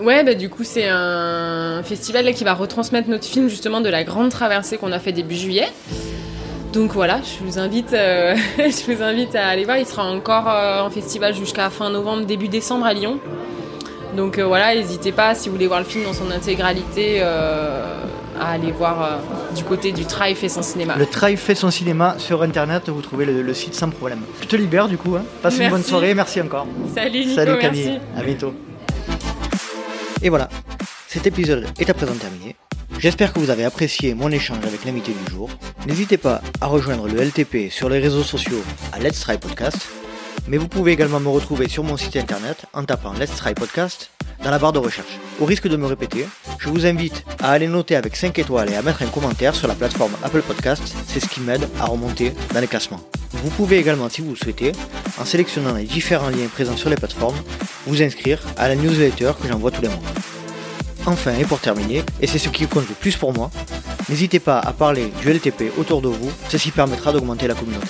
Ouais, 0.00 0.24
bah, 0.24 0.34
du 0.34 0.48
coup, 0.48 0.64
c'est 0.64 0.88
un 0.88 1.82
festival 1.82 2.24
là, 2.24 2.32
qui 2.32 2.44
va 2.44 2.54
retransmettre 2.54 3.08
notre 3.08 3.24
film 3.24 3.48
justement 3.48 3.80
de 3.80 3.88
la 3.88 4.04
grande 4.04 4.30
traversée 4.30 4.76
qu'on 4.76 4.92
a 4.92 4.98
fait 4.98 5.12
début 5.12 5.34
juillet. 5.36 5.68
Donc 6.72 6.92
voilà, 6.92 7.20
je 7.22 7.42
vous 7.42 7.58
invite, 7.58 7.94
euh, 7.94 8.36
je 8.58 8.92
vous 8.92 9.02
invite 9.02 9.34
à 9.34 9.46
aller 9.46 9.64
voir. 9.64 9.78
Il 9.78 9.86
sera 9.86 10.04
encore 10.04 10.48
euh, 10.48 10.82
en 10.82 10.90
festival 10.90 11.34
jusqu'à 11.34 11.70
fin 11.70 11.88
novembre, 11.88 12.26
début 12.26 12.48
décembre 12.48 12.84
à 12.84 12.92
Lyon. 12.92 13.18
Donc 14.14 14.38
euh, 14.38 14.44
voilà, 14.44 14.74
n'hésitez 14.74 15.12
pas 15.12 15.34
si 15.34 15.48
vous 15.48 15.54
voulez 15.54 15.66
voir 15.68 15.80
le 15.80 15.86
film 15.86 16.04
dans 16.04 16.12
son 16.12 16.30
intégralité 16.30 17.22
à 17.22 18.50
aller 18.50 18.70
voir 18.70 19.18
du 19.56 19.64
côté 19.64 19.92
du 19.92 20.04
Trail 20.04 20.34
fait 20.34 20.50
son 20.50 20.60
cinéma. 20.60 20.96
Le 20.98 21.06
Trail 21.06 21.38
fait 21.38 21.54
son 21.54 21.70
cinéma 21.70 22.16
sur 22.18 22.42
internet, 22.42 22.90
vous 22.90 23.00
trouvez 23.00 23.24
le, 23.24 23.40
le 23.40 23.54
site 23.54 23.74
sans 23.74 23.88
problème. 23.88 24.20
Je 24.42 24.46
te 24.46 24.56
libère 24.56 24.88
du 24.88 24.98
coup, 24.98 25.16
hein. 25.16 25.24
passe 25.42 25.54
une 25.54 25.60
Merci. 25.60 25.72
bonne 25.72 25.82
soirée, 25.82 26.12
merci 26.12 26.42
encore. 26.42 26.66
Salut 26.94 27.20
Nico, 27.20 27.34
Salut 27.34 27.52
merci. 27.52 27.62
Camille, 27.62 28.00
à 28.14 28.22
bientôt. 28.22 28.52
Et 30.26 30.28
voilà, 30.28 30.48
cet 31.06 31.28
épisode 31.28 31.68
est 31.78 31.88
à 31.88 31.94
présent 31.94 32.16
terminé. 32.16 32.56
J'espère 32.98 33.32
que 33.32 33.38
vous 33.38 33.50
avez 33.50 33.64
apprécié 33.64 34.12
mon 34.12 34.28
échange 34.32 34.66
avec 34.66 34.84
l'invité 34.84 35.12
du 35.12 35.30
jour. 35.30 35.48
N'hésitez 35.86 36.16
pas 36.16 36.42
à 36.60 36.66
rejoindre 36.66 37.06
le 37.06 37.22
LTP 37.22 37.70
sur 37.70 37.88
les 37.88 38.00
réseaux 38.00 38.24
sociaux 38.24 38.60
à 38.92 38.98
Let's 38.98 39.20
Try 39.20 39.38
Podcast. 39.38 39.86
Mais 40.48 40.58
vous 40.58 40.68
pouvez 40.68 40.92
également 40.92 41.20
me 41.20 41.28
retrouver 41.28 41.68
sur 41.68 41.82
mon 41.82 41.96
site 41.96 42.16
internet 42.16 42.66
en 42.72 42.84
tapant 42.84 43.12
Let's 43.12 43.34
Try 43.36 43.54
Podcast 43.54 44.10
dans 44.44 44.50
la 44.50 44.58
barre 44.58 44.72
de 44.72 44.78
recherche. 44.78 45.18
Au 45.40 45.44
risque 45.44 45.66
de 45.66 45.76
me 45.76 45.86
répéter, 45.86 46.24
je 46.58 46.68
vous 46.68 46.86
invite 46.86 47.24
à 47.40 47.50
aller 47.50 47.66
noter 47.66 47.96
avec 47.96 48.14
5 48.14 48.38
étoiles 48.38 48.70
et 48.70 48.76
à 48.76 48.82
mettre 48.82 49.02
un 49.02 49.06
commentaire 49.06 49.54
sur 49.54 49.66
la 49.66 49.74
plateforme 49.74 50.12
Apple 50.22 50.42
Podcast, 50.42 50.82
c'est 51.08 51.20
ce 51.20 51.28
qui 51.28 51.40
m'aide 51.40 51.68
à 51.80 51.86
remonter 51.86 52.32
dans 52.54 52.60
les 52.60 52.68
classements. 52.68 53.00
Vous 53.32 53.50
pouvez 53.50 53.78
également, 53.78 54.08
si 54.08 54.20
vous 54.20 54.30
le 54.30 54.36
souhaitez, 54.36 54.72
en 55.18 55.24
sélectionnant 55.24 55.74
les 55.74 55.84
différents 55.84 56.30
liens 56.30 56.46
présents 56.52 56.76
sur 56.76 56.90
les 56.90 56.96
plateformes, 56.96 57.36
vous 57.86 58.02
inscrire 58.02 58.40
à 58.56 58.68
la 58.68 58.76
newsletter 58.76 59.32
que 59.40 59.48
j'envoie 59.48 59.72
tous 59.72 59.82
les 59.82 59.88
mois. 59.88 59.98
Enfin, 61.06 61.32
et 61.38 61.44
pour 61.44 61.60
terminer, 61.60 62.02
et 62.20 62.26
c'est 62.26 62.38
ce 62.38 62.48
qui 62.48 62.66
compte 62.66 62.88
le 62.88 62.94
plus 62.94 63.16
pour 63.16 63.32
moi, 63.32 63.50
n'hésitez 64.08 64.40
pas 64.40 64.60
à 64.60 64.72
parler 64.72 65.12
du 65.20 65.32
LTP 65.32 65.72
autour 65.76 66.02
de 66.02 66.08
vous, 66.08 66.30
ceci 66.48 66.70
permettra 66.70 67.12
d'augmenter 67.12 67.48
la 67.48 67.54
communauté. 67.54 67.88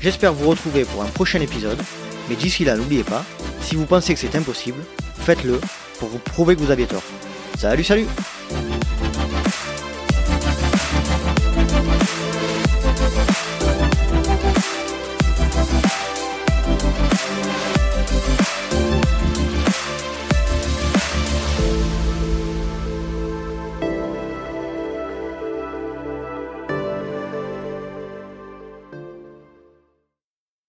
J'espère 0.00 0.32
vous 0.32 0.48
retrouver 0.48 0.84
pour 0.84 1.02
un 1.02 1.06
prochain 1.06 1.40
épisode, 1.40 1.78
mais 2.28 2.36
d'ici 2.36 2.64
là, 2.64 2.76
n'oubliez 2.76 3.04
pas, 3.04 3.24
si 3.60 3.74
vous 3.74 3.86
pensez 3.86 4.14
que 4.14 4.20
c'est 4.20 4.36
impossible, 4.36 4.78
faites-le 5.14 5.60
pour 5.98 6.08
vous 6.08 6.18
prouver 6.18 6.54
que 6.54 6.60
vous 6.60 6.70
aviez 6.70 6.86
tort. 6.86 7.02
Salut, 7.56 7.82
salut 7.84 8.06